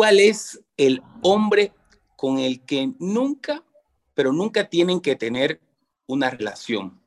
¿Cuál 0.00 0.18
es 0.18 0.58
el 0.78 1.02
hombre 1.20 1.74
con 2.16 2.38
el 2.38 2.64
que 2.64 2.90
nunca, 2.98 3.62
pero 4.14 4.32
nunca 4.32 4.66
tienen 4.66 4.98
que 4.98 5.14
tener 5.14 5.60
una 6.06 6.30
relación? 6.30 7.04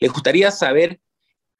Les 0.00 0.10
gustaría 0.10 0.50
saber 0.50 1.00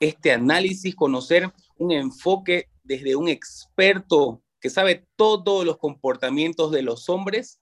este 0.01 0.33
análisis, 0.33 0.97
conocer 0.97 1.53
un 1.79 1.93
enfoque 1.93 2.69
desde 2.83 3.15
un 3.15 3.29
experto 3.29 4.42
que 4.60 4.69
sabe 4.69 5.06
todos 5.15 5.65
los 5.65 5.79
comportamientos 5.79 6.72
de 6.72 6.83
los 6.83 7.08
hombres, 7.08 7.60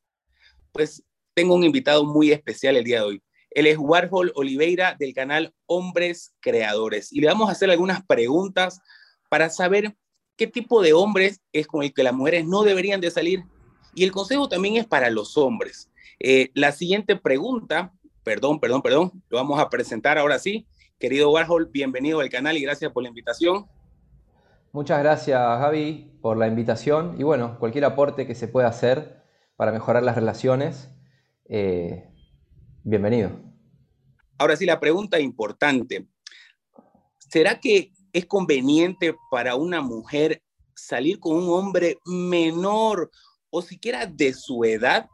pues 0.72 1.04
tengo 1.34 1.56
un 1.56 1.64
invitado 1.64 2.06
muy 2.06 2.32
especial 2.32 2.74
el 2.74 2.84
día 2.84 3.00
de 3.00 3.04
hoy. 3.04 3.22
Él 3.50 3.66
es 3.66 3.76
Warhol 3.76 4.32
Oliveira 4.34 4.96
del 4.98 5.12
canal 5.12 5.54
Hombres 5.66 6.34
Creadores 6.40 7.12
y 7.12 7.20
le 7.20 7.26
vamos 7.26 7.50
a 7.50 7.52
hacer 7.52 7.70
algunas 7.70 8.02
preguntas 8.06 8.80
para 9.28 9.50
saber 9.50 9.94
qué 10.36 10.46
tipo 10.46 10.82
de 10.82 10.92
hombres 10.92 11.40
es 11.52 11.66
con 11.66 11.82
el 11.82 11.92
que 11.92 12.02
las 12.02 12.14
mujeres 12.14 12.46
no 12.46 12.62
deberían 12.62 13.00
de 13.00 13.10
salir. 13.10 13.44
Y 13.94 14.04
el 14.04 14.12
consejo 14.12 14.48
también 14.48 14.76
es 14.76 14.86
para 14.86 15.10
los 15.10 15.36
hombres. 15.36 15.90
Eh, 16.18 16.50
la 16.54 16.72
siguiente 16.72 17.16
pregunta, 17.16 17.92
perdón, 18.22 18.60
perdón, 18.60 18.82
perdón, 18.82 19.22
lo 19.28 19.38
vamos 19.38 19.60
a 19.60 19.70
presentar 19.70 20.18
ahora 20.18 20.38
sí. 20.38 20.66
Querido 20.98 21.30
Warhol, 21.30 21.66
bienvenido 21.66 22.20
al 22.20 22.28
canal 22.28 22.56
y 22.56 22.62
gracias 22.62 22.92
por 22.92 23.02
la 23.02 23.08
invitación. 23.08 23.66
Muchas 24.72 24.98
gracias, 24.98 25.38
Gaby, 25.38 26.18
por 26.20 26.36
la 26.36 26.48
invitación 26.48 27.14
y 27.18 27.22
bueno, 27.22 27.58
cualquier 27.60 27.84
aporte 27.84 28.26
que 28.26 28.34
se 28.34 28.48
pueda 28.48 28.68
hacer 28.68 29.22
para 29.56 29.70
mejorar 29.70 30.02
las 30.02 30.16
relaciones, 30.16 30.90
eh, 31.48 32.08
bienvenido. 32.82 33.30
Ahora 34.36 34.56
sí, 34.56 34.66
la 34.66 34.80
pregunta 34.80 35.20
importante. 35.20 36.08
¿Será 37.18 37.60
que 37.60 37.92
es 38.14 38.26
conveniente 38.26 39.16
para 39.30 39.56
una 39.56 39.82
mujer 39.82 40.40
salir 40.74 41.20
con 41.20 41.36
un 41.36 41.50
hombre 41.50 41.98
menor 42.06 43.10
o 43.50 43.60
siquiera 43.60 44.06
de 44.06 44.32
su 44.32 44.64
edad? 44.64 45.06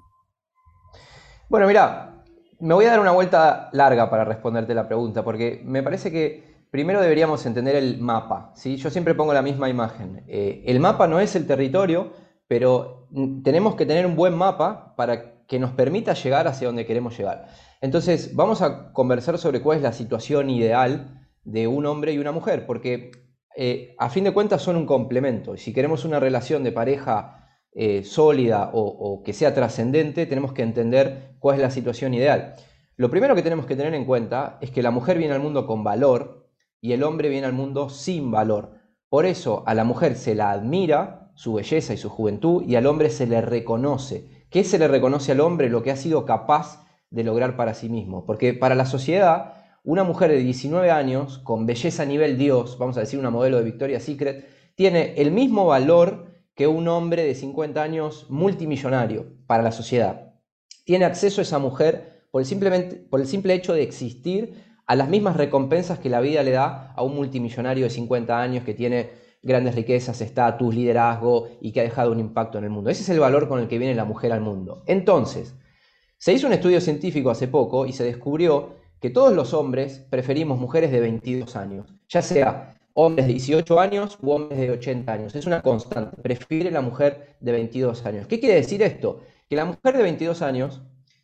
Bueno, 1.48 1.66
mira, 1.66 2.22
me 2.60 2.74
voy 2.74 2.84
a 2.84 2.90
dar 2.90 3.00
una 3.00 3.10
vuelta 3.10 3.70
larga 3.72 4.08
para 4.10 4.24
responderte 4.24 4.74
la 4.74 4.86
pregunta, 4.86 5.24
porque 5.24 5.62
me 5.64 5.82
parece 5.82 6.12
que 6.12 6.64
primero 6.70 7.00
deberíamos 7.00 7.44
entender 7.46 7.74
el 7.74 7.98
mapa. 7.98 8.52
¿sí? 8.54 8.76
Yo 8.76 8.90
siempre 8.90 9.14
pongo 9.14 9.32
la 9.32 9.42
misma 9.42 9.68
imagen. 9.68 10.22
Eh, 10.28 10.62
el 10.66 10.78
mapa 10.78 11.06
no 11.06 11.20
es 11.20 11.34
el 11.34 11.46
territorio, 11.46 12.12
pero 12.46 13.08
tenemos 13.42 13.76
que 13.76 13.86
tener 13.86 14.06
un 14.06 14.14
buen 14.14 14.34
mapa 14.34 14.94
para 14.94 15.46
que 15.46 15.58
nos 15.58 15.72
permita 15.72 16.12
llegar 16.12 16.46
hacia 16.46 16.68
donde 16.68 16.86
queremos 16.86 17.16
llegar. 17.16 17.48
Entonces, 17.80 18.36
vamos 18.36 18.60
a 18.60 18.92
conversar 18.92 19.38
sobre 19.38 19.62
cuál 19.62 19.78
es 19.78 19.82
la 19.82 19.92
situación 19.92 20.50
ideal 20.50 21.19
de 21.50 21.66
un 21.66 21.86
hombre 21.86 22.12
y 22.12 22.18
una 22.18 22.32
mujer, 22.32 22.66
porque 22.66 23.10
eh, 23.56 23.94
a 23.98 24.08
fin 24.10 24.24
de 24.24 24.32
cuentas 24.32 24.62
son 24.62 24.76
un 24.76 24.86
complemento. 24.86 25.54
Y 25.54 25.58
si 25.58 25.72
queremos 25.72 26.04
una 26.04 26.20
relación 26.20 26.62
de 26.64 26.72
pareja 26.72 27.48
eh, 27.72 28.04
sólida 28.04 28.70
o 28.72 29.22
que 29.24 29.32
sea 29.32 29.54
trascendente, 29.54 30.26
tenemos 30.26 30.52
que 30.52 30.62
entender 30.62 31.36
cuál 31.38 31.56
es 31.56 31.62
la 31.62 31.70
situación 31.70 32.14
ideal. 32.14 32.56
Lo 32.96 33.10
primero 33.10 33.34
que 33.34 33.42
tenemos 33.42 33.66
que 33.66 33.76
tener 33.76 33.94
en 33.94 34.04
cuenta 34.04 34.58
es 34.60 34.70
que 34.70 34.82
la 34.82 34.90
mujer 34.90 35.18
viene 35.18 35.34
al 35.34 35.40
mundo 35.40 35.66
con 35.66 35.82
valor, 35.82 36.40
y 36.80 36.92
el 36.92 37.02
hombre 37.02 37.28
viene 37.28 37.46
al 37.46 37.52
mundo 37.52 37.88
sin 37.90 38.30
valor. 38.30 38.74
Por 39.08 39.26
eso 39.26 39.62
a 39.66 39.74
la 39.74 39.84
mujer 39.84 40.16
se 40.16 40.34
la 40.34 40.50
admira, 40.50 41.32
su 41.34 41.54
belleza 41.54 41.94
y 41.94 41.96
su 41.96 42.08
juventud, 42.08 42.62
y 42.66 42.76
al 42.76 42.86
hombre 42.86 43.10
se 43.10 43.26
le 43.26 43.40
reconoce. 43.40 44.46
¿Qué 44.50 44.64
se 44.64 44.78
le 44.78 44.88
reconoce 44.88 45.32
al 45.32 45.40
hombre? 45.40 45.68
Lo 45.68 45.82
que 45.82 45.90
ha 45.90 45.96
sido 45.96 46.24
capaz 46.24 46.86
de 47.10 47.24
lograr 47.24 47.56
para 47.56 47.74
sí 47.74 47.88
mismo. 47.88 48.24
Porque 48.24 48.54
para 48.54 48.74
la 48.74 48.86
sociedad, 48.86 49.59
una 49.82 50.04
mujer 50.04 50.30
de 50.30 50.38
19 50.38 50.90
años, 50.90 51.38
con 51.38 51.66
belleza 51.66 52.02
a 52.02 52.06
nivel 52.06 52.36
Dios, 52.36 52.76
vamos 52.78 52.96
a 52.96 53.00
decir 53.00 53.18
una 53.18 53.30
modelo 53.30 53.58
de 53.58 53.64
Victoria's 53.64 54.02
Secret, 54.02 54.46
tiene 54.74 55.14
el 55.16 55.30
mismo 55.30 55.66
valor 55.66 56.26
que 56.54 56.66
un 56.66 56.88
hombre 56.88 57.24
de 57.24 57.34
50 57.34 57.82
años 57.82 58.26
multimillonario 58.28 59.26
para 59.46 59.62
la 59.62 59.72
sociedad. 59.72 60.34
Tiene 60.84 61.06
acceso 61.06 61.40
a 61.40 61.42
esa 61.42 61.58
mujer 61.58 62.26
por 62.30 62.42
el, 62.42 62.46
simplemente, 62.46 62.96
por 62.96 63.20
el 63.20 63.26
simple 63.26 63.54
hecho 63.54 63.72
de 63.72 63.82
existir 63.82 64.62
a 64.86 64.96
las 64.96 65.08
mismas 65.08 65.36
recompensas 65.36 65.98
que 65.98 66.10
la 66.10 66.20
vida 66.20 66.42
le 66.42 66.50
da 66.50 66.92
a 66.94 67.02
un 67.02 67.14
multimillonario 67.14 67.84
de 67.84 67.90
50 67.90 68.40
años 68.40 68.64
que 68.64 68.74
tiene 68.74 69.10
grandes 69.42 69.74
riquezas, 69.74 70.20
estatus, 70.20 70.74
liderazgo 70.74 71.48
y 71.60 71.72
que 71.72 71.80
ha 71.80 71.84
dejado 71.84 72.12
un 72.12 72.18
impacto 72.18 72.58
en 72.58 72.64
el 72.64 72.70
mundo. 72.70 72.90
Ese 72.90 73.02
es 73.02 73.08
el 73.08 73.20
valor 73.20 73.48
con 73.48 73.60
el 73.60 73.68
que 73.68 73.78
viene 73.78 73.94
la 73.94 74.04
mujer 74.04 74.32
al 74.32 74.40
mundo. 74.40 74.82
Entonces, 74.86 75.54
se 76.18 76.32
hizo 76.34 76.46
un 76.46 76.52
estudio 76.52 76.80
científico 76.80 77.30
hace 77.30 77.48
poco 77.48 77.86
y 77.86 77.92
se 77.92 78.04
descubrió 78.04 78.79
que 79.00 79.10
todos 79.10 79.32
los 79.32 79.54
hombres 79.54 80.06
preferimos 80.10 80.58
mujeres 80.58 80.92
de 80.92 81.00
22 81.00 81.56
años, 81.56 81.94
ya 82.08 82.22
sea 82.22 82.74
hombres 82.94 83.26
de 83.26 83.32
18 83.32 83.80
años 83.80 84.18
u 84.20 84.30
hombres 84.30 84.60
de 84.60 84.70
80 84.70 85.12
años. 85.12 85.34
Es 85.34 85.46
una 85.46 85.62
constante, 85.62 86.16
prefiere 86.20 86.70
la 86.70 86.82
mujer 86.82 87.36
de 87.40 87.52
22 87.52 88.04
años. 88.04 88.26
¿Qué 88.26 88.38
quiere 88.38 88.56
decir 88.56 88.82
esto? 88.82 89.20
Que 89.48 89.56
la 89.56 89.64
mujer 89.64 89.96
de 89.96 90.02
22 90.02 90.42
años 90.42 90.82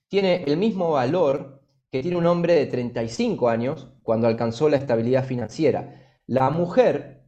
tiene 0.09 0.45
el 0.45 0.57
mismo 0.57 0.93
valor 0.93 1.61
que 1.91 2.03
tiene 2.03 2.17
un 2.17 2.27
hombre 2.27 2.55
de 2.55 2.67
35 2.67 3.49
años 3.49 3.89
cuando 4.03 4.27
alcanzó 4.27 4.69
la 4.69 4.77
estabilidad 4.77 5.25
financiera. 5.25 6.03
La 6.27 6.51
mujer 6.51 7.25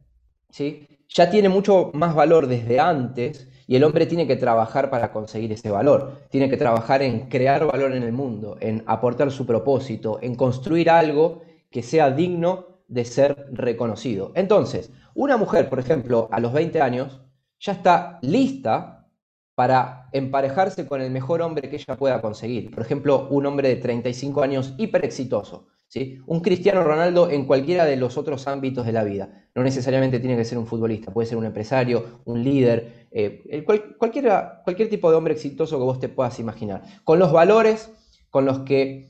¿sí? 0.49 0.87
ya 1.07 1.29
tiene 1.29 1.49
mucho 1.49 1.91
más 1.93 2.15
valor 2.15 2.47
desde 2.47 2.79
antes 2.79 3.47
y 3.69 3.75
el 3.75 3.83
hombre 3.83 4.07
tiene 4.07 4.25
que 4.25 4.35
trabajar 4.35 4.89
para 4.89 5.11
conseguir 5.11 5.51
ese 5.51 5.69
valor. 5.69 6.23
Tiene 6.31 6.49
que 6.49 6.57
trabajar 6.57 7.03
en 7.03 7.29
crear 7.29 7.67
valor 7.67 7.93
en 7.93 8.01
el 8.01 8.11
mundo, 8.11 8.57
en 8.61 8.83
aportar 8.87 9.29
su 9.29 9.45
propósito, 9.45 10.17
en 10.23 10.33
construir 10.33 10.89
algo 10.89 11.43
que 11.69 11.83
sea 11.83 12.09
digno 12.09 12.79
de 12.87 13.05
ser 13.05 13.45
reconocido. 13.51 14.31
Entonces, 14.33 14.91
una 15.13 15.37
mujer, 15.37 15.69
por 15.69 15.77
ejemplo, 15.77 16.29
a 16.31 16.39
los 16.39 16.51
20 16.51 16.81
años, 16.81 17.21
ya 17.59 17.73
está 17.73 18.17
lista 18.23 19.07
para 19.53 20.09
emparejarse 20.13 20.87
con 20.87 21.01
el 21.01 21.11
mejor 21.11 21.43
hombre 21.43 21.69
que 21.69 21.75
ella 21.75 21.95
pueda 21.95 22.21
conseguir. 22.21 22.71
Por 22.71 22.81
ejemplo, 22.81 23.27
un 23.29 23.45
hombre 23.45 23.69
de 23.69 23.75
35 23.75 24.41
años 24.41 24.73
hiper 24.79 25.05
exitoso. 25.05 25.67
¿Sí? 25.89 26.19
Un 26.25 26.39
Cristiano 26.39 26.83
Ronaldo 26.83 27.29
en 27.29 27.45
cualquiera 27.45 27.83
de 27.83 27.97
los 27.97 28.17
otros 28.17 28.47
ámbitos 28.47 28.85
de 28.85 28.93
la 28.93 29.03
vida. 29.03 29.49
No 29.53 29.63
necesariamente 29.63 30.21
tiene 30.21 30.37
que 30.37 30.45
ser 30.45 30.57
un 30.57 30.65
futbolista, 30.65 31.11
puede 31.11 31.27
ser 31.27 31.37
un 31.37 31.45
empresario, 31.45 32.21
un 32.23 32.41
líder, 32.41 33.07
eh, 33.11 33.65
cualquier 33.97 34.89
tipo 34.89 35.11
de 35.11 35.17
hombre 35.17 35.33
exitoso 35.33 35.77
que 35.77 35.83
vos 35.83 35.99
te 35.99 36.07
puedas 36.07 36.39
imaginar. 36.39 36.83
Con 37.03 37.19
los 37.19 37.33
valores 37.33 37.91
con 38.29 38.45
los 38.45 38.59
que 38.59 39.09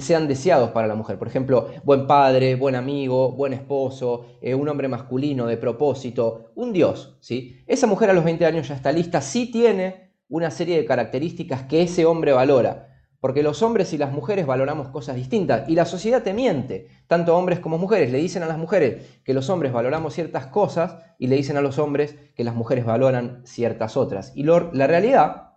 sean 0.00 0.28
deseados 0.28 0.70
para 0.70 0.86
la 0.86 0.94
mujer. 0.94 1.18
Por 1.18 1.28
ejemplo, 1.28 1.68
buen 1.84 2.06
padre, 2.06 2.54
buen 2.54 2.74
amigo, 2.74 3.32
buen 3.32 3.52
esposo, 3.52 4.26
eh, 4.40 4.54
un 4.54 4.66
hombre 4.68 4.88
masculino 4.88 5.46
de 5.46 5.58
propósito, 5.58 6.52
un 6.54 6.72
dios. 6.72 7.18
¿sí? 7.20 7.62
Esa 7.66 7.86
mujer 7.86 8.08
a 8.08 8.14
los 8.14 8.24
20 8.24 8.46
años 8.46 8.68
ya 8.68 8.74
está 8.74 8.90
lista, 8.92 9.20
sí 9.20 9.50
tiene 9.50 10.14
una 10.28 10.50
serie 10.50 10.78
de 10.78 10.86
características 10.86 11.64
que 11.64 11.82
ese 11.82 12.06
hombre 12.06 12.32
valora. 12.32 12.89
Porque 13.20 13.42
los 13.42 13.62
hombres 13.62 13.92
y 13.92 13.98
las 13.98 14.12
mujeres 14.12 14.46
valoramos 14.46 14.88
cosas 14.88 15.14
distintas 15.14 15.68
y 15.68 15.74
la 15.74 15.84
sociedad 15.84 16.22
te 16.22 16.32
miente, 16.32 16.88
tanto 17.06 17.36
hombres 17.36 17.60
como 17.60 17.76
mujeres. 17.76 18.10
Le 18.10 18.18
dicen 18.18 18.42
a 18.42 18.46
las 18.46 18.56
mujeres 18.56 19.20
que 19.24 19.34
los 19.34 19.50
hombres 19.50 19.72
valoramos 19.72 20.14
ciertas 20.14 20.46
cosas 20.46 20.96
y 21.18 21.26
le 21.26 21.36
dicen 21.36 21.58
a 21.58 21.60
los 21.60 21.78
hombres 21.78 22.16
que 22.34 22.44
las 22.44 22.54
mujeres 22.54 22.86
valoran 22.86 23.42
ciertas 23.44 23.96
otras. 23.96 24.32
Y 24.34 24.44
la 24.44 24.86
realidad 24.86 25.50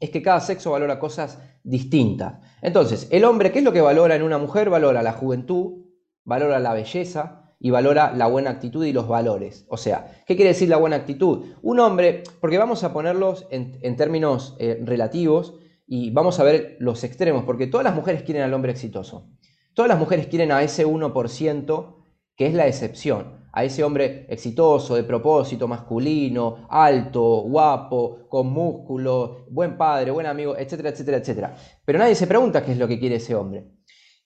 es 0.00 0.10
que 0.10 0.22
cada 0.22 0.40
sexo 0.40 0.70
valora 0.70 0.98
cosas 0.98 1.38
distintas. 1.62 2.40
Entonces, 2.62 3.06
el 3.10 3.24
hombre, 3.24 3.52
¿qué 3.52 3.58
es 3.58 3.64
lo 3.64 3.72
que 3.72 3.82
valora 3.82 4.16
en 4.16 4.22
una 4.22 4.38
mujer? 4.38 4.70
Valora 4.70 5.02
la 5.02 5.12
juventud, 5.12 5.84
valora 6.24 6.58
la 6.58 6.72
belleza 6.72 7.54
y 7.60 7.68
valora 7.68 8.12
la 8.16 8.26
buena 8.26 8.50
actitud 8.50 8.84
y 8.86 8.94
los 8.94 9.06
valores. 9.06 9.66
O 9.68 9.76
sea, 9.76 10.22
¿qué 10.26 10.34
quiere 10.36 10.52
decir 10.52 10.70
la 10.70 10.78
buena 10.78 10.96
actitud? 10.96 11.44
Un 11.60 11.80
hombre, 11.80 12.22
porque 12.40 12.56
vamos 12.56 12.82
a 12.82 12.94
ponerlos 12.94 13.46
en, 13.50 13.96
términos 13.96 14.56
eh, 14.58 14.80
relativos 14.82 15.58
y 15.92 16.10
vamos 16.10 16.38
a 16.38 16.44
ver 16.44 16.76
los 16.78 17.02
extremos, 17.02 17.42
porque 17.42 17.66
todas 17.66 17.82
las 17.82 17.96
mujeres 17.96 18.22
quieren 18.22 18.44
al 18.44 18.54
hombre 18.54 18.70
exitoso. 18.70 19.28
Todas 19.74 19.88
las 19.88 19.98
mujeres 19.98 20.28
quieren 20.28 20.52
a 20.52 20.62
ese 20.62 20.86
1% 20.86 21.96
que 22.36 22.46
es 22.46 22.54
la 22.54 22.68
excepción 22.68 23.40
a 23.52 23.64
ese 23.64 23.82
hombre 23.82 24.24
exitoso, 24.28 24.94
de 24.94 25.02
propósito, 25.02 25.66
masculino, 25.66 26.68
alto, 26.70 27.42
guapo, 27.42 28.28
con 28.28 28.46
músculo, 28.52 29.46
buen 29.50 29.76
padre, 29.76 30.12
buen 30.12 30.26
amigo, 30.26 30.56
etcétera, 30.56 30.90
etcétera, 30.90 31.16
etcétera. 31.16 31.56
Pero 31.84 31.98
nadie 31.98 32.14
se 32.14 32.28
pregunta 32.28 32.64
qué 32.64 32.70
es 32.70 32.78
lo 32.78 32.86
que 32.86 33.00
quiere 33.00 33.16
ese 33.16 33.34
hombre. 33.34 33.72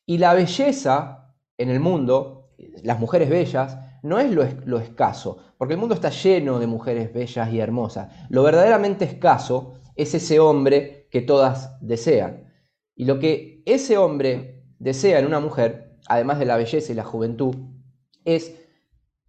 Y 0.05 0.19
la 0.19 0.35
belleza 0.35 1.35
en 1.57 1.71
el 1.71 1.81
mundo, 1.81 2.51
las 2.83 3.01
mujeres 3.01 3.31
bellas, 3.31 3.79
no 4.03 4.19
es 4.19 4.31
lo, 4.31 4.47
lo 4.67 4.79
escaso, 4.81 5.39
porque 5.57 5.73
el 5.73 5.81
mundo 5.81 5.95
está 5.95 6.11
lleno 6.11 6.59
de 6.59 6.67
mujeres 6.67 7.11
bellas 7.15 7.51
y 7.51 7.59
hermosas. 7.59 8.13
Lo 8.29 8.43
verdaderamente 8.43 9.07
escaso 9.07 9.81
es 9.97 10.15
ese 10.15 10.39
hombre 10.39 11.04
que 11.15 11.23
todas 11.23 11.79
desean. 11.81 12.53
Y 12.97 13.05
lo 13.05 13.21
que 13.21 13.63
ese 13.67 13.99
hombre 13.99 14.65
desea 14.81 15.21
en 15.21 15.27
una 15.27 15.39
mujer, 15.39 15.97
además 16.09 16.41
de 16.41 16.45
la 16.45 16.57
belleza 16.57 16.91
y 16.91 16.97
la 16.97 17.05
juventud, 17.05 17.55
es 18.25 18.57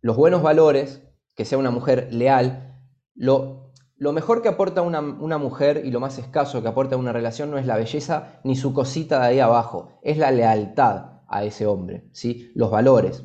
los 0.01 0.17
buenos 0.17 0.41
valores, 0.41 1.03
que 1.35 1.45
sea 1.45 1.59
una 1.59 1.69
mujer 1.69 2.07
leal, 2.11 2.81
lo, 3.13 3.71
lo 3.97 4.13
mejor 4.13 4.41
que 4.41 4.47
aporta 4.47 4.81
una, 4.81 4.99
una, 4.99 5.37
mujer 5.37 5.83
y 5.85 5.91
lo 5.91 5.99
más 5.99 6.17
escaso 6.17 6.63
que 6.63 6.69
aporta 6.69 6.97
una 6.97 7.13
relación 7.13 7.51
no 7.51 7.59
es 7.59 7.67
la 7.67 7.77
belleza 7.77 8.39
ni 8.43 8.55
su 8.55 8.73
cosita 8.73 9.19
de 9.19 9.27
ahí 9.27 9.39
abajo, 9.39 9.99
es 10.01 10.17
la 10.17 10.31
lealtad 10.31 11.21
a 11.27 11.43
ese 11.43 11.67
hombre, 11.67 12.09
¿sí? 12.13 12.51
los 12.55 12.71
valores. 12.71 13.23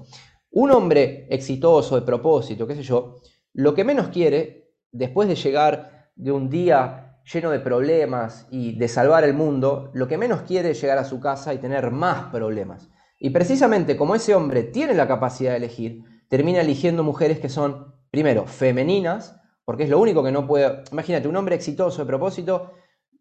Un 0.50 0.70
hombre 0.70 1.26
exitoso, 1.30 1.94
de 1.94 2.02
propósito, 2.02 2.66
qué 2.66 2.74
sé 2.74 2.82
yo, 2.82 3.22
lo 3.54 3.72
que 3.72 3.84
menos 3.84 4.08
quiere, 4.08 4.74
después 4.92 5.30
de 5.30 5.36
llegar 5.36 6.10
de 6.14 6.30
un 6.30 6.50
día 6.50 7.09
lleno 7.32 7.50
de 7.50 7.60
problemas 7.60 8.46
y 8.50 8.76
de 8.76 8.88
salvar 8.88 9.24
el 9.24 9.34
mundo, 9.34 9.90
lo 9.94 10.08
que 10.08 10.18
menos 10.18 10.42
quiere 10.42 10.70
es 10.70 10.80
llegar 10.80 10.98
a 10.98 11.04
su 11.04 11.20
casa 11.20 11.54
y 11.54 11.58
tener 11.58 11.90
más 11.90 12.30
problemas. 12.30 12.90
Y 13.18 13.30
precisamente 13.30 13.96
como 13.96 14.14
ese 14.14 14.34
hombre 14.34 14.64
tiene 14.64 14.94
la 14.94 15.06
capacidad 15.06 15.52
de 15.52 15.58
elegir, 15.58 16.04
termina 16.28 16.60
eligiendo 16.60 17.04
mujeres 17.04 17.38
que 17.38 17.48
son, 17.48 17.94
primero, 18.10 18.46
femeninas, 18.46 19.36
porque 19.64 19.84
es 19.84 19.90
lo 19.90 19.98
único 19.98 20.24
que 20.24 20.32
no 20.32 20.46
puede... 20.46 20.82
Imagínate, 20.90 21.28
un 21.28 21.36
hombre 21.36 21.54
exitoso 21.54 22.02
de 22.02 22.06
propósito, 22.06 22.72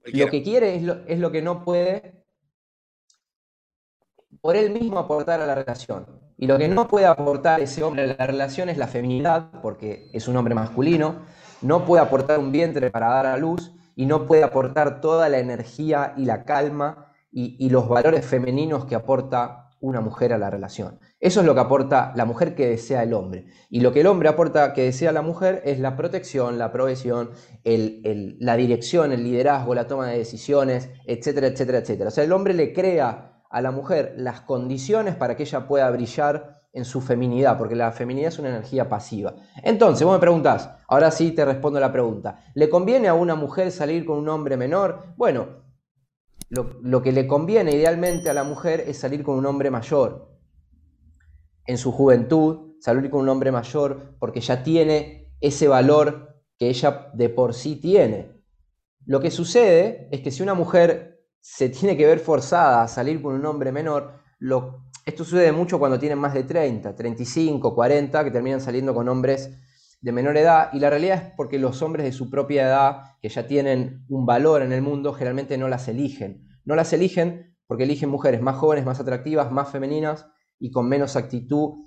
lo 0.05 0.27
que 0.27 0.41
quiere 0.41 0.75
es 0.75 0.83
lo, 0.83 1.05
es 1.05 1.19
lo 1.19 1.31
que 1.31 1.41
no 1.41 1.63
puede 1.63 2.23
por 4.41 4.55
él 4.55 4.71
mismo 4.71 4.99
aportar 4.99 5.41
a 5.41 5.45
la 5.45 5.55
relación. 5.55 6.07
Y 6.37 6.47
lo 6.47 6.57
que 6.57 6.69
no 6.69 6.87
puede 6.87 7.05
aportar 7.05 7.59
ese 7.59 7.83
hombre 7.83 8.03
a 8.03 8.15
la 8.17 8.25
relación 8.25 8.69
es 8.69 8.77
la 8.77 8.87
feminidad, 8.87 9.51
porque 9.61 10.09
es 10.13 10.27
un 10.27 10.37
hombre 10.37 10.55
masculino, 10.55 11.25
no 11.61 11.83
puede 11.83 12.01
aportar 12.01 12.39
un 12.39 12.51
vientre 12.51 12.89
para 12.89 13.09
dar 13.09 13.25
a 13.25 13.37
luz 13.37 13.73
y 13.95 14.05
no 14.05 14.25
puede 14.25 14.43
aportar 14.43 15.01
toda 15.01 15.29
la 15.29 15.39
energía 15.39 16.13
y 16.17 16.25
la 16.25 16.45
calma 16.45 17.13
y, 17.31 17.69
los 17.69 17.87
valores 17.87 18.25
femeninos 18.25 18.85
que 18.85 18.95
aporta 18.95 19.69
una 19.81 20.01
mujer 20.01 20.33
a 20.33 20.37
la 20.37 20.49
relación. 20.49 20.99
Eso 21.19 21.39
es 21.39 21.45
lo 21.45 21.53
que 21.53 21.61
aporta 21.61 22.11
la 22.15 22.25
mujer 22.25 22.55
que 22.55 22.67
desea 22.67 23.03
el 23.03 23.13
hombre. 23.13 23.45
Y 23.69 23.81
lo 23.81 23.93
que 23.93 24.01
el 24.01 24.07
hombre 24.07 24.29
aporta 24.29 24.73
que 24.73 24.83
desea 24.83 25.11
la 25.11 25.21
mujer 25.21 25.61
es 25.63 25.79
la 25.79 25.95
protección, 25.95 26.57
la 26.57 26.71
provisión, 26.71 27.31
la 27.63 28.57
dirección, 28.57 29.11
el 29.11 29.23
liderazgo, 29.23 29.75
la 29.75 29.87
toma 29.87 30.07
de 30.07 30.17
decisiones, 30.17 30.89
etcétera, 31.05 31.47
etcétera, 31.47 31.77
etcétera. 31.79 32.07
O 32.09 32.11
sea, 32.11 32.23
el 32.23 32.31
hombre 32.31 32.53
le 32.53 32.73
crea 32.73 33.43
a 33.49 33.61
la 33.61 33.71
mujer 33.71 34.13
las 34.17 34.41
condiciones 34.41 35.15
para 35.15 35.35
que 35.35 35.43
ella 35.43 35.67
pueda 35.67 35.89
brillar 35.91 36.58
en 36.71 36.85
su 36.85 37.01
feminidad, 37.01 37.57
porque 37.57 37.75
la 37.75 37.91
feminidad 37.91 38.29
es 38.29 38.39
una 38.39 38.49
energía 38.49 38.87
pasiva. 38.87 39.35
Entonces, 39.63 40.05
vos 40.05 40.13
me 40.13 40.19
preguntás, 40.19 40.69
ahora 40.87 41.11
sí 41.11 41.31
te 41.31 41.45
respondo 41.45 41.79
la 41.79 41.91
pregunta, 41.91 42.43
¿le 42.53 42.69
conviene 42.69 43.07
a 43.07 43.13
una 43.13 43.35
mujer 43.35 43.71
salir 43.71 44.05
con 44.05 44.17
un 44.17 44.29
hombre 44.29 44.55
menor? 44.55 45.13
Bueno, 45.17 45.69
lo, 46.49 47.01
que 47.01 47.11
le 47.11 47.27
conviene 47.27 47.75
idealmente 47.75 48.29
a 48.29 48.33
la 48.33 48.43
mujer 48.43 48.83
es 48.87 48.97
salir 48.97 49.23
con 49.23 49.37
un 49.37 49.45
hombre 49.45 49.69
mayor. 49.69 50.35
En 51.65 51.77
su 51.77 51.91
juventud, 51.91 52.75
salir 52.79 53.09
con 53.09 53.21
un 53.21 53.29
hombre 53.29 53.51
mayor 53.51 54.15
porque 54.19 54.41
ya 54.41 54.63
tiene 54.63 55.31
ese 55.41 55.67
valor 55.67 56.41
que 56.57 56.69
ella 56.69 57.11
de 57.13 57.29
por 57.29 57.53
sí 57.53 57.75
tiene. 57.75 58.43
Lo 59.05 59.19
que 59.19 59.31
sucede 59.31 60.07
es 60.11 60.21
que 60.21 60.31
si 60.31 60.41
una 60.41 60.55
mujer 60.55 61.23
se 61.39 61.69
tiene 61.69 61.95
que 61.95 62.05
ver 62.05 62.19
forzada 62.19 62.83
a 62.83 62.87
salir 62.87 63.21
con 63.21 63.35
un 63.35 63.45
hombre 63.45 63.71
menor, 63.71 64.19
lo, 64.39 64.88
esto 65.09 65.23
sucede 65.23 65.51
mucho 65.51 65.79
cuando 65.79 65.99
tienen 65.99 66.17
más 66.17 66.33
de 66.33 66.43
30, 66.43 66.95
35, 66.95 67.75
40, 67.75 68.23
que 68.23 68.31
terminan 68.31 68.61
saliendo 68.61 68.93
con 68.93 69.09
hombres 69.09 69.51
de 70.01 70.11
menor 70.11 70.37
edad. 70.37 70.69
Y 70.73 70.79
la 70.79 70.89
realidad 70.89 71.23
es 71.23 71.33
porque 71.35 71.59
los 71.59 71.81
hombres 71.81 72.05
de 72.05 72.11
su 72.11 72.29
propia 72.29 72.67
edad, 72.67 73.01
que 73.21 73.29
ya 73.29 73.47
tienen 73.47 74.05
un 74.07 74.25
valor 74.25 74.61
en 74.61 74.71
el 74.71 74.81
mundo, 74.81 75.13
generalmente 75.13 75.57
no 75.57 75.67
las 75.67 75.87
eligen. 75.87 76.47
No 76.63 76.75
las 76.75 76.93
eligen 76.93 77.57
porque 77.67 77.83
eligen 77.83 78.09
mujeres 78.09 78.41
más 78.41 78.55
jóvenes, 78.55 78.85
más 78.85 78.99
atractivas, 78.99 79.51
más 79.51 79.69
femeninas 79.69 80.25
y 80.59 80.71
con 80.71 80.87
menos 80.87 81.15
actitud 81.15 81.85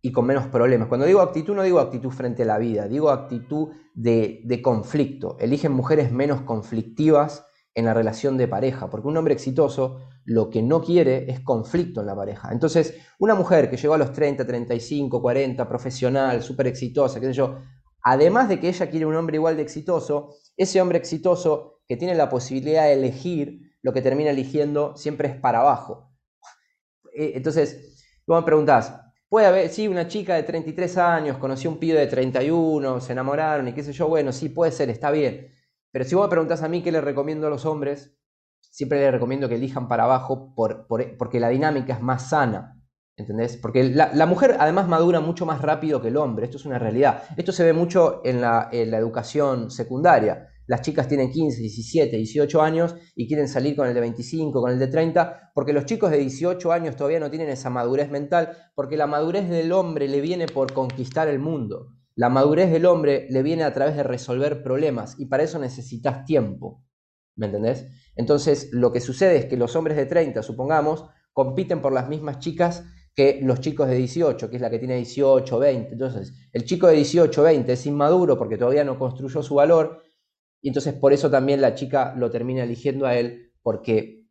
y 0.00 0.12
con 0.12 0.26
menos 0.26 0.46
problemas. 0.46 0.88
Cuando 0.88 1.06
digo 1.06 1.20
actitud, 1.20 1.54
no 1.54 1.62
digo 1.62 1.80
actitud 1.80 2.10
frente 2.10 2.42
a 2.42 2.46
la 2.46 2.58
vida, 2.58 2.88
digo 2.88 3.10
actitud 3.10 3.68
de, 3.94 4.42
de 4.44 4.62
conflicto. 4.62 5.36
Eligen 5.40 5.72
mujeres 5.72 6.12
menos 6.12 6.42
conflictivas 6.42 7.46
en 7.74 7.84
la 7.84 7.94
relación 7.94 8.36
de 8.36 8.48
pareja, 8.48 8.88
porque 8.88 9.08
un 9.08 9.16
hombre 9.16 9.34
exitoso 9.34 10.00
lo 10.24 10.48
que 10.48 10.62
no 10.62 10.80
quiere 10.80 11.30
es 11.30 11.40
conflicto 11.40 12.00
en 12.00 12.06
la 12.06 12.16
pareja. 12.16 12.50
Entonces, 12.52 12.94
una 13.18 13.34
mujer 13.34 13.68
que 13.68 13.76
llegó 13.76 13.94
a 13.94 13.98
los 13.98 14.12
30, 14.12 14.46
35, 14.46 15.20
40, 15.20 15.68
profesional, 15.68 16.42
súper 16.42 16.68
exitosa, 16.68 17.20
qué 17.20 17.26
sé 17.26 17.32
yo, 17.32 17.56
además 18.02 18.48
de 18.48 18.60
que 18.60 18.68
ella 18.68 18.88
quiere 18.88 19.06
un 19.06 19.16
hombre 19.16 19.36
igual 19.36 19.56
de 19.56 19.62
exitoso, 19.62 20.36
ese 20.56 20.80
hombre 20.80 20.98
exitoso 20.98 21.80
que 21.88 21.96
tiene 21.96 22.14
la 22.14 22.28
posibilidad 22.28 22.84
de 22.84 22.94
elegir, 22.94 23.60
lo 23.82 23.92
que 23.92 24.02
termina 24.02 24.30
eligiendo 24.30 24.96
siempre 24.96 25.28
es 25.28 25.36
para 25.36 25.60
abajo. 25.60 26.10
Eh, 27.14 27.32
entonces, 27.34 28.06
vos 28.26 28.40
me 28.40 28.46
preguntás, 28.46 28.94
puede 29.28 29.46
haber, 29.46 29.68
sí, 29.68 29.88
una 29.88 30.08
chica 30.08 30.36
de 30.36 30.44
33 30.44 30.96
años, 30.96 31.38
conoció 31.38 31.70
un 31.70 31.78
pibe 31.78 31.98
de 31.98 32.06
31, 32.06 33.00
se 33.00 33.12
enamoraron 33.12 33.68
y 33.68 33.72
qué 33.72 33.82
sé 33.82 33.92
yo, 33.92 34.08
bueno, 34.08 34.32
sí, 34.32 34.48
puede 34.48 34.72
ser, 34.72 34.90
está 34.90 35.10
bien. 35.10 35.48
Pero 35.94 36.04
si 36.04 36.16
vos 36.16 36.26
me 36.26 36.30
preguntás 36.30 36.64
a 36.64 36.68
mí 36.68 36.82
qué 36.82 36.90
le 36.90 37.00
recomiendo 37.00 37.46
a 37.46 37.50
los 37.50 37.64
hombres, 37.64 38.18
siempre 38.60 38.98
les 38.98 39.12
recomiendo 39.12 39.48
que 39.48 39.54
elijan 39.54 39.86
para 39.86 40.02
abajo 40.02 40.52
por, 40.56 40.88
porque 40.88 41.38
la 41.38 41.50
dinámica 41.50 41.94
es 41.94 42.02
más 42.02 42.30
sana. 42.30 42.82
¿Entendés? 43.16 43.56
Porque 43.56 43.84
la, 43.84 44.26
mujer 44.26 44.56
además 44.58 44.88
madura 44.88 45.20
mucho 45.20 45.46
más 45.46 45.62
rápido 45.62 46.02
que 46.02 46.08
el 46.08 46.16
hombre, 46.16 46.46
esto 46.46 46.56
es 46.56 46.66
una 46.66 46.80
realidad. 46.80 47.22
Esto 47.36 47.52
se 47.52 47.62
ve 47.62 47.72
mucho 47.72 48.22
en 48.24 48.40
la, 48.40 48.68
en 48.72 48.90
la, 48.90 48.98
educación 48.98 49.70
secundaria. 49.70 50.48
Las 50.66 50.80
chicas 50.80 51.06
tienen 51.06 51.30
15, 51.30 51.60
17, 51.60 52.16
18 52.16 52.60
años 52.60 52.96
y 53.14 53.28
quieren 53.28 53.46
salir 53.46 53.76
con 53.76 53.86
el 53.86 53.94
de 53.94 54.00
25, 54.00 54.60
con 54.60 54.72
el 54.72 54.80
de 54.80 54.88
30, 54.88 55.52
porque 55.54 55.72
los 55.72 55.84
chicos 55.84 56.10
de 56.10 56.18
18 56.18 56.72
años 56.72 56.96
todavía 56.96 57.20
no 57.20 57.30
tienen 57.30 57.50
esa 57.50 57.70
madurez 57.70 58.10
mental, 58.10 58.56
porque 58.74 58.96
la 58.96 59.06
madurez 59.06 59.48
del 59.48 59.70
hombre 59.70 60.08
le 60.08 60.20
viene 60.20 60.46
por 60.46 60.72
conquistar 60.72 61.28
el 61.28 61.38
mundo. 61.38 61.92
La 62.16 62.28
madurez 62.28 62.70
del 62.70 62.86
hombre 62.86 63.26
le 63.30 63.42
viene 63.42 63.64
a 63.64 63.72
través 63.72 63.96
de 63.96 64.02
resolver 64.02 64.62
problemas 64.62 65.16
y 65.18 65.26
para 65.26 65.42
eso 65.42 65.58
necesitas 65.58 66.24
tiempo. 66.24 66.84
¿Me 67.36 67.46
entendés? 67.46 67.86
Entonces, 68.14 68.68
lo 68.72 68.92
que 68.92 69.00
sucede 69.00 69.36
es 69.36 69.46
que 69.46 69.56
los 69.56 69.74
hombres 69.74 69.96
de 69.96 70.06
30, 70.06 70.42
supongamos, 70.42 71.06
compiten 71.32 71.82
por 71.82 71.92
las 71.92 72.08
mismas 72.08 72.38
chicas 72.38 72.84
que 73.14 73.40
los 73.42 73.60
chicos 73.60 73.88
de 73.88 73.96
18, 73.96 74.50
que 74.50 74.56
es 74.56 74.62
la 74.62 74.70
que 74.70 74.78
tiene 74.78 74.96
18, 74.96 75.58
20. 75.58 75.92
Entonces, 75.92 76.32
el 76.52 76.64
chico 76.64 76.86
de 76.86 76.94
18, 76.94 77.42
20 77.42 77.72
es 77.72 77.86
inmaduro 77.86 78.38
porque 78.38 78.56
todavía 78.56 78.84
no 78.84 78.98
construyó 78.98 79.42
su 79.42 79.56
valor 79.56 80.02
y 80.60 80.68
entonces 80.68 80.94
por 80.94 81.12
eso 81.12 81.30
también 81.30 81.60
la 81.60 81.74
chica 81.74 82.14
lo 82.16 82.30
termina 82.30 82.64
eligiendo 82.64 83.06
a 83.06 83.14
él 83.16 83.52
porque 83.62 84.24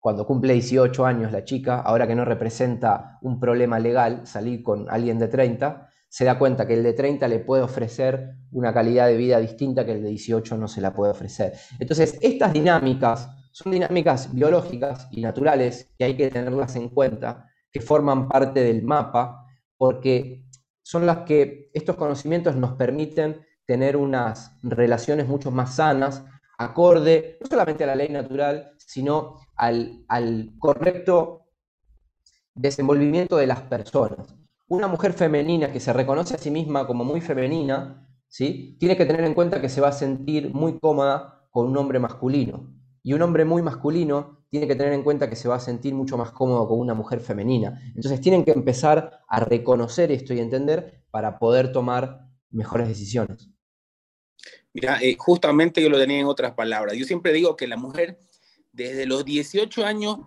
cuando 0.00 0.26
cumple 0.26 0.52
18 0.52 1.04
años 1.04 1.32
la 1.32 1.44
chica, 1.44 1.80
ahora 1.80 2.06
que 2.06 2.14
no 2.14 2.24
representa 2.24 3.18
un 3.22 3.40
problema 3.40 3.78
legal 3.78 4.26
salir 4.26 4.62
con 4.62 4.88
alguien 4.88 5.18
de 5.18 5.28
30, 5.28 5.87
se 6.08 6.24
da 6.24 6.38
cuenta 6.38 6.66
que 6.66 6.74
el 6.74 6.82
de 6.82 6.94
30 6.94 7.28
le 7.28 7.38
puede 7.40 7.62
ofrecer 7.62 8.34
una 8.50 8.72
calidad 8.72 9.06
de 9.06 9.16
vida 9.16 9.38
distinta 9.38 9.84
que 9.84 9.92
el 9.92 10.02
de 10.02 10.08
18 10.10 10.56
no 10.56 10.66
se 10.66 10.80
la 10.80 10.94
puede 10.94 11.12
ofrecer. 11.12 11.52
Entonces, 11.78 12.18
estas 12.22 12.52
dinámicas 12.52 13.28
son 13.52 13.72
dinámicas 13.72 14.32
biológicas 14.32 15.08
y 15.10 15.20
naturales 15.20 15.92
que 15.98 16.04
hay 16.04 16.16
que 16.16 16.30
tenerlas 16.30 16.76
en 16.76 16.88
cuenta, 16.88 17.46
que 17.70 17.80
forman 17.80 18.28
parte 18.28 18.62
del 18.62 18.82
mapa, 18.82 19.44
porque 19.76 20.46
son 20.82 21.04
las 21.04 21.18
que 21.18 21.70
estos 21.74 21.96
conocimientos 21.96 22.56
nos 22.56 22.72
permiten 22.72 23.44
tener 23.66 23.96
unas 23.96 24.56
relaciones 24.62 25.28
mucho 25.28 25.50
más 25.50 25.76
sanas, 25.76 26.24
acorde 26.56 27.36
no 27.40 27.46
solamente 27.48 27.84
a 27.84 27.88
la 27.88 27.96
ley 27.96 28.08
natural, 28.08 28.72
sino 28.78 29.36
al, 29.56 30.04
al 30.08 30.54
correcto 30.58 31.48
desenvolvimiento 32.54 33.36
de 33.36 33.46
las 33.46 33.60
personas 33.62 34.37
una 34.68 34.86
mujer 34.86 35.14
femenina 35.14 35.72
que 35.72 35.80
se 35.80 35.92
reconoce 35.92 36.34
a 36.34 36.38
sí 36.38 36.50
misma 36.50 36.86
como 36.86 37.04
muy 37.04 37.20
femenina, 37.20 38.06
¿sí? 38.28 38.76
tiene 38.78 38.96
que 38.96 39.06
tener 39.06 39.24
en 39.24 39.34
cuenta 39.34 39.60
que 39.60 39.68
se 39.68 39.80
va 39.80 39.88
a 39.88 39.92
sentir 39.92 40.52
muy 40.52 40.78
cómoda 40.78 41.48
con 41.50 41.66
un 41.66 41.76
hombre 41.76 41.98
masculino. 41.98 42.74
Y 43.02 43.14
un 43.14 43.22
hombre 43.22 43.44
muy 43.44 43.62
masculino 43.62 44.44
tiene 44.50 44.66
que 44.66 44.74
tener 44.74 44.92
en 44.92 45.02
cuenta 45.02 45.30
que 45.30 45.36
se 45.36 45.48
va 45.48 45.56
a 45.56 45.60
sentir 45.60 45.94
mucho 45.94 46.18
más 46.18 46.32
cómodo 46.32 46.68
con 46.68 46.78
una 46.78 46.94
mujer 46.94 47.20
femenina. 47.20 47.80
Entonces 47.94 48.20
tienen 48.20 48.44
que 48.44 48.52
empezar 48.52 49.20
a 49.26 49.40
reconocer 49.40 50.12
esto 50.12 50.34
y 50.34 50.40
entender 50.40 51.04
para 51.10 51.38
poder 51.38 51.72
tomar 51.72 52.28
mejores 52.50 52.88
decisiones. 52.88 53.48
Mira, 54.74 54.98
eh, 55.00 55.16
justamente 55.18 55.82
yo 55.82 55.88
lo 55.88 55.98
tenía 55.98 56.20
en 56.20 56.26
otras 56.26 56.52
palabras. 56.52 56.96
Yo 56.96 57.04
siempre 57.04 57.32
digo 57.32 57.56
que 57.56 57.66
la 57.66 57.76
mujer 57.76 58.18
desde 58.72 59.06
los 59.06 59.24
18 59.24 59.84
años 59.84 60.18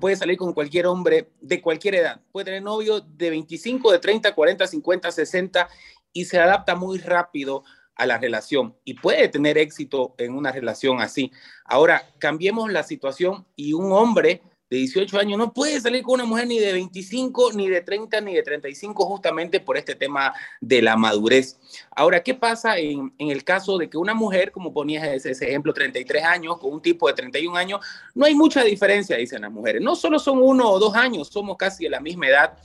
puede 0.00 0.16
salir 0.16 0.36
con 0.36 0.52
cualquier 0.52 0.86
hombre 0.86 1.30
de 1.40 1.60
cualquier 1.60 1.94
edad. 1.96 2.20
Puede 2.32 2.46
tener 2.46 2.62
novio 2.62 3.00
de 3.00 3.30
25, 3.30 3.92
de 3.92 3.98
30, 3.98 4.34
40, 4.34 4.66
50, 4.66 5.12
60 5.12 5.68
y 6.12 6.24
se 6.24 6.38
adapta 6.38 6.74
muy 6.74 6.98
rápido 6.98 7.62
a 7.94 8.06
la 8.06 8.18
relación 8.18 8.74
y 8.84 8.94
puede 8.94 9.28
tener 9.28 9.58
éxito 9.58 10.14
en 10.18 10.34
una 10.34 10.50
relación 10.50 11.00
así. 11.00 11.30
Ahora, 11.64 12.10
cambiemos 12.18 12.72
la 12.72 12.82
situación 12.82 13.46
y 13.56 13.74
un 13.74 13.92
hombre 13.92 14.42
de 14.70 14.76
18 14.76 15.18
años 15.18 15.36
no 15.36 15.52
puede 15.52 15.80
salir 15.80 16.04
con 16.04 16.14
una 16.14 16.24
mujer 16.24 16.46
ni 16.46 16.60
de 16.60 16.72
25, 16.72 17.52
ni 17.54 17.68
de 17.68 17.80
30, 17.80 18.20
ni 18.20 18.34
de 18.34 18.42
35, 18.44 19.04
justamente 19.04 19.58
por 19.58 19.76
este 19.76 19.96
tema 19.96 20.32
de 20.60 20.80
la 20.80 20.96
madurez. 20.96 21.58
Ahora, 21.90 22.22
¿qué 22.22 22.34
pasa 22.34 22.78
en, 22.78 23.12
el 23.18 23.42
caso 23.42 23.78
de 23.78 23.90
que 23.90 23.98
una 23.98 24.14
mujer, 24.14 24.52
como 24.52 24.72
ponías 24.72 25.06
ese, 25.08 25.32
ese, 25.32 25.48
ejemplo, 25.48 25.74
33 25.74 26.22
años, 26.22 26.58
con 26.58 26.72
un 26.72 26.80
tipo 26.80 27.08
de 27.08 27.14
31 27.14 27.56
años, 27.56 27.84
no 28.14 28.24
hay 28.24 28.34
mucha 28.36 28.62
diferencia, 28.62 29.16
dicen 29.16 29.42
las 29.42 29.50
mujeres. 29.50 29.82
No 29.82 29.96
solo 29.96 30.20
son 30.20 30.40
uno 30.40 30.70
o 30.70 30.78
dos 30.78 30.94
años, 30.94 31.28
somos 31.28 31.56
casi 31.56 31.84
de 31.84 31.90
la 31.90 32.00
misma 32.00 32.28
edad, 32.28 32.56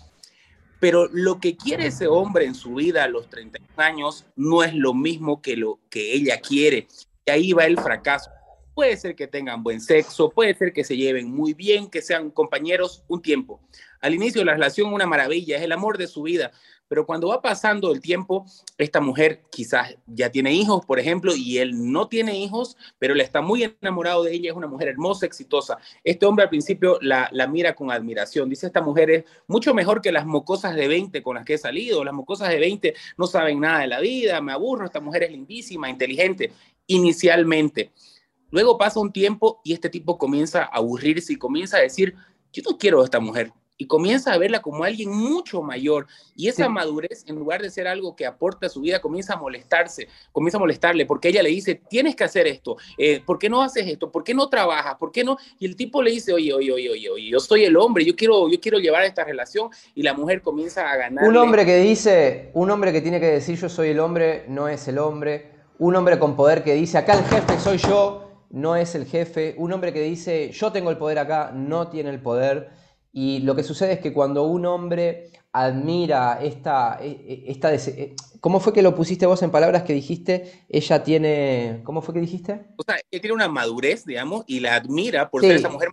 pero 0.79 1.07
lo 1.11 1.39
que 1.39 1.57
quiere 1.57 1.87
ese 1.87 2.05
hombre 2.05 2.45
en 2.45 2.53
su 2.53 2.75
vida 2.75 3.03
a 3.03 3.07
los 3.07 3.27
31 3.31 3.73
años 3.77 4.25
no 4.35 4.61
es 4.63 4.75
lo 4.75 4.93
mismo 4.93 5.41
que 5.41 5.57
lo 5.57 5.79
que 5.89 6.13
ella 6.13 6.39
quiere. 6.39 6.87
Y 7.25 7.31
ahí 7.31 7.53
va 7.53 7.65
el 7.65 7.79
fracaso. 7.79 8.29
Puede 8.75 8.97
ser 8.97 9.15
que 9.15 9.27
tengan 9.27 9.63
buen 9.63 9.79
sexo, 9.79 10.29
puede 10.29 10.53
ser 10.53 10.73
que 10.73 10.83
se 10.83 10.97
lleven 10.97 11.33
muy 11.33 11.53
bien, 11.53 11.89
que 11.89 12.01
sean 12.01 12.29
compañeros 12.29 13.03
un 13.07 13.21
tiempo. 13.21 13.61
Al 14.01 14.13
inicio 14.13 14.43
la 14.43 14.51
relación, 14.51 14.93
una 14.93 15.05
maravilla, 15.05 15.55
es 15.55 15.63
el 15.63 15.71
amor 15.71 15.97
de 15.97 16.07
su 16.07 16.23
vida. 16.23 16.51
Pero 16.89 17.05
cuando 17.05 17.29
va 17.29 17.41
pasando 17.41 17.93
el 17.93 18.01
tiempo, 18.01 18.45
esta 18.77 18.99
mujer 18.99 19.43
quizás 19.49 19.95
ya 20.05 20.29
tiene 20.29 20.51
hijos, 20.53 20.85
por 20.85 20.99
ejemplo, 20.99 21.33
y 21.33 21.57
él 21.57 21.91
no 21.91 22.09
tiene 22.09 22.37
hijos, 22.37 22.75
pero 22.99 23.15
le 23.15 23.23
está 23.23 23.39
muy 23.41 23.63
enamorado 23.63 24.23
de 24.23 24.33
ella, 24.33 24.51
es 24.51 24.57
una 24.57 24.67
mujer 24.67 24.89
hermosa, 24.89 25.25
exitosa. 25.25 25.77
Este 26.03 26.25
hombre 26.25 26.43
al 26.43 26.49
principio 26.49 26.99
la, 27.01 27.29
la 27.31 27.47
mira 27.47 27.75
con 27.75 27.91
admiración. 27.91 28.49
Dice, 28.49 28.67
esta 28.67 28.81
mujer 28.81 29.09
es 29.09 29.23
mucho 29.47 29.73
mejor 29.73 30.01
que 30.01 30.11
las 30.11 30.25
mocosas 30.25 30.75
de 30.75 30.89
20 30.89 31.23
con 31.23 31.35
las 31.35 31.45
que 31.45 31.53
he 31.53 31.57
salido. 31.57 32.03
Las 32.03 32.13
mocosas 32.13 32.49
de 32.49 32.59
20 32.59 32.93
no 33.17 33.25
saben 33.25 33.61
nada 33.61 33.79
de 33.79 33.87
la 33.87 34.01
vida, 34.01 34.41
me 34.41 34.51
aburro, 34.51 34.85
esta 34.85 34.99
mujer 34.99 35.23
es 35.23 35.31
lindísima, 35.31 35.89
inteligente, 35.89 36.51
inicialmente. 36.87 37.93
Luego 38.55 38.77
pasa 38.77 39.01
un 39.01 39.11
tiempo 39.11 39.59
y 39.65 39.73
este 39.73 39.89
tipo 39.89 40.17
comienza 40.17 40.63
a 40.63 40.77
aburrirse 40.77 41.33
y 41.33 41.35
comienza 41.35 41.75
a 41.75 41.81
decir, 41.81 42.15
yo 42.53 42.63
no 42.63 42.77
quiero 42.77 43.01
a 43.01 43.03
esta 43.03 43.19
mujer, 43.19 43.51
y 43.77 43.85
comienza 43.85 44.31
a 44.31 44.37
verla 44.37 44.61
como 44.61 44.85
alguien 44.85 45.09
mucho 45.11 45.61
mayor. 45.61 46.07
Y 46.37 46.47
esa 46.47 46.69
madurez, 46.69 47.25
en 47.27 47.35
lugar 47.35 47.61
de 47.61 47.69
ser 47.69 47.85
algo 47.85 48.15
que 48.15 48.25
aporta 48.25 48.67
a 48.67 48.69
su 48.69 48.79
vida, 48.79 49.01
comienza 49.01 49.33
a 49.33 49.37
molestarse, 49.37 50.07
comienza 50.31 50.57
a 50.57 50.61
molestarle, 50.61 51.05
porque 51.05 51.27
ella 51.27 51.43
le 51.43 51.49
dice, 51.49 51.81
tienes 51.89 52.15
que 52.15 52.23
hacer 52.23 52.47
esto, 52.47 52.77
eh, 52.97 53.21
¿por 53.25 53.37
qué 53.37 53.49
no 53.49 53.61
haces 53.61 53.85
esto? 53.87 54.09
¿Por 54.09 54.23
qué 54.23 54.33
no 54.33 54.47
trabajas? 54.47 54.95
¿Por 54.95 55.11
qué 55.11 55.25
no? 55.25 55.37
Y 55.59 55.65
el 55.65 55.75
tipo 55.75 56.01
le 56.01 56.11
dice, 56.11 56.31
oye, 56.31 56.53
oye, 56.53 56.71
oye, 56.71 56.91
oye, 56.91 57.09
oye 57.09 57.29
yo 57.29 57.41
soy 57.41 57.65
el 57.65 57.75
hombre, 57.75 58.05
yo 58.05 58.15
quiero, 58.15 58.47
yo 58.47 58.61
quiero 58.61 58.79
llevar 58.79 59.03
esta 59.03 59.25
relación, 59.25 59.69
y 59.93 60.01
la 60.01 60.13
mujer 60.13 60.41
comienza 60.41 60.89
a 60.89 60.95
ganar. 60.95 61.27
Un 61.27 61.35
hombre 61.35 61.65
que 61.65 61.75
dice, 61.79 62.51
un 62.53 62.71
hombre 62.71 62.93
que 62.93 63.01
tiene 63.01 63.19
que 63.19 63.27
decir, 63.27 63.59
yo 63.59 63.67
soy 63.67 63.89
el 63.89 63.99
hombre, 63.99 64.45
no 64.47 64.69
es 64.69 64.87
el 64.87 64.97
hombre. 64.97 65.53
Un 65.77 65.93
hombre 65.97 66.17
con 66.17 66.37
poder 66.37 66.63
que 66.63 66.73
dice, 66.73 66.97
acá 66.97 67.15
el 67.19 67.25
jefe 67.25 67.59
soy 67.59 67.77
yo, 67.79 68.24
no 68.49 68.75
es 68.75 68.95
el 68.95 69.05
jefe. 69.05 69.55
Un 69.57 69.73
hombre 69.73 69.93
que 69.93 70.01
dice, 70.01 70.51
yo 70.51 70.71
tengo 70.71 70.89
el 70.89 70.97
poder 70.97 71.19
acá, 71.19 71.51
no 71.53 71.87
tiene 71.89 72.09
el 72.09 72.21
poder 72.21 72.69
y 73.17 73.39
lo 73.39 73.55
que 73.55 73.63
sucede 73.63 73.93
es 73.93 73.99
que 73.99 74.11
cuando 74.11 74.43
un 74.43 74.65
hombre 74.65 75.31
admira 75.53 76.39
esta, 76.41 76.99
e, 77.01 77.11
e, 77.11 77.43
esta, 77.51 77.73
e, 77.73 78.13
¿Cómo 78.41 78.59
fue 78.59 78.73
que 78.73 78.81
lo 78.81 78.93
pusiste 78.93 79.25
vos 79.25 79.41
en 79.41 79.51
palabras 79.51 79.83
que 79.83 79.93
dijiste? 79.93 80.65
Ella 80.67 81.01
tiene... 81.01 81.81
¿Cómo 81.85 82.01
fue 82.01 82.13
que 82.13 82.19
dijiste? 82.19 82.65
O 82.75 82.83
sea, 82.83 82.97
él 83.09 83.21
tiene 83.21 83.33
una 83.33 83.47
madurez, 83.47 84.05
digamos, 84.05 84.43
y 84.47 84.59
la 84.59 84.75
admira 84.75 85.29
por 85.29 85.41
ser 85.41 85.55
esa 85.55 85.69
mujer 85.69 85.89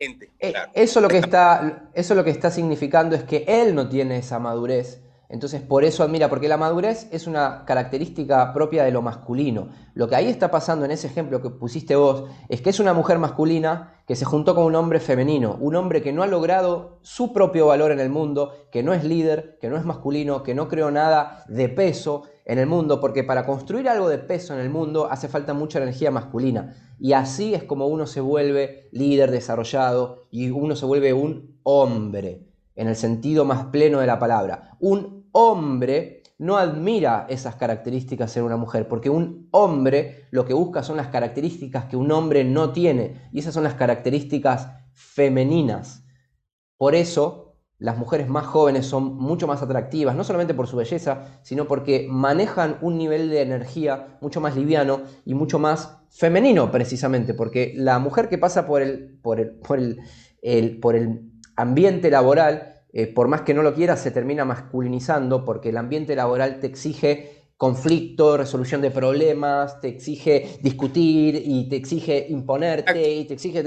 inteligente. 0.00 0.30
Eso, 0.72 1.02
lo 1.02 1.08
que 1.08 1.18
está, 1.18 1.90
eso 1.92 2.14
lo 2.14 2.24
que 2.24 2.30
está 2.30 2.50
significando 2.50 3.14
es 3.14 3.22
que 3.22 3.44
él 3.46 3.74
no 3.74 3.90
tiene 3.90 4.16
esa 4.16 4.38
madurez 4.38 5.02
entonces 5.32 5.62
por 5.62 5.82
eso 5.82 6.02
admira, 6.02 6.28
porque 6.28 6.46
la 6.46 6.58
madurez 6.58 7.08
es 7.10 7.26
una 7.26 7.64
característica 7.64 8.52
propia 8.52 8.84
de 8.84 8.90
lo 8.90 9.00
masculino. 9.00 9.70
Lo 9.94 10.06
que 10.06 10.14
ahí 10.14 10.28
está 10.28 10.50
pasando 10.50 10.84
en 10.84 10.90
ese 10.90 11.06
ejemplo 11.06 11.40
que 11.40 11.48
pusiste 11.48 11.96
vos 11.96 12.24
es 12.50 12.60
que 12.60 12.68
es 12.68 12.78
una 12.80 12.92
mujer 12.92 13.18
masculina 13.18 13.94
que 14.06 14.14
se 14.14 14.26
juntó 14.26 14.54
con 14.54 14.64
un 14.64 14.74
hombre 14.74 15.00
femenino, 15.00 15.56
un 15.58 15.74
hombre 15.74 16.02
que 16.02 16.12
no 16.12 16.22
ha 16.22 16.26
logrado 16.26 16.98
su 17.00 17.32
propio 17.32 17.66
valor 17.66 17.92
en 17.92 18.00
el 18.00 18.10
mundo, 18.10 18.52
que 18.70 18.82
no 18.82 18.92
es 18.92 19.04
líder, 19.04 19.56
que 19.58 19.70
no 19.70 19.78
es 19.78 19.86
masculino, 19.86 20.42
que 20.42 20.54
no 20.54 20.68
creó 20.68 20.90
nada 20.90 21.44
de 21.48 21.70
peso 21.70 22.24
en 22.44 22.58
el 22.58 22.66
mundo, 22.66 23.00
porque 23.00 23.24
para 23.24 23.46
construir 23.46 23.88
algo 23.88 24.10
de 24.10 24.18
peso 24.18 24.52
en 24.52 24.60
el 24.60 24.68
mundo 24.68 25.08
hace 25.10 25.28
falta 25.28 25.54
mucha 25.54 25.78
energía 25.78 26.10
masculina. 26.10 26.76
Y 27.00 27.14
así 27.14 27.54
es 27.54 27.64
como 27.64 27.86
uno 27.86 28.06
se 28.06 28.20
vuelve 28.20 28.90
líder 28.92 29.30
desarrollado 29.30 30.26
y 30.30 30.50
uno 30.50 30.76
se 30.76 30.84
vuelve 30.84 31.14
un 31.14 31.58
hombre 31.62 32.52
en 32.76 32.88
el 32.88 32.96
sentido 32.96 33.46
más 33.46 33.64
pleno 33.66 34.00
de 34.00 34.06
la 34.06 34.18
palabra. 34.18 34.76
Un 34.78 35.21
hombre 35.32 36.22
no 36.38 36.56
admira 36.56 37.26
esas 37.28 37.54
características 37.56 38.36
en 38.36 38.44
una 38.44 38.56
mujer, 38.56 38.88
porque 38.88 39.10
un 39.10 39.48
hombre 39.52 40.26
lo 40.30 40.44
que 40.44 40.54
busca 40.54 40.82
son 40.82 40.96
las 40.96 41.08
características 41.08 41.84
que 41.84 41.96
un 41.96 42.10
hombre 42.10 42.44
no 42.44 42.72
tiene, 42.72 43.28
y 43.32 43.38
esas 43.38 43.54
son 43.54 43.64
las 43.64 43.74
características 43.74 44.68
femeninas. 44.92 46.04
Por 46.76 46.94
eso, 46.96 47.54
las 47.78 47.96
mujeres 47.96 48.28
más 48.28 48.46
jóvenes 48.46 48.86
son 48.86 49.16
mucho 49.16 49.46
más 49.46 49.62
atractivas, 49.62 50.16
no 50.16 50.24
solamente 50.24 50.54
por 50.54 50.66
su 50.66 50.76
belleza, 50.76 51.40
sino 51.42 51.66
porque 51.66 52.06
manejan 52.10 52.78
un 52.80 52.98
nivel 52.98 53.30
de 53.30 53.42
energía 53.42 54.18
mucho 54.20 54.40
más 54.40 54.56
liviano 54.56 55.02
y 55.24 55.34
mucho 55.34 55.58
más 55.58 55.98
femenino, 56.10 56.70
precisamente, 56.70 57.34
porque 57.34 57.72
la 57.76 57.98
mujer 57.98 58.28
que 58.28 58.38
pasa 58.38 58.66
por 58.66 58.82
el, 58.82 59.18
por 59.22 59.38
el, 59.40 59.50
por 59.60 59.78
el, 59.78 60.00
el 60.42 60.80
ambiente 61.56 62.10
laboral, 62.10 62.71
eh, 62.92 63.06
por 63.06 63.28
más 63.28 63.42
que 63.42 63.54
no 63.54 63.62
lo 63.62 63.74
quieras, 63.74 64.00
se 64.00 64.10
termina 64.10 64.44
masculinizando 64.44 65.44
porque 65.44 65.70
el 65.70 65.76
ambiente 65.78 66.14
laboral 66.14 66.60
te 66.60 66.66
exige 66.66 67.42
conflicto, 67.56 68.36
resolución 68.36 68.80
de 68.80 68.90
problemas, 68.90 69.80
te 69.80 69.86
exige 69.86 70.58
discutir 70.62 71.40
y 71.44 71.68
te 71.68 71.76
exige 71.76 72.26
imponerte 72.28 73.08
y 73.14 73.24
te 73.24 73.34
exige, 73.34 73.62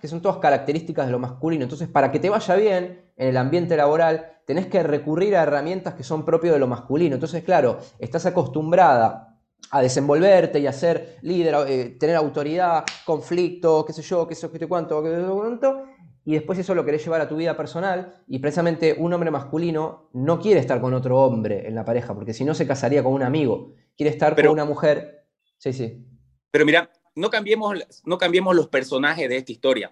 que 0.00 0.06
son 0.06 0.20
todas 0.20 0.36
características 0.36 1.06
de 1.06 1.12
lo 1.12 1.18
masculino. 1.18 1.62
Entonces, 1.62 1.88
para 1.88 2.12
que 2.12 2.18
te 2.18 2.28
vaya 2.28 2.54
bien 2.56 3.10
en 3.16 3.28
el 3.28 3.36
ambiente 3.38 3.74
laboral, 3.74 4.38
tenés 4.44 4.66
que 4.66 4.82
recurrir 4.82 5.34
a 5.34 5.44
herramientas 5.44 5.94
que 5.94 6.02
son 6.02 6.26
propias 6.26 6.52
de 6.52 6.58
lo 6.58 6.66
masculino. 6.66 7.14
Entonces, 7.14 7.42
claro, 7.42 7.78
estás 7.98 8.26
acostumbrada 8.26 9.38
a 9.70 9.82
desenvolverte 9.82 10.60
y 10.60 10.66
a 10.66 10.72
ser 10.72 11.16
líder, 11.22 11.54
eh, 11.68 11.96
tener 11.98 12.16
autoridad, 12.16 12.84
conflicto, 13.04 13.84
qué 13.86 13.92
sé 13.92 14.02
yo, 14.02 14.26
qué 14.26 14.34
sé 14.34 14.42
yo, 14.42 14.52
qué 14.52 14.58
sé 14.58 14.66
cuánto, 14.66 15.02
qué 15.02 15.08
sé 15.08 15.22
cuánto, 15.26 15.84
y 16.28 16.32
después 16.32 16.58
eso 16.58 16.74
lo 16.74 16.84
querés 16.84 17.02
llevar 17.02 17.22
a 17.22 17.28
tu 17.28 17.36
vida 17.36 17.56
personal 17.56 18.22
y 18.26 18.38
precisamente 18.38 18.94
un 18.98 19.14
hombre 19.14 19.30
masculino 19.30 20.10
no 20.12 20.38
quiere 20.38 20.60
estar 20.60 20.78
con 20.78 20.92
otro 20.92 21.18
hombre 21.22 21.66
en 21.66 21.74
la 21.74 21.86
pareja, 21.86 22.14
porque 22.14 22.34
si 22.34 22.44
no 22.44 22.52
se 22.52 22.66
casaría 22.66 23.02
con 23.02 23.14
un 23.14 23.22
amigo, 23.22 23.72
quiere 23.96 24.10
estar 24.10 24.36
con 24.36 24.48
una 24.48 24.66
mujer. 24.66 25.24
Sí, 25.56 25.72
sí. 25.72 26.04
Pero 26.50 26.66
mira, 26.66 26.92
no 27.14 27.30
cambiemos, 27.30 27.78
no 28.04 28.18
cambiemos 28.18 28.54
los 28.54 28.68
personajes 28.68 29.26
de 29.26 29.38
esta 29.38 29.52
historia. 29.52 29.90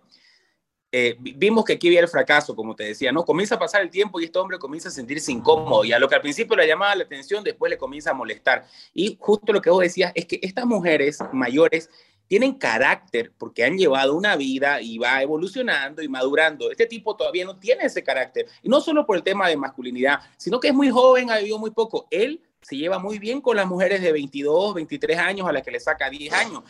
Eh, 0.93 1.17
vimos 1.19 1.65
que 1.65 1.73
aquí 1.73 1.87
había 1.87 2.01
el 2.01 2.09
fracaso, 2.09 2.55
como 2.55 2.77
te 2.77 2.85
decía, 2.85 3.13
¿no? 3.13 3.25
Comienza 3.25 3.55
a 3.55 3.59
pasar 3.59 3.81
el 3.81 3.89
tiempo 3.89 4.21
y 4.21 4.25
este 4.25 4.39
hombre 4.39 4.59
comienza 4.59 4.91
a 4.91 4.93
sentirse 4.93 5.33
incómodo 5.33 5.87
y 5.87 5.95
a 5.95 5.99
lo 5.99 6.07
que 6.07 6.17
al 6.17 6.21
principio 6.21 6.55
le 6.55 6.67
llamaba 6.67 6.95
la 6.97 7.05
atención, 7.05 7.43
después 7.45 7.71
le 7.71 7.79
comienza 7.79 8.11
a 8.11 8.15
molestar. 8.15 8.67
Y 8.93 9.17
justo 9.19 9.55
lo 9.55 9.63
que 9.63 9.71
vos 9.71 9.81
decías 9.81 10.13
es 10.15 10.27
que 10.27 10.39
estas 10.43 10.67
mujeres 10.67 11.19
mayores 11.33 11.89
tienen 12.27 12.55
carácter 12.55 13.33
porque 13.39 13.65
han 13.65 13.77
llevado 13.77 14.15
una 14.15 14.37
vida 14.37 14.81
y 14.81 14.99
va 14.99 15.23
evolucionando 15.23 16.03
y 16.03 16.09
madurando. 16.09 16.71
Este 16.71 16.87
tipo 16.87 17.17
todavía 17.17 17.45
no 17.45 17.59
tiene 17.59 17.85
ese 17.85 18.03
carácter. 18.03 18.47
Y 18.63 18.69
no 18.69 18.81
solo 18.81 19.07
por 19.07 19.17
el 19.17 19.23
tema 19.23 19.49
de 19.49 19.57
masculinidad, 19.57 20.21
sino 20.37 20.61
que 20.61 20.69
es 20.69 20.75
muy 20.75 20.91
joven, 20.91 21.31
ha 21.31 21.39
vivido 21.39 21.59
muy 21.59 21.71
poco. 21.71 22.07
Él 22.11 22.41
se 22.61 22.77
lleva 22.77 22.99
muy 22.99 23.19
bien 23.19 23.41
con 23.41 23.57
las 23.57 23.67
mujeres 23.67 24.03
de 24.03 24.13
22, 24.13 24.75
23 24.75 25.19
años 25.19 25.49
a 25.49 25.53
las 25.53 25.63
que 25.63 25.71
le 25.71 25.81
saca 25.81 26.11
10 26.11 26.33
años. 26.33 26.63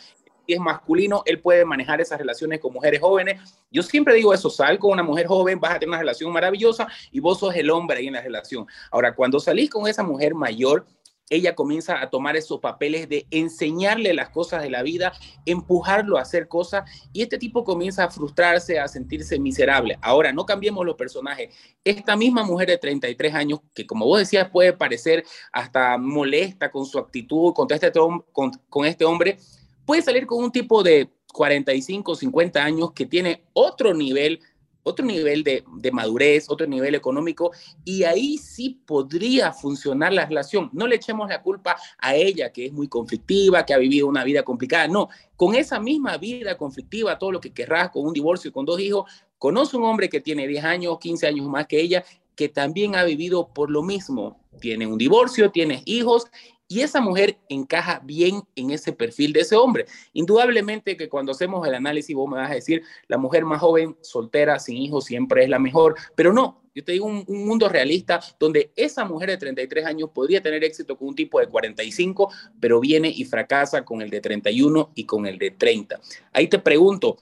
Y 0.45 0.53
es 0.53 0.59
masculino, 0.59 1.23
él 1.25 1.41
puede 1.41 1.65
manejar 1.65 1.99
esas 1.99 2.17
relaciones 2.19 2.61
con 2.61 2.71
mujeres 2.71 3.01
jóvenes. 3.01 3.41
Yo 3.69 3.83
siempre 3.83 4.13
digo 4.13 4.33
eso, 4.33 4.49
sal 4.49 4.79
con 4.79 4.91
una 4.91 5.03
mujer 5.03 5.27
joven, 5.27 5.59
vas 5.59 5.71
a 5.71 5.79
tener 5.79 5.89
una 5.89 5.99
relación 5.99 6.31
maravillosa 6.31 6.87
y 7.11 7.19
vos 7.19 7.39
sos 7.39 7.53
el 7.55 7.69
hombre 7.69 7.97
ahí 7.97 8.07
en 8.07 8.13
la 8.13 8.21
relación. 8.21 8.65
Ahora, 8.89 9.13
cuando 9.13 9.41
salís 9.41 9.69
con 9.69 9.87
esa 9.87 10.03
mujer 10.03 10.33
mayor, 10.35 10.85
ella 11.29 11.55
comienza 11.55 12.01
a 12.01 12.09
tomar 12.09 12.35
esos 12.37 12.59
papeles 12.59 13.09
de 13.09 13.27
enseñarle 13.31 14.13
las 14.13 14.29
cosas 14.29 14.61
de 14.61 14.69
la 14.69 14.83
vida, 14.83 15.13
empujarlo 15.45 16.17
a 16.17 16.21
hacer 16.21 16.47
cosas 16.47 16.89
y 17.13 17.21
este 17.21 17.37
tipo 17.37 17.63
comienza 17.63 18.05
a 18.05 18.11
frustrarse, 18.11 18.79
a 18.79 18.87
sentirse 18.87 19.39
miserable. 19.39 19.97
Ahora, 20.01 20.31
no 20.31 20.45
cambiemos 20.45 20.85
los 20.85 20.95
personajes. 20.95 21.53
Esta 21.83 22.15
misma 22.15 22.43
mujer 22.43 22.69
de 22.69 22.77
33 22.77 23.33
años, 23.33 23.59
que 23.73 23.85
como 23.85 24.05
vos 24.05 24.19
decías 24.19 24.49
puede 24.49 24.73
parecer 24.73 25.25
hasta 25.51 25.97
molesta 25.97 26.71
con 26.71 26.85
su 26.85 26.97
actitud 26.97 27.53
contra 27.53 27.75
este, 27.75 27.91
con, 27.91 28.51
con 28.69 28.85
este 28.85 29.05
hombre, 29.05 29.37
puede 29.85 30.01
salir 30.01 30.25
con 30.25 30.43
un 30.43 30.51
tipo 30.51 30.83
de 30.83 31.09
45, 31.33 32.15
50 32.15 32.63
años 32.63 32.91
que 32.93 33.05
tiene 33.05 33.43
otro 33.53 33.93
nivel 33.93 34.39
otro 34.87 35.05
nivel 35.05 35.43
de, 35.43 35.63
madurez, 35.91 36.49
otro 36.49 36.65
nivel 36.65 36.95
económico, 36.95 37.51
y 37.83 38.03
ahí 38.03 38.37
sí 38.37 38.81
podría 38.85 39.51
funcionar 39.51 40.13
la 40.13 40.25
relación. 40.25 40.69
No 40.73 40.87
le 40.87 40.95
echemos 40.95 41.29
la 41.29 41.41
culpa 41.41 41.75
a 41.97 42.15
ella, 42.15 42.51
que 42.51 42.67
es 42.67 42.73
muy 42.73 42.87
conflictiva, 42.87 43.65
que 43.65 43.73
ha 43.73 43.77
vivido 43.77 44.07
una 44.07 44.23
vida 44.23 44.43
complicada. 44.43 44.87
No, 44.87 45.09
con 45.35 45.55
esa 45.55 45.79
misma 45.79 46.17
vida 46.17 46.57
conflictiva, 46.57 47.17
todo 47.17 47.31
lo 47.31 47.41
que 47.41 47.53
querrás, 47.53 47.91
con 47.91 48.05
un 48.05 48.13
divorcio 48.13 48.49
y 48.49 48.51
con 48.51 48.65
dos 48.65 48.79
hijos, 48.79 49.11
conoce 49.37 49.77
un 49.77 49.83
hombre 49.83 50.09
que 50.09 50.21
tiene 50.21 50.47
10 50.47 50.63
años, 50.63 50.99
15 50.99 51.27
años 51.27 51.47
más 51.47 51.67
que 51.67 51.79
ella, 51.81 52.03
que 52.35 52.49
también 52.49 52.95
ha 52.95 53.03
vivido 53.03 53.49
por 53.53 53.69
lo 53.69 53.83
mismo. 53.83 54.39
Tiene 54.61 54.87
un 54.87 54.97
divorcio, 54.97 55.51
tiene 55.51 55.83
hijos 55.85 56.27
y 56.67 56.81
esa 56.81 57.01
mujer 57.01 57.37
encaja 57.49 58.01
bien 58.03 58.41
en 58.55 58.71
ese 58.71 58.91
perfil 58.93 59.33
de 59.33 59.41
ese 59.41 59.55
hombre. 59.55 59.85
Indudablemente 60.13 60.97
que 60.97 61.09
cuando 61.09 61.31
hacemos 61.31 61.65
el 61.67 61.75
análisis, 61.75 62.15
vos 62.15 62.29
me 62.29 62.37
vas 62.37 62.51
a 62.51 62.55
decir, 62.55 62.83
la 63.07 63.17
mujer 63.17 63.45
más 63.45 63.61
joven, 63.61 63.95
soltera, 64.01 64.59
sin 64.59 64.77
hijos, 64.77 65.05
siempre 65.05 65.43
es 65.43 65.49
la 65.49 65.59
mejor, 65.59 65.95
pero 66.15 66.33
no, 66.33 66.61
yo 66.75 66.83
te 66.83 66.91
digo 66.91 67.05
un, 67.05 67.25
mundo 67.27 67.69
realista 67.69 68.19
donde 68.39 68.71
esa 68.75 69.03
mujer 69.05 69.29
de 69.29 69.37
33 69.37 69.85
años 69.85 70.11
podría 70.13 70.43
tener 70.43 70.63
éxito 70.63 70.97
con 70.97 71.07
un 71.07 71.15
tipo 71.15 71.39
de 71.39 71.47
45, 71.47 72.31
pero 72.59 72.79
viene 72.79 73.09
y 73.09 73.25
fracasa 73.25 73.83
con 73.83 74.01
el 74.01 74.09
de 74.09 74.21
31 74.21 74.91
y 74.93 75.05
con 75.05 75.25
el 75.25 75.39
de 75.39 75.51
30. 75.51 75.99
Ahí 76.33 76.47
te 76.47 76.59
pregunto, 76.59 77.17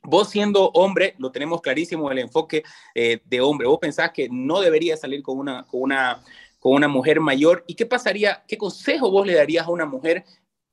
Vos 0.00 0.30
siendo 0.30 0.70
hombre, 0.70 1.14
lo 1.18 1.30
tenemos 1.30 1.60
clarísimo 1.60 2.10
el 2.10 2.20
enfoque 2.20 2.62
eh, 2.94 3.20
de 3.26 3.40
hombre. 3.42 3.66
Vos 3.66 3.78
pensás 3.78 4.10
que 4.12 4.28
no 4.30 4.60
debería 4.60 4.96
salir 4.96 5.22
con 5.22 5.38
una, 5.38 5.64
con 5.64 5.82
una 5.82 6.22
con 6.58 6.72
una 6.72 6.88
mujer 6.88 7.20
mayor. 7.20 7.64
¿Y 7.66 7.74
qué 7.74 7.86
pasaría? 7.86 8.44
¿Qué 8.46 8.58
consejo 8.58 9.10
vos 9.10 9.26
le 9.26 9.34
darías 9.34 9.66
a 9.66 9.70
una 9.70 9.86
mujer, 9.86 10.24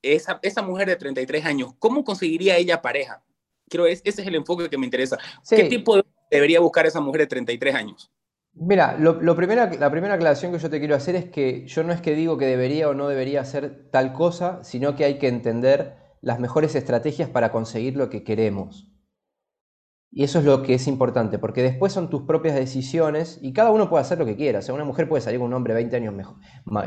esa, 0.01 0.39
esa 0.41 0.61
mujer 0.61 0.87
de 0.87 0.95
33 0.95 1.45
años? 1.45 1.73
¿Cómo 1.79 2.03
conseguiría 2.03 2.57
ella 2.57 2.81
pareja? 2.81 3.23
Creo 3.69 3.85
que 3.85 3.91
ese 3.91 4.03
es 4.03 4.19
el 4.19 4.35
enfoque 4.35 4.69
que 4.69 4.77
me 4.77 4.85
interesa. 4.85 5.17
¿Qué 5.49 5.65
tipo 5.65 5.97
de, 5.97 6.03
debería 6.29 6.59
buscar 6.59 6.85
esa 6.85 7.01
mujer 7.01 7.21
de 7.21 7.27
33 7.27 7.75
años? 7.75 8.11
Mira, 8.57 8.97
lo, 8.97 9.35
primera, 9.35 9.69
la 9.73 9.91
primera 9.91 10.13
aclaración 10.13 10.53
que 10.53 10.59
yo 10.59 10.69
te 10.69 10.79
quiero 10.79 10.95
hacer 10.95 11.15
es 11.15 11.25
que 11.25 11.67
yo 11.67 11.83
no 11.83 11.91
es 11.91 11.99
que 11.99 12.15
digo 12.15 12.37
que 12.37 12.45
debería 12.45 12.87
o 12.87 12.93
no 12.93 13.09
debería 13.09 13.41
hacer 13.41 13.89
tal 13.91 14.13
cosa, 14.13 14.63
sino 14.63 14.95
que 14.95 15.03
hay 15.03 15.17
que 15.17 15.27
entender 15.27 15.97
las 16.21 16.39
mejores 16.39 16.73
estrategias 16.73 17.29
para 17.29 17.51
conseguir 17.51 17.97
lo 17.97 18.09
que 18.09 18.23
queremos. 18.23 18.94
Y 20.17 20.23
eso 20.23 20.39
es 20.39 20.45
lo 20.45 20.63
que 20.63 20.75
es 20.75 20.87
importante, 20.87 21.39
porque 21.39 21.61
después 21.61 21.91
son 21.91 22.09
tus 22.09 22.21
propias 22.21 22.55
decisiones 22.55 23.37
y 23.41 23.51
cada 23.51 23.71
uno 23.71 23.89
puede 23.89 24.01
hacer 24.01 24.17
lo 24.17 24.25
que 24.25 24.37
quiera. 24.37 24.59
O 24.59 24.61
sea, 24.61 24.73
una 24.73 24.85
mujer 24.85 25.09
puede 25.09 25.19
salir 25.19 25.41
con 25.41 25.47
un 25.47 25.53
hombre 25.53 25.73
20 25.73 25.93
años 25.93 26.15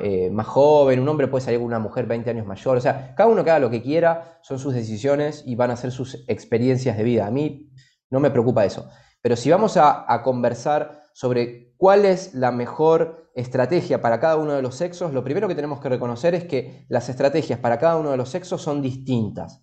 eh, 0.02 0.30
más 0.30 0.46
joven, 0.46 0.98
un 0.98 1.08
hombre 1.10 1.28
puede 1.28 1.44
salir 1.44 1.60
con 1.60 1.66
una 1.66 1.78
mujer 1.78 2.06
20 2.06 2.30
años 2.30 2.46
mayor. 2.46 2.78
O 2.78 2.80
sea, 2.80 3.14
cada 3.14 3.28
uno 3.28 3.44
que 3.44 3.50
haga 3.50 3.58
lo 3.58 3.68
que 3.68 3.82
quiera, 3.82 4.38
son 4.40 4.58
sus 4.58 4.72
decisiones 4.72 5.42
y 5.46 5.56
van 5.56 5.70
a 5.70 5.76
ser 5.76 5.90
sus 5.92 6.24
experiencias 6.26 6.96
de 6.96 7.04
vida. 7.04 7.26
A 7.26 7.30
mí 7.30 7.70
no 8.08 8.18
me 8.18 8.30
preocupa 8.30 8.64
eso. 8.64 8.88
Pero 9.20 9.36
si 9.36 9.50
vamos 9.50 9.76
a, 9.76 10.06
conversar 10.24 11.02
sobre 11.12 11.74
cuál 11.76 12.06
es 12.06 12.32
la 12.32 12.50
mejor 12.50 13.30
estrategia 13.34 14.00
para 14.00 14.20
cada 14.20 14.36
uno 14.36 14.54
de 14.54 14.62
los 14.62 14.74
sexos, 14.74 15.12
lo 15.12 15.22
primero 15.22 15.48
que 15.48 15.54
tenemos 15.54 15.80
que 15.80 15.90
reconocer 15.90 16.34
es 16.34 16.44
que 16.44 16.86
las 16.88 17.10
estrategias 17.10 17.58
para 17.58 17.78
cada 17.78 17.96
uno 17.96 18.10
de 18.10 18.16
los 18.16 18.30
sexos 18.30 18.62
son 18.62 18.80
distintas. 18.80 19.62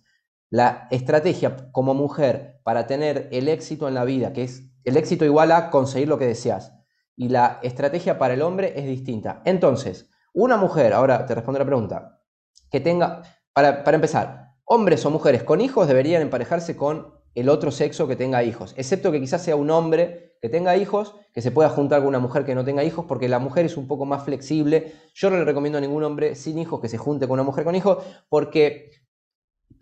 La 0.50 0.88
estrategia 0.90 1.70
como 1.72 1.94
mujer 1.94 2.60
para 2.62 2.86
tener 2.86 3.28
el 3.32 3.48
éxito 3.48 3.88
en 3.88 3.94
la 3.94 4.04
vida, 4.04 4.32
que 4.32 4.44
es 4.44 4.64
el 4.84 4.96
éxito 4.96 5.24
igual 5.24 5.52
a 5.52 5.70
conseguir 5.70 6.08
lo 6.08 6.18
que 6.18 6.26
deseas, 6.26 6.72
y 7.16 7.28
la 7.28 7.58
estrategia 7.62 8.18
para 8.18 8.34
el 8.34 8.42
hombre 8.42 8.74
es 8.76 8.86
distinta. 8.86 9.42
Entonces, 9.44 10.10
una 10.32 10.56
mujer, 10.56 10.92
ahora 10.92 11.26
te 11.26 11.34
respondo 11.34 11.58
la 11.58 11.64
pregunta, 11.64 12.22
que 12.70 12.80
tenga, 12.80 13.22
para, 13.52 13.82
para 13.84 13.96
empezar, 13.96 14.54
hombres 14.64 15.04
o 15.06 15.10
mujeres 15.10 15.42
con 15.42 15.60
hijos 15.60 15.88
deberían 15.88 16.22
emparejarse 16.22 16.76
con 16.76 17.14
el 17.34 17.48
otro 17.48 17.70
sexo 17.70 18.06
que 18.06 18.16
tenga 18.16 18.42
hijos, 18.42 18.74
excepto 18.76 19.12
que 19.12 19.20
quizás 19.20 19.42
sea 19.42 19.56
un 19.56 19.70
hombre 19.70 20.26
que 20.40 20.48
tenga 20.48 20.76
hijos, 20.76 21.16
que 21.32 21.42
se 21.42 21.50
pueda 21.50 21.68
juntar 21.68 22.00
con 22.00 22.08
una 22.08 22.18
mujer 22.18 22.44
que 22.44 22.54
no 22.54 22.64
tenga 22.64 22.84
hijos, 22.84 23.04
porque 23.06 23.28
la 23.28 23.38
mujer 23.38 23.66
es 23.66 23.76
un 23.76 23.86
poco 23.86 24.04
más 24.04 24.24
flexible. 24.24 24.92
Yo 25.14 25.30
no 25.30 25.36
le 25.36 25.44
recomiendo 25.44 25.78
a 25.78 25.80
ningún 25.80 26.04
hombre 26.04 26.34
sin 26.34 26.58
hijos 26.58 26.80
que 26.80 26.88
se 26.88 26.98
junte 26.98 27.26
con 27.26 27.34
una 27.34 27.42
mujer 27.42 27.64
con 27.64 27.74
hijos, 27.74 27.98
porque, 28.28 28.90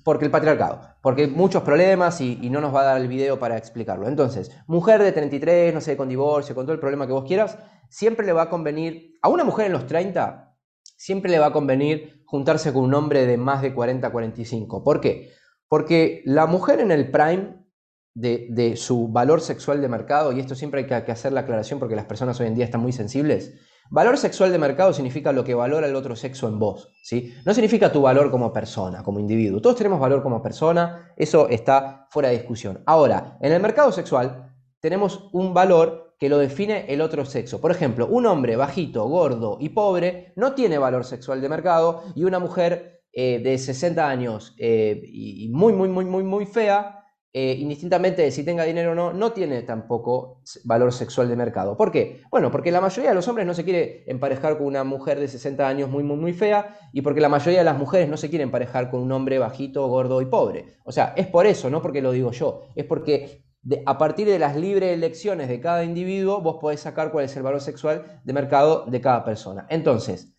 porque 0.05 0.27
el 0.27 0.31
patriarcado, 0.31 0.81
porque 1.03 1.27
muchos 1.27 1.63
problemas 1.63 2.21
y, 2.21 2.39
y 2.43 2.51
no 2.51 2.61
nos 2.61 2.75
va 2.75 2.83
a 2.83 2.85
dar 2.85 3.01
el 3.01 3.09
video 3.09 3.39
para 3.39 3.57
explicarlo. 3.57 4.07
Entonces, 4.07 4.51
mujer 4.67 5.03
de 5.03 5.13
33, 5.13 5.73
no 5.73 5.81
sé, 5.81 5.97
con 5.97 6.09
divorcio, 6.09 6.55
con 6.55 6.67
todo 6.67 6.75
el 6.75 6.81
problema 6.81 7.07
que 7.07 7.13
vos 7.13 7.25
quieras, 7.25 7.59
siempre 7.89 8.27
le 8.27 8.33
va 8.33 8.43
a 8.43 8.51
convenir, 8.51 9.15
a 9.23 9.29
una 9.29 9.45
mujer 9.45 9.67
en 9.67 9.73
los 9.73 9.87
30, 9.87 10.55
siempre 10.97 11.31
le 11.31 11.39
va 11.39 11.47
a 11.47 11.53
convenir 11.53 12.23
juntarse 12.27 12.73
con 12.73 12.85
un 12.85 12.95
hombre 12.95 13.27
de 13.27 13.37
más 13.37 13.63
de 13.63 13.75
40, 13.75 14.11
45. 14.11 14.83
¿Por 14.83 15.01
qué? 15.01 15.31
Porque 15.69 16.23
la 16.25 16.47
mujer 16.47 16.81
en 16.81 16.91
el 16.91 17.11
prime 17.11 17.65
de, 18.15 18.75
su 18.77 19.09
valor 19.09 19.41
sexual 19.41 19.81
de 19.81 19.89
mercado, 19.89 20.33
y 20.33 20.41
esto 20.41 20.55
siempre 20.55 20.81
hay 20.81 21.05
que, 21.05 21.13
hacer 21.13 21.33
la 21.33 21.41
aclaración 21.41 21.79
porque 21.79 21.97
las 21.97 22.07
personas 22.07 22.39
hoy 22.41 22.47
en 22.47 22.55
día 22.55 22.65
están 22.65 22.81
muy 22.81 22.93
sensibles, 22.93 23.55
valor 23.91 24.19
sexual 24.19 24.51
de 24.53 24.59
mercado 24.59 24.93
significa 24.93 25.33
lo 25.33 25.45
que 25.45 25.55
valora 25.55 25.87
el 25.87 25.97
otro 25.97 26.17
sexo 26.17 26.49
en 26.49 26.59
vos, 26.59 26.93
¿sí? 27.03 27.35
No 27.45 27.55
significa 27.55 27.93
tu 27.93 28.03
valor 28.03 28.31
como 28.31 28.53
persona, 28.53 29.03
como 29.03 29.21
individuo. 29.21 29.61
Todos 29.61 29.77
tenemos 29.77 30.01
valor 30.01 30.23
como 30.23 30.43
persona, 30.43 31.13
eso 31.17 31.49
está 31.49 32.07
fuera 32.11 32.29
de 32.31 32.39
discusión. 32.39 32.83
Ahora, 32.87 33.39
en 33.41 33.53
el 33.53 33.63
mercado 33.63 33.93
sexual 33.93 34.53
tenemos 34.81 35.29
un 35.33 35.55
valor 35.55 36.15
que 36.19 36.29
lo 36.29 36.39
define 36.39 36.87
el 36.89 37.01
otro 37.01 37.25
sexo. 37.25 37.61
Por 37.61 37.71
ejemplo, 37.71 38.07
un 38.07 38.27
hombre 38.27 38.57
bajito, 38.57 39.05
gordo 39.07 39.59
y 39.61 39.71
pobre 39.71 40.33
no 40.37 40.55
tiene 40.55 40.79
valor 40.79 41.05
sexual 41.05 41.41
de 41.41 41.49
mercado 41.49 42.03
y 42.15 42.25
una 42.25 42.39
mujer 42.39 43.03
eh, 43.13 43.41
de 43.43 43.59
60 43.59 44.09
años 44.09 44.55
eh, 44.59 45.01
y, 45.05 45.49
muy, 45.51 45.73
muy, 45.73 45.89
muy, 45.89 46.05
muy, 46.05 46.25
muy 46.25 46.47
fea, 46.47 47.04
eh, 47.37 47.57
indistintamente 47.59 48.23
de 48.23 48.31
si 48.31 48.45
tenga 48.45 48.63
dinero 48.63 48.93
o 48.93 48.95
no, 48.95 49.13
no 49.13 49.33
tiene 49.33 49.63
tampoco 49.63 50.41
valor 50.63 50.93
sexual 50.93 51.29
de 51.29 51.35
mercado. 51.35 51.77
¿Por 51.77 51.91
qué? 51.91 52.23
Bueno, 52.31 52.53
porque 52.53 52.71
la 52.71 52.81
mayoría 52.81 53.11
de 53.11 53.17
los 53.17 53.27
hombres 53.27 53.45
no 53.45 53.55
se 53.55 53.65
quiere 53.65 54.05
emparejar 54.07 54.57
con 54.57 54.69
una 54.69 54.85
mujer 54.85 55.19
de 55.19 55.27
60 55.27 55.67
años 55.67 55.91
muy, 55.91 56.05
muy, 56.05 56.17
muy 56.17 56.33
fea 56.33 56.79
y 56.93 57.03
porque 57.03 57.21
la 57.21 57.29
mayoría 57.29 57.59
de 57.59 57.65
las 57.65 57.77
mujeres 57.77 58.09
no 58.09 58.17
se 58.17 58.31
quieren 58.31 58.47
emparejar 58.47 58.89
con 58.89 59.01
un 59.01 59.11
hombre 59.11 59.41
bajito, 59.41 59.89
gordo 59.89 60.23
y 60.23 60.27
pobre. 60.27 60.77
O 60.85 60.93
sea, 60.93 61.13
es 61.17 61.27
por 61.27 61.45
eso, 61.47 61.69
no 61.71 61.83
porque 61.83 62.01
lo 62.01 62.13
digo 62.13 62.31
yo, 62.31 62.69
es 62.77 62.85
porque 62.85 63.43
a 63.85 63.99
partir 63.99 64.29
de 64.29 64.39
las 64.39 64.55
libres 64.55 64.93
elecciones 64.93 65.49
de 65.49 65.61
cada 65.61 65.83
individuo, 65.83 66.41
vos 66.41 66.59
podés 66.61 66.79
sacar 66.79 67.11
cuál 67.11 67.25
es 67.25 67.37
el 67.37 67.43
valor 67.43 67.61
sexual 67.61 68.21
de 68.23 68.33
mercado 68.33 68.85
de 68.87 69.01
cada 69.01 69.25
persona. 69.25 69.67
Entonces, 69.71 70.35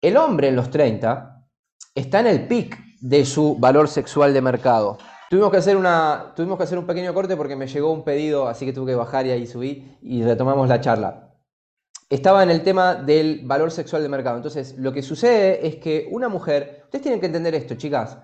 el 0.00 0.16
hombre 0.16 0.46
en 0.46 0.54
los 0.54 0.70
30 0.70 1.44
está 1.92 2.20
en 2.20 2.28
el 2.28 2.46
pic 2.46 2.78
de 3.00 3.24
su 3.24 3.56
valor 3.56 3.88
sexual 3.88 4.32
de 4.32 4.42
mercado. 4.42 4.98
Tuvimos 5.34 5.50
que, 5.50 5.56
hacer 5.56 5.76
una, 5.76 6.32
tuvimos 6.36 6.56
que 6.56 6.62
hacer 6.62 6.78
un 6.78 6.86
pequeño 6.86 7.12
corte 7.12 7.36
porque 7.36 7.56
me 7.56 7.66
llegó 7.66 7.92
un 7.92 8.04
pedido, 8.04 8.46
así 8.46 8.64
que 8.64 8.72
tuve 8.72 8.92
que 8.92 8.94
bajar 8.94 9.26
y 9.26 9.32
ahí 9.32 9.48
subí 9.48 9.98
y 10.00 10.22
retomamos 10.22 10.68
la 10.68 10.80
charla. 10.80 11.34
Estaba 12.08 12.44
en 12.44 12.50
el 12.50 12.62
tema 12.62 12.94
del 12.94 13.40
valor 13.44 13.72
sexual 13.72 14.04
de 14.04 14.08
mercado. 14.08 14.36
Entonces, 14.36 14.76
lo 14.78 14.92
que 14.92 15.02
sucede 15.02 15.66
es 15.66 15.74
que 15.74 16.06
una 16.12 16.28
mujer, 16.28 16.82
ustedes 16.84 17.02
tienen 17.02 17.18
que 17.18 17.26
entender 17.26 17.52
esto, 17.56 17.74
chicas, 17.74 18.16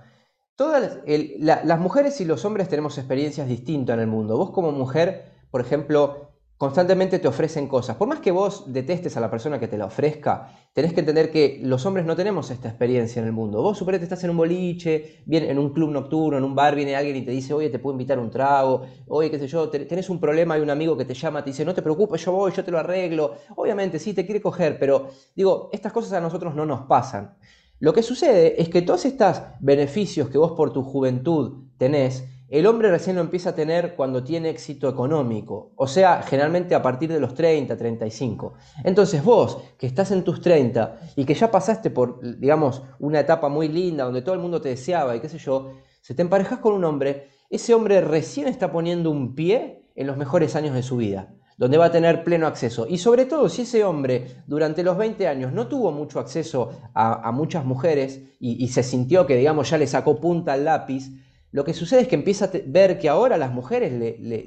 todas 0.55 1.01
las 1.43 1.79
mujeres 1.81 2.21
y 2.21 2.27
los 2.27 2.45
hombres 2.45 2.69
tenemos 2.69 2.97
experiencias 2.97 3.49
distintas 3.49 3.95
en 3.95 4.03
el 4.03 4.07
mundo. 4.07 4.37
Vos 4.37 4.53
como 4.53 4.71
mujer, 4.71 5.33
por 5.51 5.63
ejemplo, 5.63 6.30
constantemente 6.61 7.19
te 7.19 7.27
ofrecen 7.27 7.69
cosas. 7.69 7.97
Por 7.97 8.07
más 8.07 8.21
que 8.21 8.31
vos 8.31 8.71
detestes 8.71 9.17
a 9.17 9.21
la 9.21 9.31
persona 9.31 9.59
que 9.59 9.67
te 9.67 9.79
la 9.79 9.87
ofrezca, 9.87 10.53
tenés 10.75 10.93
que 10.93 11.01
entender 11.01 11.31
que 11.31 11.59
los 11.63 11.87
hombres 11.87 12.05
no 12.05 12.15
tenemos 12.15 12.51
esta 12.51 12.69
experiencia 12.69 13.19
en 13.19 13.25
el 13.25 13.33
mundo. 13.33 13.63
Vos 13.63 13.79
suponete 13.79 14.05
estás 14.05 14.23
en 14.25 14.31
un 14.31 14.37
boliche, 14.37 15.23
bien, 15.25 15.45
en 15.45 15.59
un 15.59 15.73
club 15.73 15.91
nocturno, 15.91 16.37
en 16.37 16.45
un 16.45 16.55
bar, 16.55 16.75
viene 16.75 16.95
alguien 16.95 17.17
y 17.17 17.23
te 17.23 17.31
dice, 17.31 17.55
oye, 17.55 17.71
te 17.71 17.79
puedo 17.79 17.95
invitar 17.95 18.19
un 18.19 18.29
trago, 18.31 18.83
oye, 19.09 19.31
qué 19.31 19.39
sé 19.39 19.47
yo, 19.47 19.71
tenés 19.71 20.11
un 20.11 20.21
problema, 20.21 20.53
hay 20.53 20.61
un 20.61 20.69
amigo 20.69 20.99
que 20.99 21.07
te 21.07 21.15
llama, 21.15 21.43
te 21.43 21.49
dice, 21.49 21.65
no 21.65 21.73
te 21.73 21.81
preocupes, 21.81 22.23
yo 22.23 22.33
voy, 22.33 22.53
yo 22.53 22.63
te 22.63 22.71
lo 22.71 22.79
arreglo. 22.79 23.37
Obviamente, 23.57 23.99
sí, 23.99 24.13
te 24.13 24.27
quiere 24.27 24.43
coger, 24.43 24.79
pero 24.79 25.09
digo, 25.35 25.71
estas 25.73 25.95
cosas 25.95 26.13
a 26.13 26.21
nosotros 26.21 26.55
no 26.55 26.67
nos 26.67 26.83
pasan. 26.83 27.39
Lo 27.79 27.95
que 27.95 28.03
sucede 28.03 28.61
es 28.61 28.69
que 28.69 28.83
todos 28.83 29.07
estos 29.07 29.41
beneficios 29.61 30.29
que 30.29 30.37
vos 30.37 30.53
por 30.53 30.75
tu 30.75 30.83
juventud 30.83 31.69
tenés, 31.79 32.29
el 32.51 32.67
hombre 32.67 32.91
recién 32.91 33.15
lo 33.15 33.23
empieza 33.23 33.51
a 33.51 33.55
tener 33.55 33.95
cuando 33.95 34.25
tiene 34.25 34.51
éxito 34.51 34.89
económico, 34.89 35.73
o 35.77 35.87
sea, 35.87 36.23
generalmente 36.23 36.75
a 36.75 36.83
partir 36.83 37.13
de 37.13 37.21
los 37.21 37.33
30, 37.33 37.77
35. 37.77 38.55
Entonces 38.83 39.23
vos, 39.23 39.59
que 39.79 39.87
estás 39.87 40.11
en 40.11 40.25
tus 40.25 40.41
30 40.41 40.99
y 41.15 41.25
que 41.25 41.35
ya 41.35 41.49
pasaste 41.49 41.91
por, 41.91 42.21
digamos, 42.41 42.83
una 42.99 43.21
etapa 43.21 43.49
muy 43.49 43.69
linda 43.69 44.03
donde 44.03 44.23
todo 44.23 44.35
el 44.35 44.41
mundo 44.41 44.61
te 44.61 44.71
deseaba 44.71 45.15
y 45.15 45.21
qué 45.21 45.29
sé 45.29 45.39
yo, 45.39 45.75
se 46.01 46.15
te 46.15 46.23
emparejas 46.23 46.59
con 46.59 46.75
un 46.75 46.85
hombre, 46.85 47.29
ese 47.51 47.73
hombre 47.73 48.01
recién 48.01 48.49
está 48.49 48.73
poniendo 48.73 49.13
un 49.13 49.37
pie 49.37 49.85
en 49.95 50.09
los 50.09 50.17
mejores 50.17 50.57
años 50.57 50.75
de 50.75 50.83
su 50.83 50.97
vida 50.97 51.33
donde 51.57 51.77
va 51.77 51.85
a 51.85 51.93
tener 51.93 52.25
pleno 52.25 52.47
acceso. 52.47 52.87
Y 52.89 52.97
sobre 52.97 53.27
todo, 53.27 53.51
si 53.51 53.63
ese 53.63 53.85
hombre 53.85 54.43
durante 54.47 54.83
los 54.83 54.97
20 54.97 55.29
años 55.29 55.53
no 55.53 55.69
tuvo 55.69 55.93
mucho 55.93 56.19
acceso 56.19 56.71
a, 56.95 57.31
muchas 57.33 57.67
mujeres 57.67 58.23
y, 58.41 58.65
y, 58.65 58.69
se 58.69 58.83
sintió 58.83 59.27
que, 59.27 59.37
digamos, 59.37 59.69
ya 59.69 59.77
le 59.77 59.87
sacó 59.87 60.19
punta 60.19 60.55
al 60.55 60.65
lápiz, 60.65 61.11
lo 61.53 61.65
que 61.65 61.75
sucede 61.75 62.03
es 62.03 62.09
que 62.09 62.15
empieza 62.15 62.45
a 62.45 62.51
ver 62.67 62.99
que 62.99 63.09
ahora 63.09 63.37
las 63.37 63.53
mujeres 63.53 63.93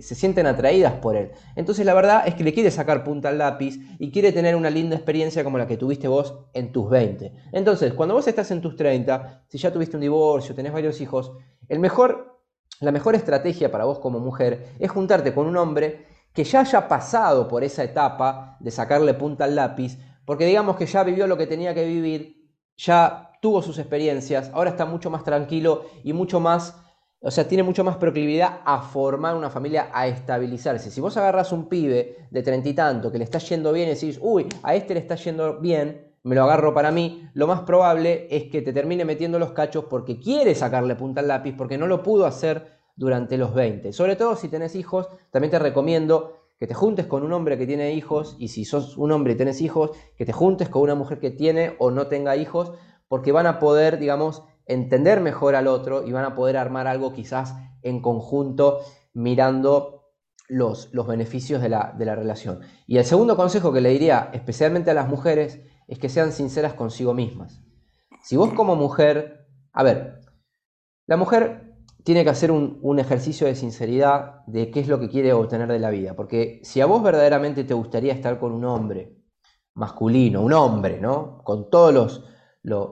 se 0.06 0.16
sienten 0.16 0.46
atraídas 0.46 0.94
por 0.94 1.18
él. 1.18 1.32
Entonces 1.56 1.86
la 1.86 1.94
verdad 1.94 2.24
es 2.26 2.36
que 2.36 2.46
le 2.46 2.54
quiere 2.54 2.72
sacar 2.72 3.04
punta 3.04 3.28
al 3.30 3.38
lápiz 3.38 3.78
y 4.00 4.10
quiere 4.10 4.32
tener 4.32 4.56
una 4.56 4.70
linda 4.70 4.96
experiencia 4.96 5.44
como 5.44 5.58
la 5.58 5.68
que 5.68 5.76
tuviste 5.76 6.08
vos 6.08 6.46
en 6.54 6.72
tus 6.72 6.90
20. 6.90 7.34
Entonces, 7.52 7.94
cuando 7.94 8.16
vos 8.16 8.28
estás 8.28 8.52
en 8.52 8.62
tus 8.62 8.78
30, 8.78 9.44
si 9.48 9.58
ya 9.58 9.74
tuviste 9.74 9.98
un 9.98 10.02
divorcio, 10.02 10.56
tenés 10.56 10.72
varios 10.72 11.02
hijos, 11.02 11.34
el 11.68 11.80
mejor, 11.80 12.40
la 12.80 12.92
mejor 12.92 13.16
estrategia 13.16 13.70
para 13.70 13.84
vos 13.84 14.00
como 14.00 14.20
mujer 14.20 14.70
es 14.80 14.90
juntarte 14.90 15.34
con 15.34 15.46
un 15.46 15.58
hombre 15.58 16.06
que 16.32 16.46
ya 16.46 16.62
haya 16.62 16.88
pasado 16.88 17.50
por 17.50 17.66
esa 17.66 17.84
etapa 17.84 18.58
de 18.62 18.72
sacarle 18.72 19.14
punta 19.14 19.44
al 19.44 19.56
lápiz, 19.56 20.00
porque 20.26 20.46
digamos 20.46 20.78
que 20.78 20.86
ya 20.86 21.04
vivió 21.04 21.28
lo 21.28 21.38
que 21.38 21.48
tenía 21.48 21.74
que 21.74 21.86
vivir, 21.86 22.50
ya 22.78 23.32
tuvo 23.42 23.62
sus 23.62 23.78
experiencias, 23.78 24.50
ahora 24.54 24.70
está 24.70 24.86
mucho 24.86 25.10
más 25.10 25.26
tranquilo 25.26 25.84
y 26.04 26.14
mucho 26.14 26.40
más 26.40 26.83
o 27.26 27.32
sea, 27.32 27.48
tiene 27.48 27.64
mucho 27.64 27.86
más 27.86 27.96
proclividad 27.96 28.60
a 28.66 28.82
formar 28.82 29.36
una 29.36 29.50
familia, 29.50 29.90
a 29.94 30.08
estabilizarse. 30.08 30.92
Si 30.92 31.00
vos 31.00 31.16
agarras 31.16 31.54
un 31.54 31.70
pibe 31.70 32.28
de 32.30 32.44
treinta 32.44 32.68
y 32.68 32.74
tanto 32.74 33.12
que 33.12 33.18
le 33.18 33.24
está 33.24 33.40
yendo 33.40 33.72
bien 33.72 33.88
y 33.88 33.94
decís, 33.94 34.20
uy, 34.22 34.48
a 34.62 34.76
este 34.76 34.94
le 34.94 35.00
está 35.00 35.16
yendo 35.16 35.62
bien, 35.62 36.12
me 36.24 36.36
lo 36.36 36.44
agarro 36.44 36.74
para 36.74 36.92
mí, 36.92 37.30
lo 37.34 37.48
más 37.48 37.62
probable 37.62 38.28
es 38.30 38.52
que 38.52 38.62
te 38.62 38.74
termine 38.74 39.06
metiendo 39.06 39.40
los 39.40 39.54
cachos 39.54 39.86
porque 39.90 40.20
quiere 40.20 40.54
sacarle 40.54 40.96
punta 40.96 41.22
al 41.22 41.30
lápiz, 41.30 41.54
porque 41.58 41.78
no 41.78 41.88
lo 41.88 42.04
pudo 42.04 42.26
hacer 42.26 42.68
durante 42.98 43.38
los 43.38 43.54
20. 43.54 43.94
Sobre 43.94 44.18
todo 44.18 44.36
si 44.36 44.50
tenés 44.50 44.76
hijos, 44.76 45.08
también 45.32 45.52
te 45.52 45.60
recomiendo 45.60 46.40
que 46.60 46.68
te 46.68 46.74
juntes 46.74 47.06
con 47.06 47.24
un 47.24 47.32
hombre 47.32 47.58
que 47.58 47.66
tiene 47.66 47.94
hijos 47.94 48.36
y 48.38 48.50
si 48.50 48.66
sos 48.66 48.98
un 48.98 49.14
hombre 49.14 49.34
y 49.34 49.36
tenés 49.38 49.62
hijos, 49.62 49.92
que 50.18 50.26
te 50.26 50.34
juntes 50.34 50.68
con 50.68 50.82
una 50.82 50.96
mujer 50.96 51.20
que 51.20 51.32
tiene 51.32 51.78
o 51.80 51.90
no 51.90 52.08
tenga 52.08 52.36
hijos, 52.36 52.74
porque 53.08 53.32
van 53.32 53.48
a 53.48 53.60
poder, 53.60 53.98
digamos, 53.98 54.44
entender 54.66 55.22
mejor 55.22 55.56
al 55.56 55.68
otro 55.68 56.06
y 56.06 56.12
van 56.12 56.26
a 56.26 56.36
poder 56.36 56.58
armar 56.58 56.88
algo 56.88 57.14
quizás 57.14 57.56
en 57.82 58.02
conjunto 58.02 58.80
mirando 59.14 60.12
los, 60.48 60.94
los 60.94 61.08
beneficios 61.08 61.62
de 61.62 61.70
la, 61.70 61.94
de 61.98 62.06
la 62.06 62.16
relación. 62.16 62.60
Y 62.88 62.98
el 62.98 63.06
segundo 63.06 63.36
consejo 63.36 63.74
que 63.74 63.82
le 63.82 63.90
diría 63.90 64.30
especialmente 64.34 64.92
a 64.92 64.94
las 64.94 65.08
mujeres 65.08 65.62
es 65.88 66.00
que 66.00 66.10
sean 66.10 66.32
sinceras 66.32 66.74
consigo 66.74 67.14
mismas. 67.14 67.62
Si 68.22 68.38
vos 68.38 68.54
como 68.54 68.76
mujer, 68.76 69.48
a 69.74 69.84
ver, 69.84 70.22
la 71.08 71.18
mujer 71.18 71.74
tiene 72.04 72.24
que 72.24 72.30
hacer 72.30 72.52
un, 72.52 73.00
ejercicio 73.00 73.48
de 73.48 73.56
sinceridad 73.56 74.46
de 74.46 74.72
qué 74.72 74.82
es 74.82 74.88
lo 74.88 75.00
que 75.00 75.10
quiere 75.10 75.34
obtener 75.34 75.68
de 75.68 75.80
la 75.80 75.90
vida. 75.90 76.16
Porque 76.16 76.60
si 76.64 76.82
a 76.82 76.86
vos 76.86 77.02
verdaderamente 77.02 77.64
te 77.64 77.74
gustaría 77.74 78.14
estar 78.14 78.40
con 78.40 78.52
un 78.52 78.66
hombre 78.66 79.18
masculino, 79.74 80.42
un 80.42 80.54
hombre, 80.54 81.00
¿no? 81.00 81.42
Con, 81.44 81.70
todos 81.70 81.94
los, 81.94 82.26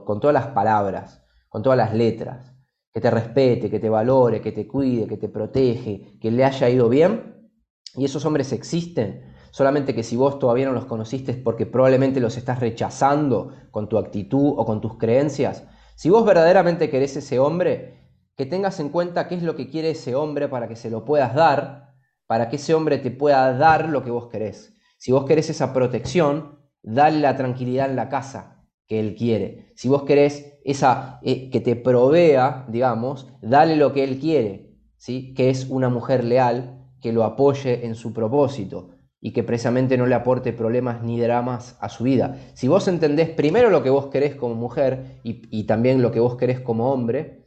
con 0.05 0.19
todas 0.19 0.33
las 0.33 0.47
palabras, 0.47 1.20
con 1.51 1.61
todas 1.61 1.77
las 1.77 1.93
letras, 1.93 2.55
que 2.93 3.01
te 3.01 3.11
respete, 3.11 3.69
que 3.69 3.79
te 3.79 3.89
valore, 3.89 4.41
que 4.41 4.53
te 4.53 4.65
cuide, 4.65 5.05
que 5.05 5.17
te 5.17 5.27
protege, 5.27 6.17
que 6.21 6.31
le 6.31 6.45
haya 6.45 6.69
ido 6.69 6.87
bien, 6.87 7.51
y 7.93 8.05
esos 8.05 8.25
hombres 8.25 8.53
existen, 8.53 9.33
solamente 9.51 9.93
que 9.93 10.01
si 10.01 10.15
vos 10.15 10.39
todavía 10.39 10.65
no 10.67 10.71
los 10.71 10.85
conociste 10.85 11.33
es 11.33 11.37
porque 11.37 11.65
probablemente 11.65 12.21
los 12.21 12.37
estás 12.37 12.61
rechazando 12.61 13.53
con 13.69 13.89
tu 13.89 13.97
actitud 13.97 14.53
o 14.55 14.65
con 14.65 14.79
tus 14.79 14.97
creencias. 14.97 15.65
Si 15.95 16.09
vos 16.09 16.25
verdaderamente 16.25 16.89
querés 16.89 17.17
ese 17.17 17.37
hombre, 17.37 17.99
que 18.37 18.45
tengas 18.45 18.79
en 18.79 18.87
cuenta 18.87 19.27
qué 19.27 19.35
es 19.35 19.43
lo 19.43 19.57
que 19.57 19.69
quiere 19.69 19.89
ese 19.89 20.15
hombre 20.15 20.47
para 20.47 20.69
que 20.69 20.77
se 20.77 20.89
lo 20.89 21.03
puedas 21.03 21.35
dar, 21.35 21.95
para 22.27 22.47
que 22.47 22.55
ese 22.55 22.73
hombre 22.73 22.97
te 22.97 23.11
pueda 23.11 23.51
dar 23.57 23.89
lo 23.89 24.05
que 24.05 24.11
vos 24.11 24.29
querés. 24.29 24.73
Si 24.97 25.11
vos 25.11 25.25
querés 25.25 25.49
esa 25.49 25.73
protección, 25.73 26.59
dale 26.81 27.19
la 27.19 27.35
tranquilidad 27.35 27.89
en 27.89 27.97
la 27.97 28.07
casa 28.07 28.65
que 28.87 29.01
él 29.01 29.15
quiere. 29.15 29.73
Si 29.75 29.89
vos 29.89 30.03
querés 30.03 30.50
esa 30.63 31.19
eh, 31.23 31.49
que 31.49 31.59
te 31.59 31.75
provea, 31.75 32.65
digamos, 32.69 33.31
dale 33.41 33.75
lo 33.75 33.93
que 33.93 34.03
él 34.03 34.19
quiere, 34.19 34.75
¿sí? 34.97 35.33
Que 35.33 35.49
es 35.49 35.67
una 35.69 35.89
mujer 35.89 36.23
leal 36.23 36.87
que 37.01 37.13
lo 37.13 37.23
apoye 37.23 37.85
en 37.85 37.95
su 37.95 38.13
propósito 38.13 38.91
y 39.19 39.33
que 39.33 39.43
precisamente 39.43 39.97
no 39.97 40.07
le 40.07 40.15
aporte 40.15 40.53
problemas 40.53 41.03
ni 41.03 41.19
dramas 41.19 41.77
a 41.79 41.89
su 41.89 42.03
vida. 42.03 42.37
Si 42.53 42.67
vos 42.67 42.87
entendés 42.87 43.29
primero 43.29 43.69
lo 43.69 43.83
que 43.83 43.89
vos 43.89 44.07
querés 44.07 44.35
como 44.35 44.55
mujer 44.55 45.19
y, 45.23 45.63
también 45.63 46.01
lo 46.01 46.11
que 46.11 46.19
vos 46.19 46.35
querés 46.37 46.59
como 46.59 46.91
hombre, 46.91 47.43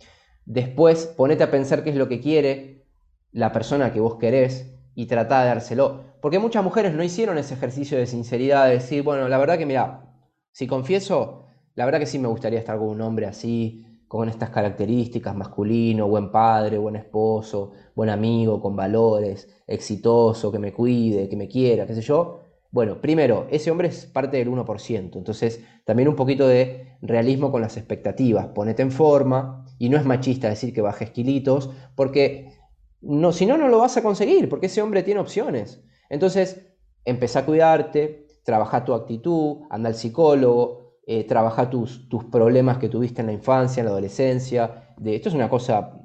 Después 0.47 1.07
ponete 1.07 1.43
a 1.43 1.51
pensar 1.51 1.83
qué 1.83 1.91
es 1.91 1.97
lo 1.97 2.09
que 2.09 2.21
quiere 2.21 2.87
la 3.33 3.53
persona 3.53 3.93
que 3.93 4.01
vos 4.01 4.17
querés 4.17 4.75
y 4.95 5.07
tratá 5.07 5.41
de 5.41 5.49
dárselo. 5.49 6.05
Porque 6.21 6.39
muchas 6.39 6.63
mujeres 6.63 6.93
no 6.95 7.03
hicieron 7.03 7.39
ese 7.39 7.55
ejercicio 7.55 7.99
de 7.99 8.07
sinceridad, 8.07 8.67
de 8.67 8.75
decir, 8.75 9.03
bueno, 9.03 9.29
la 9.29 9.39
verdad 9.39 9.59
que 9.59 9.67
mira, 9.67 10.13
si 10.53 10.67
confieso, 10.67 11.47
la 11.75 11.85
verdad 11.85 11.99
que 12.01 12.07
sí 12.07 12.19
me 12.19 12.29
gustaría 12.29 12.59
estar 12.59 12.79
con 12.79 12.89
un 12.89 13.01
hombre 13.01 13.27
así, 13.27 13.85
con 14.07 14.29
estas 14.29 14.51
características, 14.51 15.35
masculino, 15.35 16.07
buen 16.07 16.31
padre, 16.31 16.79
buen 16.79 16.97
esposo, 16.97 17.73
buen 17.95 18.11
amigo, 18.11 18.61
con 18.61 18.77
valores, 18.77 19.49
exitoso, 19.67 20.53
que 20.53 20.59
me 20.59 20.73
cuide, 20.73 21.29
que 21.29 21.37
me 21.37 21.49
quiera, 21.49 21.87
qué 21.87 21.95
sé 21.95 22.01
yo. 22.01 22.41
Bueno, 22.71 23.01
primero, 23.01 23.47
ese 23.51 23.71
hombre 23.71 23.89
es 23.89 24.07
parte 24.07 24.37
del 24.37 24.49
1%, 24.51 25.17
entonces 25.17 25.65
también 25.85 26.09
un 26.09 26.17
poquito 26.17 26.47
de 26.47 26.97
realismo 27.03 27.51
con 27.51 27.61
las 27.61 27.77
expectativas, 27.77 28.47
ponete 28.49 28.83
en 28.83 28.91
forma, 28.91 29.65
y 29.79 29.89
no 29.89 29.97
es 29.97 30.05
machista 30.05 30.49
decir 30.49 30.73
que 30.73 30.81
bajes 30.81 31.11
kilitos, 31.11 31.71
porque 31.95 32.53
no, 33.01 33.33
si 33.33 33.47
no, 33.47 33.59
no 33.59 33.69
lo 33.69 33.79
vas 33.79 33.97
a 33.97 34.03
conseguir, 34.03 34.49
porque 34.49 34.67
ese 34.67 34.83
hombre 34.83 35.03
tiene 35.03 35.21
opciones. 35.21 35.83
Entonces, 36.09 36.67
empezá 37.05 37.41
a 37.41 37.47
cuidarte, 37.47 38.27
trabaja 38.45 38.85
tu 38.85 38.95
actitud, 38.95 39.63
anda 39.71 39.89
al 39.89 39.95
psicólogo, 39.95 40.84
eh, 41.07 41.25
trabaja 41.25 41.69
tus, 41.69 42.09
tus 42.09 42.25
problemas 42.25 42.79
que 42.79 42.89
tuviste 42.89 43.21
en 43.21 43.27
la 43.27 43.33
infancia, 43.35 43.81
en 43.81 43.87
la 43.87 43.93
adolescencia. 43.93 44.95
De, 44.97 45.15
esto 45.15 45.29
es 45.29 45.35
una 45.35 45.51
cosa 45.51 46.01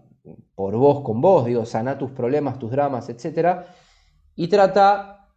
por 0.56 0.76
vos, 0.76 1.02
con 1.02 1.22
vos, 1.22 1.46
digo, 1.46 1.66
sana 1.66 1.98
tus 1.98 2.12
problemas, 2.12 2.60
tus 2.60 2.72
dramas, 2.72 3.08
etc. 3.10 3.62
Y 4.36 4.50
trata, 4.50 5.30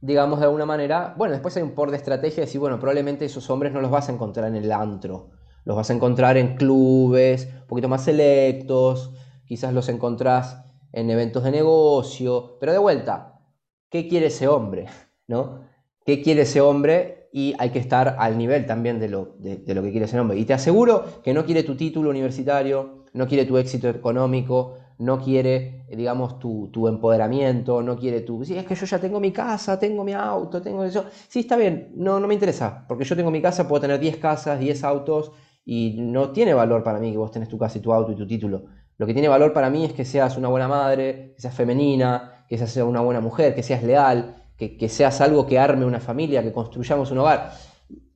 digamos, 0.00 0.38
de 0.38 0.44
alguna 0.46 0.64
manera, 0.64 1.14
bueno, 1.18 1.32
después 1.32 1.56
hay 1.56 1.64
un 1.64 1.74
por 1.74 1.90
de 1.90 1.96
estrategia 1.96 2.36
de 2.36 2.42
decir, 2.42 2.60
bueno, 2.60 2.78
probablemente 2.78 3.24
esos 3.24 3.50
hombres 3.50 3.72
no 3.72 3.80
los 3.80 3.90
vas 3.90 4.08
a 4.08 4.12
encontrar 4.12 4.48
en 4.48 4.56
el 4.56 4.70
antro, 4.70 5.30
los 5.64 5.76
vas 5.76 5.90
a 5.90 5.94
encontrar 5.94 6.36
en 6.36 6.56
clubes 6.56 7.48
un 7.62 7.66
poquito 7.66 7.88
más 7.88 8.04
selectos, 8.04 9.12
quizás 9.44 9.74
los 9.74 9.88
encontrás 9.88 10.62
en 10.92 11.10
eventos 11.10 11.42
de 11.42 11.50
negocio, 11.50 12.56
pero 12.60 12.70
de 12.70 12.78
vuelta, 12.78 13.40
¿qué 13.88 14.06
quiere 14.06 14.26
ese 14.26 14.46
hombre? 14.46 14.86
¿No? 15.26 15.62
¿Qué 16.04 16.22
quiere 16.22 16.42
ese 16.42 16.60
hombre? 16.60 17.19
Y 17.32 17.54
hay 17.58 17.70
que 17.70 17.78
estar 17.78 18.16
al 18.18 18.36
nivel 18.36 18.66
también 18.66 18.98
de 18.98 19.08
lo, 19.08 19.36
de, 19.38 19.74
lo 19.74 19.82
que 19.82 19.90
quiere 19.90 20.06
ese 20.06 20.18
hombre. 20.18 20.38
Y 20.38 20.44
te 20.44 20.54
aseguro 20.54 21.04
que 21.22 21.32
no 21.32 21.44
quiere 21.44 21.62
tu 21.62 21.76
título 21.76 22.10
universitario, 22.10 23.04
no 23.12 23.26
quiere 23.28 23.44
tu 23.44 23.56
éxito 23.56 23.88
económico, 23.88 24.74
no 24.98 25.18
quiere, 25.18 25.86
digamos, 25.88 26.38
tu, 26.38 26.88
empoderamiento, 26.88 27.82
no 27.82 27.96
quiere 27.96 28.20
tu... 28.20 28.44
Sí, 28.44 28.56
es 28.56 28.66
que 28.66 28.74
yo 28.74 28.84
ya 28.84 28.98
tengo 28.98 29.18
mi 29.18 29.32
casa, 29.32 29.78
tengo 29.78 30.04
mi 30.04 30.12
auto, 30.12 30.60
tengo 30.60 30.84
eso. 30.84 31.06
Sí, 31.28 31.40
está 31.40 31.56
bien, 31.56 31.92
no, 31.94 32.20
no 32.20 32.28
me 32.28 32.34
interesa, 32.34 32.84
porque 32.86 33.04
yo 33.04 33.16
tengo 33.16 33.30
mi 33.30 33.40
casa, 33.40 33.66
puedo 33.66 33.80
tener 33.80 33.98
10 33.98 34.18
casas, 34.18 34.60
10 34.60 34.84
autos, 34.84 35.32
y 35.64 35.96
no 36.00 36.30
tiene 36.32 36.52
valor 36.52 36.82
para 36.82 36.98
mí 36.98 37.12
que 37.12 37.18
vos 37.18 37.30
tenés 37.30 37.48
tu 37.48 37.58
casa 37.58 37.78
y 37.78 37.80
tu 37.80 37.92
auto 37.92 38.12
y 38.12 38.16
tu 38.16 38.26
título. 38.26 38.64
Lo 38.98 39.06
que 39.06 39.14
tiene 39.14 39.28
valor 39.28 39.54
para 39.54 39.70
mí 39.70 39.86
es 39.86 39.94
que 39.94 40.04
seas 40.04 40.36
una 40.36 40.48
buena 40.48 40.68
madre, 40.68 41.32
que 41.34 41.40
seas 41.40 41.54
femenina, 41.54 42.44
que 42.46 42.58
seas 42.58 42.76
una 42.76 43.00
buena 43.00 43.20
mujer, 43.20 43.54
que 43.54 43.62
seas 43.62 43.82
leal, 43.82 44.39
que, 44.68 44.88
seas 44.88 45.20
algo 45.20 45.46
que 45.46 45.58
arme 45.58 45.84
una 45.84 46.00
familia, 46.00 46.42
que 46.42 46.52
construyamos 46.52 47.10
un 47.10 47.18
hogar. 47.18 47.52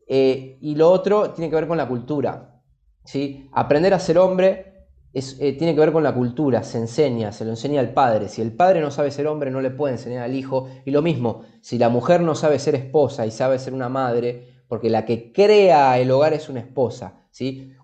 Eh, 0.07 0.59
y 0.61 0.75
lo 0.75 0.91
otro 0.91 1.31
tiene 1.31 1.49
que 1.49 1.57
ver 1.57 1.67
con 1.67 1.79
la 1.79 1.89
cultura. 1.89 2.61
¿sí? 3.05 3.49
Aprender 3.53 3.95
a 3.95 3.99
ser 3.99 4.19
hombre 4.19 4.75
eh, 5.15 5.57
tiene 5.57 5.75
que 5.75 5.81
ver 5.81 5.93
con 5.93 6.03
la 6.03 6.13
cultura, 6.13 6.65
se 6.65 6.79
enseña, 6.79 7.31
se 7.31 7.45
lo 7.45 7.51
enseña 7.51 7.81
al 7.81 7.95
padre. 7.95 8.29
Si 8.29 8.43
el 8.43 8.53
padre 8.53 8.81
no 8.81 8.91
sabe 8.91 9.11
ser 9.11 9.27
hombre, 9.27 9.51
no 9.51 9.61
le 9.61 9.71
puede 9.71 9.95
enseñar 9.95 10.25
al 10.25 10.35
hijo. 10.35 10.69
Y 10.85 10.91
lo 10.91 11.03
mismo, 11.03 11.43
si 11.61 11.79
la 11.79 11.89
mujer 11.89 12.21
no 12.21 12.35
sabe 12.35 12.59
ser 12.59 12.75
esposa 12.75 13.25
y 13.25 13.31
sabe 13.31 13.59
ser 13.59 13.75
una 13.75 13.89
madre, 13.89 14.65
porque 14.69 14.91
la 14.91 15.05
que 15.05 15.33
crea 15.33 15.99
el 15.99 16.11
hogar 16.11 16.33
es 16.33 16.49
una 16.49 16.61
esposa. 16.61 17.21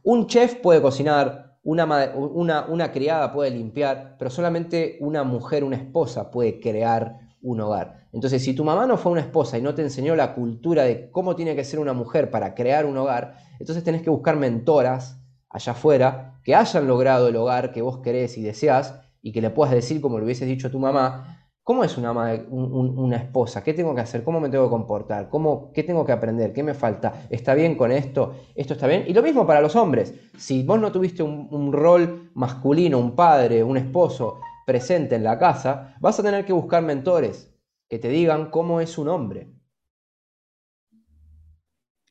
Un 0.02 0.26
chef 0.26 0.56
puede 0.56 0.82
cocinar, 0.82 1.58
una, 1.62 1.86
una, 2.14 2.92
criada 2.92 3.32
puede 3.32 3.50
limpiar, 3.50 4.16
pero 4.18 4.30
solamente 4.30 4.96
una 5.00 5.22
mujer, 5.22 5.62
una 5.62 5.76
esposa 5.76 6.30
puede 6.30 6.60
crear 6.60 7.19
un 7.42 7.60
hogar. 7.60 8.08
Entonces, 8.12 8.42
si 8.42 8.54
tu 8.54 8.64
mamá 8.64 8.86
no 8.86 8.96
fue 8.96 9.12
una 9.12 9.20
esposa 9.20 9.58
y 9.58 9.62
no 9.62 9.74
te 9.74 9.82
enseñó 9.82 10.16
la 10.16 10.34
cultura 10.34 10.84
de 10.84 11.10
cómo 11.10 11.36
tiene 11.36 11.56
que 11.56 11.64
ser 11.64 11.80
una 11.80 11.92
mujer 11.92 12.30
para 12.30 12.54
crear 12.54 12.86
un 12.86 12.96
hogar, 12.96 13.36
entonces 13.58 13.84
tenés 13.84 14.02
que 14.02 14.10
buscar 14.10 14.36
mentoras 14.36 15.18
allá 15.48 15.72
afuera 15.72 16.40
que 16.44 16.54
hayan 16.54 16.86
logrado 16.86 17.28
el 17.28 17.36
hogar 17.36 17.72
que 17.72 17.82
vos 17.82 17.98
querés 17.98 18.36
y 18.38 18.42
deseás 18.42 19.00
y 19.22 19.32
que 19.32 19.40
le 19.40 19.50
puedas 19.50 19.74
decir, 19.74 20.00
como 20.00 20.18
lo 20.18 20.24
hubieses 20.24 20.48
dicho 20.48 20.68
a 20.68 20.70
tu 20.70 20.78
mamá, 20.78 21.40
¿Cómo 21.70 21.84
es 21.84 21.96
una, 21.98 22.10
una 22.10 23.16
esposa? 23.16 23.62
¿Qué 23.62 23.74
tengo 23.74 23.94
que 23.94 24.00
hacer? 24.00 24.24
¿Cómo 24.24 24.40
me 24.40 24.48
tengo 24.48 24.64
que 24.64 24.70
comportar? 24.70 25.28
¿Cómo, 25.28 25.70
¿Qué 25.72 25.84
tengo 25.84 26.04
que 26.04 26.10
aprender? 26.10 26.52
¿Qué 26.52 26.64
me 26.64 26.74
falta? 26.74 27.26
¿Está 27.30 27.54
bien 27.54 27.76
con 27.76 27.92
esto? 27.92 28.34
¿Esto 28.56 28.72
está 28.74 28.88
bien? 28.88 29.04
Y 29.06 29.12
lo 29.12 29.22
mismo 29.22 29.46
para 29.46 29.60
los 29.60 29.76
hombres. 29.76 30.12
Si 30.36 30.64
vos 30.64 30.80
no 30.80 30.90
tuviste 30.90 31.22
un, 31.22 31.72
rol 31.72 32.30
masculino, 32.34 32.98
un 32.98 33.14
padre, 33.14 33.62
un 33.62 33.76
esposo 33.76 34.40
presente 34.66 35.14
en 35.14 35.24
la 35.24 35.38
casa, 35.38 35.96
vas 36.00 36.18
a 36.18 36.22
tener 36.22 36.44
que 36.44 36.52
buscar 36.52 36.82
mentores 36.82 37.50
que 37.88 37.98
te 37.98 38.08
digan 38.08 38.50
cómo 38.50 38.80
es 38.80 38.98
un 38.98 39.08
hombre. 39.08 39.48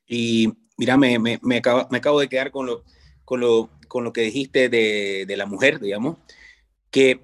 Y 0.08 0.52
mira, 0.78 0.98
me, 0.98 1.40
acabo, 1.58 2.20
de 2.20 2.28
quedar 2.28 2.52
con 2.52 2.66
lo, 2.66 2.84
con 3.24 3.40
lo, 4.04 4.14
que 4.14 4.22
dijiste 4.22 4.70
de, 4.70 5.26
de 5.28 5.38
la 5.38 5.46
mujer, 5.46 5.80
digamos, 5.80 6.18
que 6.90 7.22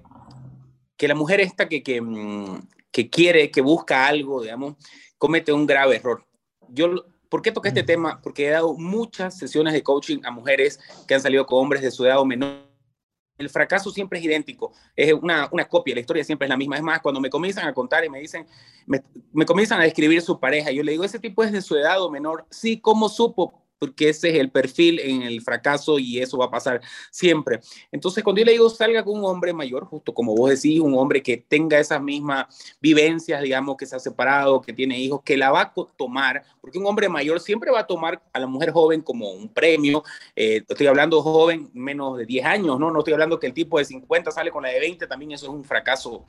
que 0.96 1.08
la 1.08 1.14
mujer 1.14 1.40
esta 1.40 1.68
que, 1.68 2.00
mm, 2.00 2.68
que, 2.90 3.10
quiere, 3.10 3.50
que 3.50 3.60
busca 3.60 4.06
algo, 4.06 4.42
digamos, 4.42 4.74
comete 5.18 5.52
un 5.52 5.66
grave 5.66 5.96
error. 5.96 6.24
Yo, 6.68 7.04
¿Por 7.28 7.42
qué 7.42 7.52
toqué 7.52 7.68
este 7.68 7.82
tema? 7.82 8.20
Porque 8.22 8.46
he 8.46 8.50
dado 8.50 8.74
muchas 8.74 9.36
sesiones 9.36 9.72
de 9.72 9.82
coaching 9.82 10.20
a 10.24 10.30
mujeres 10.30 10.78
que 11.06 11.14
han 11.14 11.20
salido 11.20 11.44
con 11.44 11.58
hombres 11.60 11.82
de 11.82 11.90
su 11.90 12.04
edad 12.06 12.20
o 12.20 12.24
menor. 12.24 12.65
El 13.38 13.50
fracaso 13.50 13.90
siempre 13.90 14.18
es 14.18 14.24
idéntico, 14.24 14.72
es 14.94 15.12
una, 15.12 15.48
una, 15.52 15.68
copia, 15.68 15.94
la 15.94 16.00
historia 16.00 16.24
siempre 16.24 16.46
es 16.46 16.50
la 16.50 16.56
misma. 16.56 16.76
Es 16.76 16.82
más, 16.82 17.00
cuando 17.00 17.20
me 17.20 17.30
comienzan 17.30 17.66
a 17.66 17.74
contar 17.74 18.04
y 18.04 18.08
me 18.08 18.20
dicen, 18.20 18.46
me, 18.86 19.02
me 19.32 19.44
comienzan 19.44 19.80
a 19.80 19.84
describir 19.84 20.22
su 20.22 20.40
pareja, 20.40 20.70
yo 20.70 20.82
le 20.82 20.92
digo, 20.92 21.04
ese 21.04 21.18
tipo 21.18 21.42
es 21.44 21.52
de 21.52 21.60
su 21.60 21.76
edad 21.76 22.02
o 22.02 22.10
menor. 22.10 22.46
Sí, 22.50 22.80
¿cómo 22.80 23.08
supo? 23.08 23.65
Porque 23.78 24.08
ese 24.08 24.30
es 24.30 24.36
el 24.36 24.50
perfil 24.50 25.00
en 25.00 25.22
el 25.22 25.40
fracaso 25.42 25.98
y 25.98 26.20
eso 26.20 26.38
va 26.38 26.46
a 26.46 26.50
pasar 26.50 26.80
siempre. 27.10 27.60
Entonces, 27.92 28.22
cuando 28.24 28.40
yo 28.40 28.46
le 28.46 28.52
digo 28.52 28.68
salga 28.70 29.04
con 29.04 29.18
un 29.18 29.24
hombre 29.24 29.52
mayor, 29.52 29.84
justo 29.84 30.14
como 30.14 30.34
vos 30.34 30.50
decís, 30.50 30.80
un 30.80 30.94
hombre 30.94 31.22
que 31.22 31.36
tenga 31.36 31.78
esas 31.78 32.02
mismas 32.02 32.46
vivencias, 32.80 33.42
digamos, 33.42 33.76
que 33.76 33.86
se 33.86 33.96
ha 33.96 34.00
separado, 34.00 34.60
que 34.60 34.72
tiene 34.72 34.98
hijos, 34.98 35.22
que 35.22 35.36
la 35.36 35.50
va 35.50 35.60
a 35.62 35.74
tomar, 35.96 36.42
porque 36.60 36.78
un 36.78 36.86
hombre 36.86 37.08
mayor 37.08 37.40
siempre 37.40 37.70
va 37.70 37.80
a 37.80 37.86
tomar 37.86 38.22
a 38.32 38.38
la 38.38 38.46
mujer 38.46 38.70
joven 38.70 39.02
como 39.02 39.30
un 39.32 39.52
premio. 39.52 40.02
Eh, 40.34 40.62
estoy 40.68 40.86
hablando 40.86 41.22
joven, 41.22 41.70
menos 41.74 42.18
de 42.18 42.26
10 42.26 42.44
años, 42.46 42.78
¿no? 42.78 42.90
No 42.90 43.00
estoy 43.00 43.14
hablando 43.14 43.38
que 43.38 43.46
el 43.46 43.54
tipo 43.54 43.78
de 43.78 43.84
50 43.84 44.30
sale 44.30 44.50
con 44.50 44.62
la 44.62 44.70
de 44.70 44.80
20, 44.80 45.06
también 45.06 45.32
eso 45.32 45.46
es 45.46 45.52
un 45.52 45.64
fracaso 45.64 46.26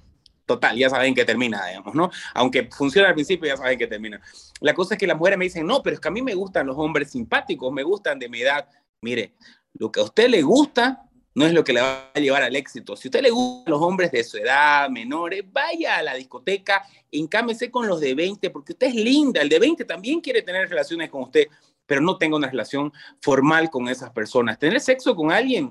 total, 0.48 0.78
ya 0.78 0.90
saben 0.90 1.14
que 1.14 1.26
termina, 1.26 1.68
digamos, 1.68 1.94
¿no? 1.94 2.10
Aunque 2.34 2.68
funciona 2.72 3.10
al 3.10 3.14
principio, 3.14 3.48
ya 3.48 3.58
saben 3.58 3.78
que 3.78 3.86
termina. 3.86 4.20
La 4.62 4.74
cosa 4.74 4.96
es 4.96 5.00
que 5.00 5.06
las 5.06 5.18
mujeres 5.18 5.38
me 5.38 5.46
dicen, 5.46 5.68
no, 5.68 5.84
pero 5.84 5.96
es 5.96 6.00
que 6.00 6.08
a 6.08 6.12
mí 6.12 6.24
me 6.24 6.34
gustan 6.34 6.66
los 6.66 6.78
hombres 6.78 7.12
simpáticos, 7.12 7.72
me 7.72 7.84
gustan 7.84 8.18
de 8.18 8.30
mi 8.30 8.42
edad. 8.42 8.68
Mire, 9.02 9.36
lo 9.74 9.92
que 9.92 10.00
a 10.00 10.04
usted 10.04 10.30
le 10.30 10.42
gusta 10.42 11.04
no 11.36 11.46
es 11.46 11.54
lo 11.54 11.64
que 11.64 11.74
le 11.74 11.82
va 11.82 12.10
a 12.16 12.20
llevar 12.20 12.42
al 12.42 12.56
éxito. 12.56 12.96
Si 12.96 13.08
a 13.08 13.10
usted 13.10 13.22
le 13.22 13.30
gustan 13.30 13.72
los 13.72 13.82
hombres 13.82 14.10
de 14.12 14.24
su 14.24 14.38
edad, 14.38 14.90
menores, 14.90 15.44
vaya 15.52 15.98
a 15.98 16.02
la 16.02 16.16
discoteca, 16.16 16.84
encámese 17.12 17.70
con 17.70 17.86
los 17.86 18.00
de 18.00 18.16
20, 18.16 18.50
porque 18.50 18.72
usted 18.72 18.88
es 18.88 18.96
linda, 18.96 19.42
el 19.42 19.50
de 19.50 19.60
20 19.60 19.86
también 19.86 20.22
quiere 20.22 20.42
tener 20.42 20.68
relaciones 20.68 21.12
con 21.12 21.24
usted, 21.24 21.48
pero 21.86 22.02
no 22.02 22.18
tenga 22.18 22.38
una 22.38 22.50
relación 22.50 22.92
formal 23.22 23.70
con 23.70 23.88
esas 23.88 24.10
personas. 24.12 24.58
Tener 24.58 24.80
sexo 24.80 25.16
con 25.16 25.32
alguien 25.32 25.70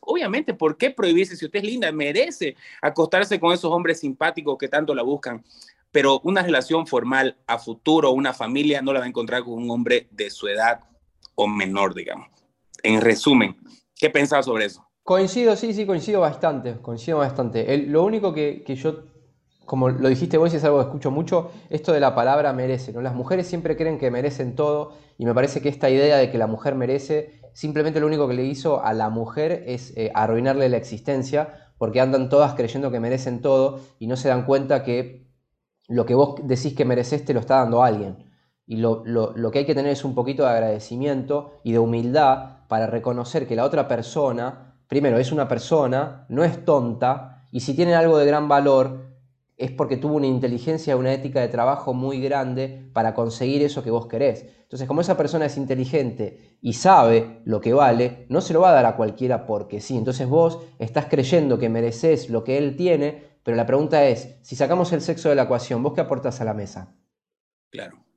obviamente, 0.00 0.54
¿por 0.54 0.76
qué 0.76 0.90
prohibirse 0.90 1.36
si 1.36 1.44
usted 1.44 1.60
es 1.60 1.64
linda? 1.64 1.90
Merece 1.92 2.56
acostarse 2.82 3.38
con 3.40 3.52
esos 3.52 3.70
hombres 3.70 4.00
simpáticos 4.00 4.58
que 4.58 4.68
tanto 4.68 4.94
la 4.94 5.02
buscan. 5.02 5.44
Pero 5.90 6.20
una 6.24 6.42
relación 6.42 6.86
formal 6.86 7.36
a 7.46 7.58
futuro, 7.58 8.10
una 8.10 8.34
familia, 8.34 8.82
no 8.82 8.92
la 8.92 9.00
va 9.00 9.06
a 9.06 9.08
encontrar 9.08 9.44
con 9.44 9.54
un 9.54 9.70
hombre 9.70 10.08
de 10.10 10.30
su 10.30 10.48
edad 10.48 10.80
o 11.34 11.46
menor, 11.46 11.94
digamos. 11.94 12.28
En 12.82 13.00
resumen, 13.00 13.56
¿qué 13.94 14.10
pensás 14.10 14.44
sobre 14.44 14.66
eso? 14.66 14.86
Coincido, 15.02 15.56
sí, 15.56 15.72
sí, 15.72 15.86
coincido 15.86 16.20
bastante, 16.20 16.76
coincido 16.82 17.18
bastante. 17.18 17.78
lo 17.78 18.04
único 18.04 18.34
que, 18.34 18.62
que 18.62 18.76
yo 18.76 19.04
como 19.68 19.90
lo 19.90 20.08
dijiste 20.08 20.38
vos 20.38 20.50
y 20.54 20.56
es 20.56 20.64
algo 20.64 20.78
que 20.78 20.86
escucho 20.86 21.10
mucho, 21.10 21.50
esto 21.68 21.92
de 21.92 22.00
la 22.00 22.14
palabra 22.14 22.54
merece. 22.54 22.90
Las 23.02 23.14
mujeres 23.14 23.46
siempre 23.46 23.76
creen 23.76 23.98
que 23.98 24.10
merecen 24.10 24.56
todo 24.56 24.92
y 25.18 25.26
me 25.26 25.34
parece 25.34 25.60
que 25.60 25.68
esta 25.68 25.90
idea 25.90 26.16
de 26.16 26.30
que 26.30 26.38
la 26.38 26.46
mujer 26.46 26.74
merece, 26.74 27.38
simplemente 27.52 28.00
lo 28.00 28.06
único 28.06 28.26
que 28.26 28.32
le 28.32 28.44
hizo 28.46 28.82
a 28.82 28.94
la 28.94 29.10
mujer 29.10 29.64
es 29.66 29.92
eh, 29.94 30.10
arruinarle 30.14 30.70
la 30.70 30.78
existencia, 30.78 31.70
porque 31.76 32.00
andan 32.00 32.30
todas 32.30 32.54
creyendo 32.54 32.90
que 32.90 32.98
merecen 32.98 33.42
todo 33.42 33.80
y 33.98 34.06
no 34.06 34.16
se 34.16 34.30
dan 34.30 34.46
cuenta 34.46 34.82
que 34.82 35.28
lo 35.86 36.06
que 36.06 36.14
vos 36.14 36.36
decís 36.44 36.72
que 36.72 36.86
mereces 36.86 37.26
te 37.26 37.34
lo 37.34 37.40
está 37.40 37.56
dando 37.56 37.82
alguien. 37.82 38.24
Y 38.64 38.78
lo, 38.78 39.04
lo 39.04 39.50
que 39.50 39.58
hay 39.58 39.66
que 39.66 39.74
tener 39.74 39.92
es 39.92 40.02
un 40.02 40.14
poquito 40.14 40.44
de 40.44 40.48
agradecimiento 40.48 41.60
y 41.62 41.72
de 41.72 41.78
humildad 41.78 42.66
para 42.68 42.86
reconocer 42.86 43.46
que 43.46 43.54
la 43.54 43.64
otra 43.64 43.86
persona, 43.86 44.78
primero, 44.88 45.18
es 45.18 45.30
una 45.30 45.46
persona, 45.46 46.24
no 46.30 46.42
es 46.42 46.64
tonta, 46.64 47.44
y 47.50 47.60
si 47.60 47.74
tiene 47.74 47.94
algo 47.94 48.16
de 48.16 48.24
gran 48.24 48.48
valor, 48.48 49.07
es 49.58 49.72
porque 49.72 49.96
tuvo 49.96 50.14
una 50.16 50.28
inteligencia, 50.28 50.96
una 50.96 51.12
ética 51.12 51.40
de 51.40 51.48
trabajo 51.48 51.92
muy 51.92 52.20
grande 52.20 52.88
para 52.92 53.12
conseguir 53.12 53.62
eso 53.62 53.82
que 53.82 53.90
vos 53.90 54.06
querés. 54.06 54.46
Entonces, 54.62 54.86
como 54.86 55.00
esa 55.00 55.16
persona 55.16 55.46
es 55.46 55.56
inteligente 55.56 56.58
y 56.60 56.74
sabe 56.74 57.40
lo 57.44 57.60
que 57.60 57.72
vale, 57.72 58.26
no 58.28 58.40
se 58.40 58.54
lo 58.54 58.60
va 58.60 58.70
a 58.70 58.74
dar 58.74 58.86
a 58.86 58.96
cualquiera 58.96 59.46
porque 59.46 59.80
sí. 59.80 59.96
Entonces 59.96 60.28
vos 60.28 60.60
estás 60.78 61.06
creyendo 61.06 61.58
que 61.58 61.68
mereces 61.68 62.30
lo 62.30 62.44
que 62.44 62.56
él 62.56 62.76
tiene, 62.76 63.22
pero 63.42 63.56
la 63.56 63.66
pregunta 63.66 64.06
es, 64.06 64.36
si 64.42 64.54
sacamos 64.54 64.92
el 64.92 65.00
sexo 65.00 65.28
de 65.28 65.34
la 65.34 65.42
ecuación, 65.42 65.82
¿vos 65.82 65.92
qué 65.92 66.02
aportas 66.02 66.40
a 66.40 66.44
la 66.44 66.54
mesa? 66.54 66.94
Claro. 67.70 68.07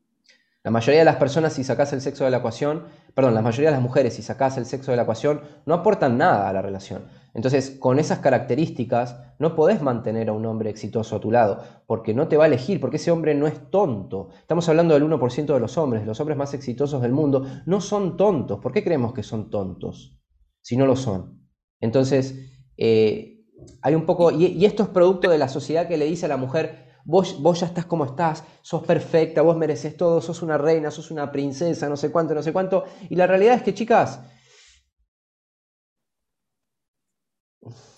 La 0.63 0.69
mayoría 0.69 1.00
de 1.00 1.06
las 1.06 1.15
personas, 1.15 1.54
si 1.54 1.63
sacás 1.63 1.91
el 1.91 2.02
sexo 2.02 2.24
de 2.24 2.30
la 2.30 2.38
ecuación, 2.38 2.84
perdón, 3.15 3.34
la 3.34 3.41
mayoría 3.41 3.69
de 3.69 3.76
las 3.76 3.82
mujeres, 3.82 4.13
si 4.13 4.21
sacás 4.21 4.58
el 4.58 4.67
sexo 4.67 4.91
de 4.91 4.97
la 4.97 5.04
ecuación, 5.04 5.41
no 5.65 5.74
aportan 5.74 6.19
nada 6.19 6.47
a 6.47 6.54
la 6.54 6.62
relación. 6.62 7.06
Entonces, 7.34 7.78
con 7.80 7.97
esas 7.97 8.19
características, 8.19 9.17
no 9.39 9.56
podés 9.56 9.82
mantener 9.82 10.30
a 10.30 10.34
un 10.34 10.45
hombre 10.45 10.69
exitoso 10.69 11.15
a 11.15 11.19
tu 11.19 11.32
lado, 11.32 11.63
porque 11.88 12.13
no 12.13 12.28
te 12.28 12.38
va 12.38 12.43
a 12.43 12.47
elegir, 12.47 12.80
porque 12.80 12.97
ese 12.97 13.10
hombre 13.10 13.34
no 13.34 13.47
es 13.47 13.71
tonto. 13.71 14.30
Estamos 14.39 14.69
hablando 14.69 14.93
del 14.93 15.04
1% 15.04 15.52
de 15.52 15.60
los 15.60 15.80
hombres, 15.80 16.06
los 16.06 16.19
hombres 16.19 16.38
más 16.38 16.54
exitosos 16.54 17.02
del 17.02 17.12
mundo, 17.12 17.43
no 17.65 17.82
son 17.82 18.15
tontos. 18.15 18.60
¿Por 18.60 18.71
qué 18.71 18.84
creemos 18.84 19.13
que 19.13 19.24
son 19.24 19.50
tontos 19.50 20.19
si 20.62 20.78
no 20.78 20.86
lo 20.86 20.95
son? 20.95 21.41
Entonces, 21.80 22.36
eh, 22.78 23.47
hay 23.82 23.95
un 23.95 24.06
poco, 24.06 24.30
y 24.30 24.63
esto 24.63 24.84
es 24.84 24.89
producto 24.89 25.32
de 25.32 25.39
la 25.39 25.47
sociedad 25.47 25.88
que 25.88 25.97
le 25.97 26.06
dice 26.06 26.28
a 26.28 26.30
la 26.30 26.38
mujer, 26.38 26.90
vos, 27.05 27.41
vos 27.41 27.59
ya 27.59 27.67
estás 27.67 27.85
como 27.85 28.05
estás, 28.05 28.43
sos 28.61 28.83
perfecta, 28.83 29.41
vos 29.41 29.57
mereces 29.57 29.95
todo, 29.97 30.21
sos 30.21 30.41
una 30.41 30.57
reina, 30.57 30.91
sos 30.91 31.11
una 31.11 31.31
princesa, 31.31 31.89
no 31.89 31.97
sé 31.97 32.11
cuánto, 32.11 32.33
no 32.33 32.43
sé 32.43 32.53
cuánto. 32.53 32.85
Y 33.09 33.15
la 33.15 33.27
realidad 33.27 33.55
es 33.55 33.63
que, 33.63 33.73
chicas, 33.73 34.19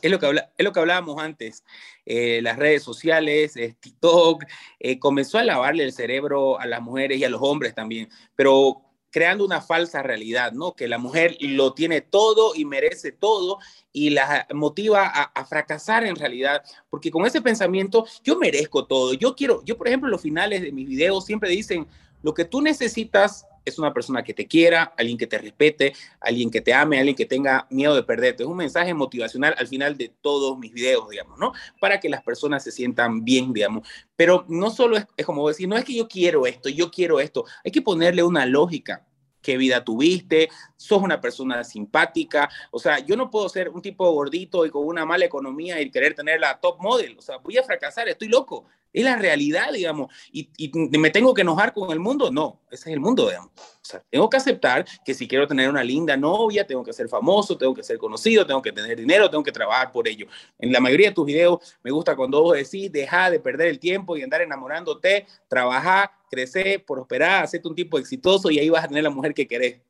Es 0.01 0.11
lo, 0.11 0.19
que 0.19 0.29
es 0.57 0.65
lo 0.65 0.73
que 0.73 0.79
hablábamos 0.79 1.17
antes. 1.21 1.63
Eh, 2.05 2.41
las 2.41 2.57
redes 2.57 2.83
sociales, 2.83 3.55
eh, 3.55 3.75
TikTok, 3.79 4.43
eh, 4.79 4.99
comenzó 4.99 5.37
a 5.37 5.43
lavarle 5.45 5.85
el 5.85 5.93
cerebro 5.93 6.59
a 6.59 6.65
las 6.65 6.81
mujeres 6.81 7.17
y 7.17 7.23
a 7.23 7.29
los 7.29 7.41
hombres 7.41 7.73
también, 7.73 8.09
pero 8.35 8.81
creando 9.13 9.45
una 9.45 9.61
falsa 9.61 10.01
realidad, 10.01 10.53
¿no? 10.53 10.73
Que 10.73 10.87
la 10.87 10.97
mujer 10.97 11.37
lo 11.39 11.73
tiene 11.73 12.01
todo 12.01 12.55
y 12.55 12.65
merece 12.65 13.11
todo 13.11 13.59
y 13.91 14.09
la 14.09 14.47
motiva 14.51 15.05
a, 15.05 15.45
fracasar 15.45 16.03
en 16.03 16.15
realidad, 16.15 16.63
porque 16.89 17.11
con 17.11 17.23
ese 17.27 17.39
pensamiento 17.39 18.07
yo 18.23 18.39
merezco 18.39 18.87
todo. 18.87 19.13
Yo 19.13 19.35
quiero, 19.35 19.63
yo 19.65 19.77
por 19.77 19.87
ejemplo, 19.87 20.09
los 20.09 20.21
finales 20.21 20.63
de 20.63 20.71
mis 20.71 20.87
videos 20.87 21.25
siempre 21.25 21.51
dicen, 21.51 21.85
lo 22.23 22.33
que 22.33 22.43
tú 22.43 22.59
necesitas 22.61 23.45
es 23.65 23.79
una 23.79 23.93
persona 23.93 24.23
que 24.23 24.33
te 24.33 24.47
quiera, 24.47 24.93
alguien 24.97 25.17
que 25.17 25.27
te 25.27 25.37
respete, 25.37 25.93
alguien 26.19 26.49
que 26.49 26.61
te 26.61 26.73
ame, 26.73 26.97
alguien 26.97 27.15
que 27.15 27.25
tenga 27.25 27.67
miedo 27.69 27.95
de 27.95 28.03
perderte. 28.03 28.43
Es 28.43 28.49
un 28.49 28.57
mensaje 28.57 28.93
motivacional 28.93 29.55
al 29.57 29.67
final 29.67 29.97
de 29.97 30.09
todos 30.21 30.57
mis 30.57 30.73
videos, 30.73 31.09
digamos, 31.09 31.39
¿no? 31.39 31.53
Para 31.79 31.99
que 31.99 32.09
las 32.09 32.23
personas 32.23 32.63
se 32.63 32.71
sientan 32.71 33.23
bien, 33.23 33.53
digamos. 33.53 33.87
Pero 34.15 34.45
no 34.47 34.69
solo 34.69 34.97
es, 34.97 35.25
como 35.25 35.47
decir, 35.47 35.67
no 35.67 35.77
es 35.77 35.85
que 35.85 35.95
yo 35.95 36.07
quiero 36.07 36.45
esto, 36.45 36.69
yo 36.69 36.91
quiero 36.91 37.19
esto. 37.19 37.45
Hay 37.63 37.71
que 37.71 37.81
ponerle 37.81 38.23
una 38.23 38.45
lógica 38.45 39.05
qué 39.43 39.57
vida 39.57 39.83
tuviste, 39.83 40.49
sos 40.77 41.03
una 41.03 41.21
persona 41.21 41.63
simpática. 41.63 42.49
O 42.71 42.79
sea, 42.79 42.99
yo 42.99 43.15
no 43.15 43.29
puedo 43.29 43.47
ser 43.49 43.69
un 43.69 43.81
tipo 43.81 44.09
gordito 44.11 44.65
y 44.65 44.71
con 44.71 44.87
una 44.87 45.05
mala 45.05 45.25
economía 45.25 45.79
y 45.81 45.91
querer 45.91 46.15
tener 46.15 46.39
la 46.39 46.59
top 46.59 46.81
model. 46.81 47.17
O 47.19 47.21
sea, 47.21 47.37
voy 47.37 47.57
a 47.57 47.63
fracasar, 47.63 48.07
estoy 48.07 48.29
loco. 48.29 48.65
Es 48.93 49.03
la 49.03 49.15
realidad, 49.15 49.73
digamos. 49.73 50.13
Y, 50.31 50.49
me 50.97 51.09
tengo 51.09 51.33
que 51.33 51.41
enojar 51.41 51.73
con 51.73 51.91
el 51.91 51.99
mundo. 51.99 52.31
No, 52.31 52.61
ese 52.71 52.89
es 52.89 52.93
el 52.93 52.99
mundo, 52.99 53.27
digamos. 53.27 53.49
O 53.57 53.85
sea, 53.85 54.03
tengo 54.09 54.29
que 54.29 54.37
aceptar 54.37 54.85
que 55.03 55.13
si 55.13 55.27
quiero 55.27 55.47
tener 55.47 55.67
una 55.67 55.83
linda 55.83 56.15
novia, 56.15 56.65
tengo 56.65 56.83
que 56.83 56.93
ser 56.93 57.09
famoso, 57.09 57.57
tengo 57.57 57.73
que 57.73 57.83
ser 57.83 57.97
conocido, 57.97 58.45
tengo 58.45 58.61
que 58.61 58.71
tener 58.71 58.97
dinero, 58.97 59.29
tengo 59.29 59.43
que 59.43 59.51
trabajar 59.51 59.91
por 59.91 60.07
ello. 60.07 60.27
En 60.59 60.71
la 60.71 60.79
mayoría 60.79 61.09
de 61.09 61.15
tus 61.15 61.25
videos 61.25 61.75
me 61.83 61.91
gusta 61.91 62.15
cuando 62.15 62.41
vos 62.41 62.55
decís, 62.55 62.91
deja 62.91 63.31
de 63.31 63.39
perder 63.39 63.67
el 63.67 63.79
tiempo 63.79 64.15
y 64.15 64.21
andar 64.21 64.41
enamorándote, 64.41 65.25
trabajar, 65.47 66.11
crecer, 66.29 66.85
prosperar, 66.85 67.43
hacerte 67.43 67.67
un 67.67 67.75
tipo 67.75 67.97
exitoso 67.97 68.51
y 68.51 68.59
ahí 68.59 68.69
vas 68.69 68.85
a 68.85 68.87
tener 68.87 69.03
la 69.03 69.09
mujer 69.09 69.33
que 69.33 69.47
querés. 69.47 69.81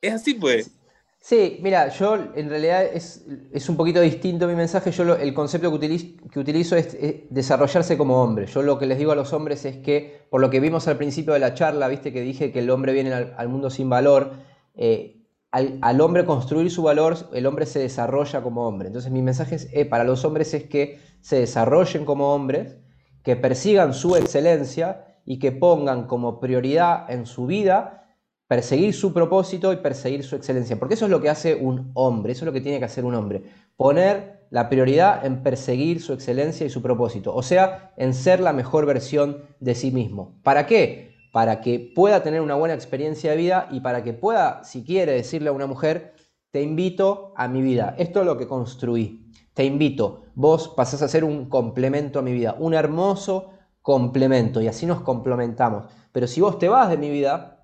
Es 0.00 0.14
así, 0.14 0.34
pues. 0.34 0.77
Sí, 1.20 1.58
mira, 1.62 1.88
yo 1.88 2.16
en 2.34 2.48
realidad 2.48 2.84
es, 2.84 3.24
un 3.68 3.76
poquito 3.76 4.00
distinto 4.00 4.46
mi 4.46 4.54
mensaje. 4.54 4.92
Yo 4.92 5.16
el 5.16 5.34
concepto 5.34 5.68
que 5.68 5.76
utilizo, 5.76 6.06
que 6.30 6.38
utilizo 6.38 6.76
es, 6.76 6.96
desarrollarse 7.28 7.98
como 7.98 8.22
hombre. 8.22 8.46
Yo 8.46 8.62
lo 8.62 8.78
que 8.78 8.86
les 8.86 8.98
digo 8.98 9.12
a 9.12 9.16
los 9.16 9.32
hombres 9.32 9.64
es 9.64 9.78
que, 9.78 10.26
por 10.30 10.40
lo 10.40 10.48
que 10.48 10.60
vimos 10.60 10.86
al 10.88 10.96
principio 10.96 11.32
de 11.32 11.40
la 11.40 11.54
charla, 11.54 11.88
viste 11.88 12.12
que 12.12 12.22
dije 12.22 12.52
que 12.52 12.60
el 12.60 12.70
hombre 12.70 12.92
viene 12.92 13.12
al, 13.12 13.48
mundo 13.48 13.68
sin 13.68 13.90
valor. 13.90 14.32
Eh, 14.74 15.26
al, 15.50 16.00
hombre 16.00 16.24
construir 16.24 16.70
su 16.70 16.82
valor, 16.82 17.16
el 17.32 17.46
hombre 17.46 17.66
se 17.66 17.80
desarrolla 17.80 18.42
como 18.42 18.66
hombre. 18.66 18.88
Entonces 18.88 19.10
mi 19.10 19.20
mensaje 19.20 19.56
eh, 19.72 19.84
para 19.84 20.04
los 20.04 20.24
hombres 20.24 20.54
es 20.54 20.64
que 20.64 21.00
se 21.20 21.40
desarrollen 21.40 22.04
como 22.04 22.32
hombres, 22.32 22.76
que 23.24 23.34
persigan 23.34 23.92
su 23.92 24.14
excelencia 24.14 25.04
y 25.24 25.38
que 25.38 25.52
pongan 25.52 26.06
como 26.06 26.38
prioridad 26.38 27.10
en 27.10 27.26
su 27.26 27.46
vida 27.46 28.07
perseguir 28.48 28.94
su 28.94 29.12
propósito 29.12 29.72
y 29.72 29.76
perseguir 29.76 30.24
su 30.24 30.34
excelencia, 30.34 30.78
porque 30.78 30.94
eso 30.94 31.04
es 31.04 31.10
lo 31.10 31.20
que 31.20 31.28
hace 31.28 31.54
un 31.54 31.90
hombre, 31.94 32.32
eso 32.32 32.44
es 32.44 32.46
lo 32.46 32.52
que 32.52 32.62
tiene 32.62 32.78
que 32.78 32.86
hacer 32.86 33.04
un 33.04 33.14
hombre, 33.14 33.42
poner 33.76 34.46
la 34.50 34.70
prioridad 34.70 35.24
en 35.26 35.42
perseguir 35.42 36.00
su 36.00 36.14
excelencia 36.14 36.66
y 36.66 36.70
su 36.70 36.80
propósito, 36.80 37.34
o 37.34 37.42
sea, 37.42 37.92
en 37.98 38.14
ser 38.14 38.40
la 38.40 38.54
mejor 38.54 38.86
versión 38.86 39.42
de 39.60 39.74
sí 39.74 39.90
mismo. 39.90 40.40
¿Para 40.42 40.66
qué? 40.66 41.14
Para 41.30 41.60
que 41.60 41.92
pueda 41.94 42.22
tener 42.22 42.40
una 42.40 42.54
buena 42.54 42.74
experiencia 42.74 43.30
de 43.30 43.36
vida 43.36 43.68
y 43.70 43.80
para 43.80 44.02
que 44.02 44.14
pueda, 44.14 44.64
si 44.64 44.82
quiere, 44.82 45.12
decirle 45.12 45.50
a 45.50 45.52
una 45.52 45.66
mujer, 45.66 46.14
te 46.50 46.62
invito 46.62 47.34
a 47.36 47.46
mi 47.48 47.60
vida, 47.60 47.94
esto 47.98 48.20
es 48.20 48.26
lo 48.26 48.38
que 48.38 48.48
construí, 48.48 49.30
te 49.52 49.66
invito, 49.66 50.22
vos 50.34 50.68
pasás 50.68 51.02
a 51.02 51.08
ser 51.08 51.22
un 51.22 51.50
complemento 51.50 52.18
a 52.18 52.22
mi 52.22 52.32
vida, 52.32 52.56
un 52.58 52.72
hermoso 52.72 53.50
complemento 53.82 54.62
y 54.62 54.68
así 54.68 54.86
nos 54.86 55.02
complementamos. 55.02 55.84
Pero 56.12 56.26
si 56.26 56.40
vos 56.40 56.58
te 56.58 56.68
vas 56.68 56.88
de 56.88 56.96
mi 56.96 57.10
vida, 57.10 57.57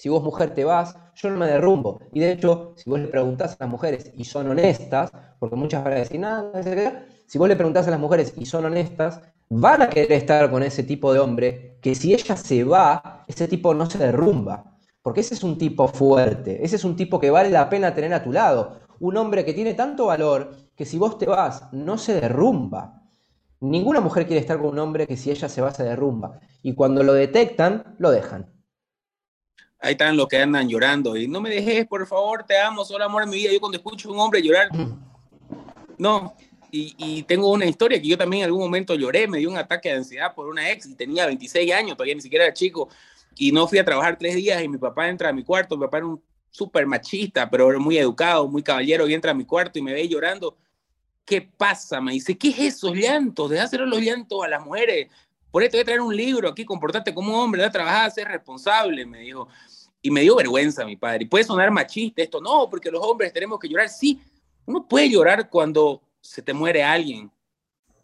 si 0.00 0.08
vos 0.08 0.22
mujer 0.22 0.54
te 0.54 0.64
vas, 0.64 0.96
yo 1.14 1.28
no 1.28 1.36
me 1.36 1.46
derrumbo. 1.46 2.00
Y 2.14 2.20
de 2.20 2.32
hecho, 2.32 2.72
si 2.74 2.88
vos 2.88 2.98
le 2.98 3.08
preguntás 3.08 3.52
a 3.52 3.64
las 3.64 3.68
mujeres 3.68 4.10
y 4.16 4.24
son 4.24 4.48
honestas, 4.48 5.12
porque 5.38 5.56
muchas 5.56 5.84
van 5.84 5.92
a 5.92 5.96
decir 5.96 6.18
nada, 6.18 6.50
si 7.26 7.36
vos 7.36 7.46
le 7.46 7.54
preguntás 7.54 7.86
a 7.86 7.90
las 7.90 8.00
mujeres 8.00 8.32
y 8.38 8.46
son 8.46 8.64
honestas, 8.64 9.20
van 9.50 9.82
a 9.82 9.90
querer 9.90 10.12
estar 10.12 10.50
con 10.50 10.62
ese 10.62 10.84
tipo 10.84 11.12
de 11.12 11.18
hombre 11.18 11.76
que 11.82 11.94
si 11.94 12.14
ella 12.14 12.34
se 12.34 12.64
va, 12.64 13.24
ese 13.28 13.46
tipo 13.46 13.74
no 13.74 13.90
se 13.90 13.98
derrumba. 13.98 14.78
Porque 15.02 15.20
ese 15.20 15.34
es 15.34 15.44
un 15.44 15.58
tipo 15.58 15.86
fuerte, 15.86 16.64
ese 16.64 16.76
es 16.76 16.84
un 16.84 16.96
tipo 16.96 17.20
que 17.20 17.30
vale 17.30 17.50
la 17.50 17.68
pena 17.68 17.94
tener 17.94 18.14
a 18.14 18.24
tu 18.24 18.32
lado. 18.32 18.80
Un 19.00 19.18
hombre 19.18 19.44
que 19.44 19.52
tiene 19.52 19.74
tanto 19.74 20.06
valor 20.06 20.52
que 20.74 20.86
si 20.86 20.96
vos 20.96 21.18
te 21.18 21.26
vas, 21.26 21.70
no 21.72 21.98
se 21.98 22.18
derrumba. 22.18 23.02
Ninguna 23.60 24.00
mujer 24.00 24.26
quiere 24.26 24.40
estar 24.40 24.56
con 24.56 24.68
un 24.68 24.78
hombre 24.78 25.06
que 25.06 25.18
si 25.18 25.30
ella 25.30 25.50
se 25.50 25.60
va, 25.60 25.74
se 25.74 25.84
derrumba. 25.84 26.40
Y 26.62 26.74
cuando 26.74 27.02
lo 27.02 27.12
detectan, 27.12 27.96
lo 27.98 28.10
dejan 28.10 28.59
ahí 29.80 29.92
están 29.92 30.16
los 30.16 30.28
que 30.28 30.38
andan 30.38 30.68
llorando 30.68 31.16
y 31.16 31.26
no 31.26 31.40
me 31.40 31.50
dejes, 31.50 31.86
por 31.86 32.06
favor, 32.06 32.44
te 32.44 32.58
amo, 32.58 32.84
solo 32.84 33.04
amor 33.04 33.22
en 33.22 33.30
mi 33.30 33.36
vida. 33.36 33.52
Yo 33.52 33.60
cuando 33.60 33.78
escucho 33.78 34.08
a 34.08 34.12
un 34.12 34.20
hombre 34.20 34.42
llorar, 34.42 34.68
no. 35.98 36.34
Y, 36.72 37.24
tengo 37.24 37.50
una 37.50 37.66
historia 37.66 38.00
que 38.00 38.06
yo 38.06 38.16
también 38.16 38.42
en 38.42 38.46
algún 38.46 38.62
momento 38.62 38.94
lloré, 38.94 39.26
me 39.26 39.38
dio 39.38 39.50
un 39.50 39.56
ataque 39.56 39.88
de 39.88 39.96
ansiedad 39.96 40.32
por 40.32 40.46
una 40.46 40.70
ex 40.70 40.86
y 40.86 40.94
tenía 40.94 41.26
26 41.26 41.72
años, 41.72 41.96
todavía 41.96 42.14
ni 42.14 42.20
siquiera 42.20 42.44
era 42.44 42.54
chico, 42.54 42.88
y 43.36 43.50
no 43.50 43.66
fui 43.66 43.78
a 43.78 43.84
trabajar 43.84 44.16
tres 44.16 44.36
días 44.36 44.62
y 44.62 44.68
mi 44.68 44.78
papá 44.78 45.08
entra 45.08 45.30
a 45.30 45.32
mi 45.32 45.42
cuarto, 45.42 45.76
mi 45.76 45.86
papá 45.86 45.96
era 45.98 46.06
un 46.06 46.22
súper 46.48 46.86
machista, 46.86 47.50
pero 47.50 47.78
muy 47.80 47.98
educado, 47.98 48.46
muy 48.46 48.62
caballero, 48.62 49.08
y 49.08 49.14
entra 49.14 49.32
a 49.32 49.34
mi 49.34 49.44
cuarto 49.44 49.80
y 49.80 49.82
me 49.82 49.92
ve 49.92 50.08
llorando. 50.08 50.56
¿Qué 51.24 51.42
pasa? 51.42 52.00
Me 52.00 52.12
dice, 52.12 52.38
¿qué 52.38 52.50
es 52.50 52.58
esos 52.58 52.94
llantos? 52.94 53.50
Deja 53.50 53.64
hacer 53.64 53.80
los 53.80 54.00
llantos 54.00 54.44
a 54.44 54.48
las 54.48 54.64
mujeres. 54.64 55.08
Por 55.50 55.62
esto 55.62 55.76
voy 55.76 55.82
a 55.82 55.84
traer 55.84 56.00
un 56.00 56.16
libro 56.16 56.48
aquí, 56.48 56.64
comportarte 56.64 57.12
como 57.12 57.32
un 57.32 57.40
hombre, 57.40 57.62
da 57.62 57.70
trabajar, 57.70 58.10
ser 58.10 58.28
responsable, 58.28 59.04
me 59.04 59.20
dijo. 59.20 59.48
Y 60.02 60.10
me 60.10 60.22
dio 60.22 60.36
vergüenza 60.36 60.84
mi 60.84 60.96
padre. 60.96 61.24
Y 61.24 61.26
puede 61.26 61.44
sonar 61.44 61.70
machista 61.70 62.22
esto, 62.22 62.40
no, 62.40 62.68
porque 62.70 62.90
los 62.90 63.04
hombres 63.04 63.32
tenemos 63.32 63.58
que 63.58 63.68
llorar. 63.68 63.88
Sí, 63.88 64.20
Uno 64.66 64.86
puede 64.86 65.10
llorar 65.10 65.50
cuando 65.50 66.02
se 66.20 66.42
te 66.42 66.52
muere 66.52 66.82
alguien, 66.82 67.30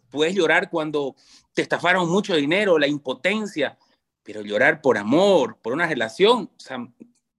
puedes 0.09 0.35
llorar 0.35 0.69
cuando 0.69 1.15
te 1.53 1.61
estafaron 1.61 2.09
mucho 2.09 2.35
dinero, 2.35 2.77
la 2.77 2.87
impotencia, 2.87 3.77
pero 4.23 4.41
llorar 4.41 4.81
por 4.81 4.97
amor, 4.97 5.57
por 5.61 5.73
una 5.73 5.87
relación, 5.87 6.51
o 6.55 6.59
sea, 6.59 6.85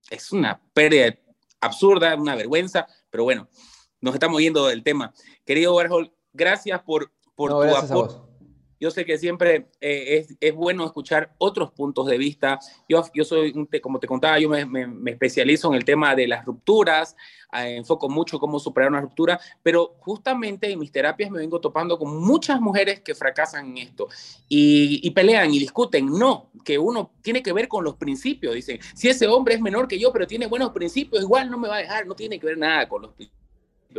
es 0.08 0.32
una 0.32 0.60
pérdida 0.72 1.16
absurda, 1.60 2.14
una 2.16 2.34
vergüenza, 2.34 2.86
pero 3.10 3.24
bueno, 3.24 3.48
nos 4.00 4.14
estamos 4.14 4.40
yendo 4.40 4.66
del 4.66 4.82
tema. 4.82 5.12
Querido 5.44 5.74
Warhol, 5.74 6.12
gracias 6.32 6.80
por, 6.82 7.12
por 7.34 7.50
tu 7.50 7.76
apoyo 7.76 8.27
yo 8.80 8.90
sé 8.90 9.04
que 9.04 9.18
siempre 9.18 9.68
eh, 9.80 10.26
es, 10.40 10.54
bueno 10.54 10.84
escuchar 10.84 11.34
otros 11.38 11.72
puntos 11.72 12.06
de 12.06 12.18
vista. 12.18 12.58
Yo, 12.88 13.02
soy, 13.24 13.52
como 13.82 13.98
te 13.98 14.06
contaba, 14.06 14.38
yo 14.38 14.48
me, 14.48 14.64
me, 14.64 15.10
especializo 15.10 15.68
en 15.68 15.74
el 15.74 15.84
tema 15.84 16.14
de 16.14 16.28
las 16.28 16.44
rupturas, 16.44 17.16
eh, 17.52 17.76
enfoco 17.76 18.08
mucho 18.08 18.38
cómo 18.38 18.58
superar 18.58 18.90
una 18.90 19.00
ruptura, 19.00 19.40
pero 19.62 19.96
justamente 20.00 20.70
en 20.70 20.78
mis 20.78 20.92
terapias 20.92 21.30
me 21.30 21.38
vengo 21.38 21.60
topando 21.60 21.98
con 21.98 22.16
muchas 22.20 22.60
mujeres 22.60 23.00
que 23.00 23.14
fracasan 23.14 23.70
en 23.70 23.78
esto 23.78 24.08
y, 24.48 25.00
y 25.02 25.10
pelean 25.10 25.52
y 25.52 25.58
discuten. 25.58 26.06
No, 26.06 26.50
que 26.64 26.78
uno 26.78 27.12
tiene 27.22 27.42
que 27.42 27.52
ver 27.52 27.68
con 27.68 27.84
los 27.84 27.96
principios. 27.96 28.54
Dicen, 28.54 28.78
si 28.94 29.08
ese 29.08 29.26
hombre 29.26 29.54
es 29.54 29.60
menor 29.60 29.88
que 29.88 29.98
yo, 29.98 30.12
pero 30.12 30.26
tiene 30.26 30.46
buenos 30.46 30.70
principios, 30.70 31.22
igual 31.22 31.50
no 31.50 31.58
me 31.58 31.68
va 31.68 31.76
a 31.76 31.80
dejar, 31.80 32.06
no 32.06 32.14
tiene 32.14 32.38
que 32.38 32.46
ver 32.46 32.58
nada 32.58 32.88
con 32.88 33.02
los 33.02 33.12
principios 33.12 33.47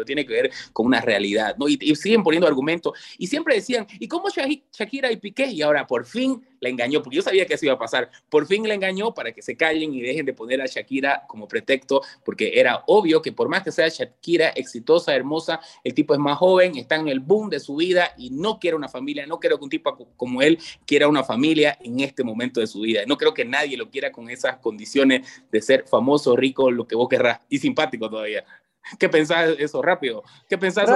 tiene 0.05 0.25
que 0.25 0.33
ver 0.33 0.51
con 0.73 0.85
una 0.85 1.01
realidad, 1.01 1.55
¿no? 1.57 1.67
Y, 1.67 1.77
siguen 1.95 2.23
poniendo 2.23 2.47
argumentos. 2.47 2.93
Y 3.17 3.27
siempre 3.27 3.55
decían, 3.55 3.87
¿y 3.99 4.07
cómo 4.07 4.27
Shakira 4.29 5.11
y 5.11 5.17
Piqué? 5.17 5.47
Y 5.47 5.61
ahora 5.61 5.85
por 5.87 6.05
fin 6.05 6.41
la 6.59 6.69
engañó, 6.69 7.01
porque 7.01 7.17
yo 7.17 7.21
sabía 7.21 7.45
que 7.45 7.53
eso 7.53 7.65
iba 7.65 7.73
a 7.73 7.79
pasar. 7.79 8.09
Por 8.29 8.45
fin 8.45 8.67
la 8.67 8.73
engañó 8.73 9.13
para 9.13 9.31
que 9.31 9.41
se 9.41 9.55
callen 9.55 9.93
y 9.93 10.01
dejen 10.01 10.25
de 10.25 10.33
poner 10.33 10.61
a 10.61 10.65
Shakira 10.65 11.23
como 11.27 11.47
pretexto, 11.47 12.01
porque 12.23 12.59
era 12.59 12.83
obvio 12.87 13.21
que 13.21 13.31
por 13.31 13.49
más 13.49 13.63
que 13.63 13.71
sea 13.71 13.87
Shakira 13.87 14.49
exitosa, 14.49 15.15
hermosa, 15.15 15.59
el 15.83 15.93
tipo 15.93 16.13
es 16.13 16.19
más 16.19 16.37
joven, 16.37 16.77
está 16.77 16.95
en 16.95 17.07
el 17.07 17.19
boom 17.19 17.49
de 17.49 17.59
su 17.59 17.75
vida 17.75 18.13
y 18.17 18.29
no 18.29 18.59
quiere 18.59 18.75
una 18.75 18.89
familia. 18.89 19.25
No 19.25 19.39
creo 19.39 19.57
que 19.57 19.63
un 19.63 19.69
tipo 19.69 19.95
como 20.15 20.41
él 20.41 20.59
quiera 20.85 21.07
una 21.07 21.23
familia 21.23 21.77
en 21.81 21.99
este 21.99 22.23
momento 22.23 22.59
de 22.59 22.67
su 22.67 22.81
vida. 22.81 23.01
No 23.07 23.17
creo 23.17 23.33
que 23.33 23.45
nadie 23.45 23.77
lo 23.77 23.89
quiera 23.89 24.11
con 24.11 24.29
esas 24.29 24.57
condiciones 24.57 25.43
de 25.51 25.61
ser 25.61 25.85
famoso, 25.87 26.35
rico, 26.35 26.71
lo 26.71 26.87
que 26.87 26.95
vos 26.95 27.09
querrás, 27.09 27.39
y 27.49 27.59
simpático 27.59 28.09
todavía. 28.09 28.45
¿Qué 28.97 29.09
pensás 29.09 29.55
eso 29.59 29.81
rápido? 29.81 30.23
¿Qué 30.47 30.57
pensás 30.57 30.89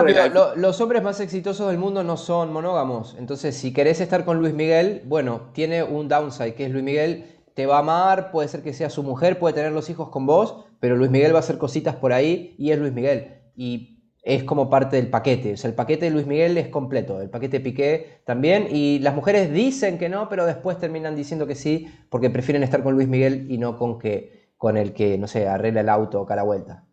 los 0.55 0.81
hombres 0.81 1.03
más 1.03 1.19
exitosos 1.19 1.67
del 1.69 1.77
mundo 1.77 2.03
no 2.03 2.17
son 2.17 2.51
monógamos. 2.51 3.15
Entonces, 3.19 3.55
si 3.55 3.73
querés 3.73 4.01
estar 4.01 4.25
con 4.25 4.39
Luis 4.39 4.53
Miguel, 4.53 5.03
bueno, 5.05 5.49
tiene 5.53 5.83
un 5.83 6.07
downside, 6.07 6.55
que 6.55 6.65
es 6.65 6.71
Luis 6.71 6.83
Miguel 6.83 7.25
te 7.53 7.65
va 7.65 7.77
a 7.77 7.79
amar, 7.79 8.31
puede 8.31 8.47
ser 8.47 8.63
que 8.63 8.73
sea 8.73 8.89
su 8.89 9.03
mujer, 9.03 9.37
puede 9.37 9.53
tener 9.53 9.71
los 9.71 9.89
hijos 9.89 10.09
con 10.09 10.25
vos, 10.25 10.65
pero 10.79 10.95
Luis 10.95 11.11
Miguel 11.11 11.33
va 11.33 11.37
a 11.37 11.39
hacer 11.41 11.57
cositas 11.57 11.95
por 11.95 12.11
ahí 12.11 12.55
y 12.57 12.71
es 12.71 12.79
Luis 12.79 12.93
Miguel. 12.93 13.41
Y 13.55 13.93
es 14.23 14.43
como 14.43 14.69
parte 14.69 14.95
del 14.95 15.09
paquete. 15.09 15.53
O 15.53 15.57
sea, 15.57 15.69
el 15.69 15.75
paquete 15.75 16.05
de 16.05 16.11
Luis 16.11 16.25
Miguel 16.25 16.57
es 16.57 16.69
completo, 16.69 17.21
el 17.21 17.29
paquete 17.29 17.59
Piqué 17.59 18.21
también. 18.25 18.67
Y 18.71 18.99
las 18.99 19.13
mujeres 19.13 19.53
dicen 19.53 19.97
que 19.97 20.09
no, 20.09 20.29
pero 20.29 20.45
después 20.45 20.79
terminan 20.79 21.15
diciendo 21.15 21.45
que 21.45 21.55
sí, 21.55 21.87
porque 22.09 22.29
prefieren 22.29 22.63
estar 22.63 22.81
con 22.83 22.95
Luis 22.95 23.07
Miguel 23.07 23.47
y 23.51 23.57
no 23.57 23.77
con, 23.77 23.99
que, 23.99 24.49
con 24.57 24.77
el 24.77 24.93
que, 24.93 25.17
no 25.17 25.27
sé, 25.27 25.47
arregla 25.47 25.81
el 25.81 25.89
auto 25.89 26.21
o 26.21 26.25
cara 26.25 26.43
vuelta. 26.43 26.85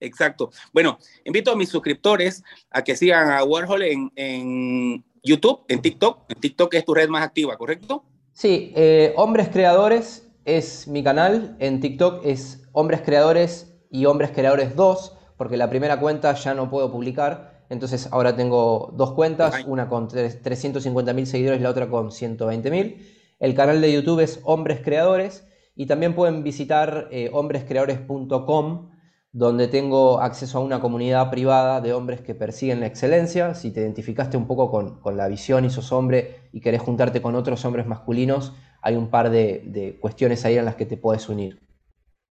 Exacto. 0.00 0.50
Bueno, 0.72 0.98
invito 1.24 1.50
a 1.50 1.56
mis 1.56 1.68
suscriptores 1.68 2.42
a 2.70 2.82
que 2.82 2.96
sigan 2.96 3.30
a 3.30 3.42
Warhol 3.44 3.82
en, 3.82 5.04
YouTube, 5.22 5.64
en 5.68 5.82
TikTok. 5.82 6.30
En 6.30 6.40
TikTok 6.40 6.74
es 6.74 6.84
tu 6.84 6.94
red 6.94 7.08
más 7.08 7.24
activa, 7.24 7.56
¿correcto? 7.56 8.04
Sí, 8.32 8.72
eh, 8.76 9.12
Hombres 9.16 9.48
Creadores 9.48 10.28
es 10.44 10.86
mi 10.86 11.02
canal. 11.02 11.56
En 11.58 11.80
TikTok 11.80 12.24
es 12.24 12.62
Hombres 12.72 13.02
Creadores 13.04 13.74
y 13.90 14.06
Hombres 14.06 14.30
Creadores 14.30 14.76
2, 14.76 15.12
porque 15.36 15.56
la 15.56 15.68
primera 15.68 15.98
cuenta 15.98 16.34
ya 16.34 16.54
no 16.54 16.70
puedo 16.70 16.90
publicar. 16.90 17.64
Entonces 17.68 18.08
ahora 18.12 18.34
tengo 18.34 18.92
dos 18.96 19.12
cuentas, 19.12 19.54
una 19.66 19.88
con 19.88 20.08
350.000 20.08 21.24
seguidores 21.26 21.60
y 21.60 21.62
la 21.62 21.70
otra 21.70 21.90
con 21.90 22.10
120.000. 22.10 22.96
El 23.40 23.54
canal 23.54 23.80
de 23.80 23.92
YouTube 23.92 24.20
es 24.20 24.40
Hombres 24.44 24.80
Creadores 24.82 25.46
y 25.76 25.86
también 25.86 26.14
pueden 26.14 26.42
visitar 26.42 27.08
eh, 27.10 27.30
hombrescreadores.com 27.32 28.90
donde 29.32 29.68
tengo 29.68 30.20
acceso 30.20 30.58
a 30.58 30.62
una 30.62 30.80
comunidad 30.80 31.30
privada 31.30 31.80
de 31.80 31.92
hombres 31.92 32.20
que 32.20 32.34
persiguen 32.34 32.80
la 32.80 32.86
excelencia. 32.86 33.54
Si 33.54 33.70
te 33.70 33.80
identificaste 33.80 34.36
un 34.36 34.46
poco 34.46 34.70
con, 34.70 35.16
la 35.16 35.28
visión 35.28 35.64
y 35.64 35.70
sos 35.70 35.92
hombre 35.92 36.48
y 36.52 36.60
querés 36.60 36.80
juntarte 36.80 37.20
con 37.20 37.34
otros 37.34 37.64
hombres 37.64 37.86
masculinos, 37.86 38.54
hay 38.80 38.96
un 38.96 39.10
par 39.10 39.30
de, 39.30 39.98
cuestiones 40.00 40.44
ahí 40.44 40.56
en 40.56 40.64
las 40.64 40.76
que 40.76 40.86
te 40.86 40.96
puedes 40.96 41.28
unir. 41.28 41.60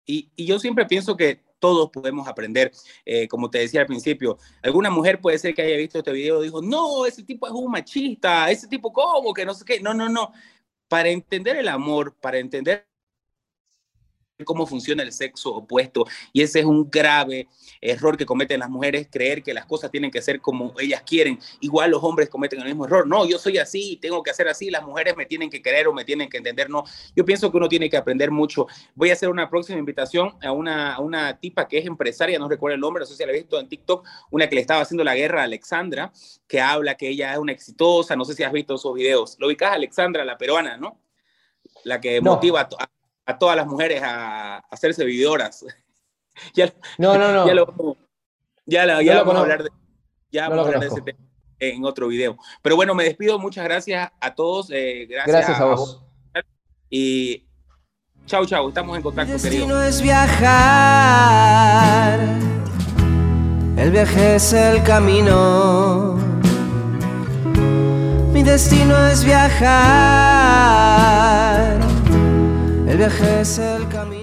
Y, 0.07 0.31
yo 0.43 0.59
siempre 0.59 0.87
pienso 0.87 1.17
que 1.17 1.43
todos 1.59 1.91
podemos 1.91 2.27
aprender, 2.27 2.73
eh, 3.05 3.29
como 3.29 3.51
te 3.51 3.59
decía 3.59 3.81
al 3.81 3.87
principio, 3.87 4.39
alguna 4.63 4.91
mujer 4.91 5.21
puede 5.21 5.39
ser 5.39 5.55
que 5.55 5.63
haya 5.63 5.77
visto 5.77 5.99
este 5.99 6.13
video 6.13 6.41
y 6.41 6.47
dijo, 6.47 6.63
no, 6.63 7.05
ese 7.05 7.25
tipo 7.25 7.47
es 7.47 7.53
un 7.53 7.71
machista, 7.71 8.51
ese 8.51 8.69
tipo 8.69 8.93
cómo, 8.93 9.35
que 9.35 9.45
no 9.45 9.53
sé 9.53 9.65
qué, 9.65 9.81
no, 9.81 9.93
no, 9.93 10.09
no. 10.09 10.33
Para 10.89 11.11
entender 11.11 11.57
el 11.57 11.69
amor, 11.69 12.17
para 12.19 12.39
entender 12.39 12.88
cómo 14.45 14.67
funciona 14.67 15.03
el 15.03 15.13
sexo 15.13 15.55
opuesto 15.55 16.07
y 16.33 16.43
ese 16.43 16.61
es 16.61 16.65
un 16.65 16.89
grave 16.91 17.49
error 17.81 18.17
que 18.17 18.27
cometen 18.27 18.61
las 18.61 18.71
mujeres, 18.71 19.09
creer 19.11 19.43
que 19.43 19.53
las 19.53 19.67
cosas 19.67 19.91
tienen 19.91 20.11
que 20.11 20.23
ser 20.23 20.41
como 20.41 20.75
ellas 20.79 21.03
quieren. 21.03 21.39
Igual 21.61 21.91
los 21.91 22.03
hombres 22.03 22.29
cometen 22.29 22.61
el 22.61 22.67
mismo 22.67 22.87
error. 22.87 23.07
No, 23.07 23.27
yo 23.27 23.39
soy 23.39 23.59
así, 23.59 23.99
tengo 24.01 24.23
que 24.23 24.31
hacer 24.31 24.49
así, 24.49 24.71
las 24.71 24.85
mujeres 24.85 25.17
me 25.17 25.27
tienen 25.27 25.51
que 25.51 25.63
querer 25.63 25.89
o 25.89 25.93
me 25.93 26.05
tienen 26.05 26.29
que 26.29 26.39
entender. 26.39 26.71
No, 26.71 26.85
yo 27.15 27.25
pienso 27.25 27.51
que 27.51 27.57
uno 27.57 27.69
tiene 27.69 27.91
que 27.91 27.97
aprender 27.97 28.31
mucho. 28.31 28.67
Voy 28.95 29.11
a 29.11 29.15
hacer 29.15 29.29
una 29.29 29.49
próxima 29.51 29.79
invitación 29.79 30.35
a 30.43 30.53
una, 30.53 30.99
una 31.01 31.39
tipa 31.39 31.67
que 31.67 31.79
es 31.79 31.87
empresaria, 31.87 32.39
no 32.39 32.49
recuerdo 32.49 32.75
el 32.75 32.81
nombre, 32.81 33.01
no 33.01 33.07
sé 33.07 33.17
si 33.17 33.25
la 33.25 33.33
he 33.33 33.37
visto 33.37 33.59
en 33.59 33.69
TikTok, 33.69 34.07
una 34.31 34.49
que 34.49 34.55
le 34.55 34.61
estaba 34.61 34.83
haciendo 34.83 35.05
la 35.05 35.15
guerra 35.15 35.43
a 35.43 35.45
Alexandra, 35.45 36.13
que 36.47 36.61
habla 36.61 36.97
que 36.97 37.09
ella 37.09 37.33
es 37.33 37.39
una 37.39 37.53
exitosa, 37.53 38.17
no 38.17 38.25
sé 38.25 38.35
si 38.35 38.43
has 38.43 38.53
visto 38.53 38.75
esos 38.75 38.95
videos. 38.95 39.37
Lo 39.39 39.47
ubicas 39.49 39.71
a 39.71 39.75
Alexandra, 39.75 40.25
la 40.25 40.39
peruana, 40.39 40.77
¿no? 40.77 41.01
La 41.85 42.01
que 42.01 42.21
motiva 42.21 42.61
a 42.61 42.89
a 43.29 43.39
todas 43.39 43.57
las 43.57 43.67
mujeres 43.67 44.03
a, 44.03 44.57
hacerse 44.71 45.05
vividoras. 45.05 45.67
ya, 46.55 46.73
no, 46.97 47.19
no, 47.19 47.31
no. 47.33 47.47
Ya 47.47 47.55
lo, 48.87 49.03
ya, 49.03 49.23
vamos 49.23 49.37
a 49.37 49.41
hablar 49.41 49.63
de, 49.63 49.69
ya 50.31 50.49
vamos 50.49 50.65
a 50.65 50.69
hablar 50.69 50.81
de 50.81 50.87
ese 50.89 51.03
tema 51.03 51.19
en 51.59 51.85
otro 51.85 52.09
video. 52.09 52.39
Pero 52.63 52.77
bueno, 52.77 52.95
me 52.95 53.05
despido. 53.05 53.39
Muchas 53.39 53.65
gracias 53.65 54.11
a 54.19 54.35
todos. 54.35 54.71
Eh, 54.71 55.07
gracias, 55.09 55.61
a, 55.61 55.67
vos. 55.67 56.03
Y 56.89 57.47
chau, 58.25 58.47
chau. 58.47 58.69
Estamos 58.69 58.97
en 58.97 59.03
contacto, 59.03 59.35
Mi 59.35 59.39
destino 59.39 59.83
es 59.83 60.01
viajar. 60.01 60.99
El 63.77 63.91
viaje 63.91 64.37
es 64.37 64.55
el 64.55 64.83
camino. 64.85 66.17
Mi 68.33 68.43
destino 68.43 69.07
es 69.07 69.23
viajar 69.25 71.38
el 72.89 72.97
viaje 72.97 73.41
es 73.43 73.59
el 73.59 73.87
camino. 73.89 74.18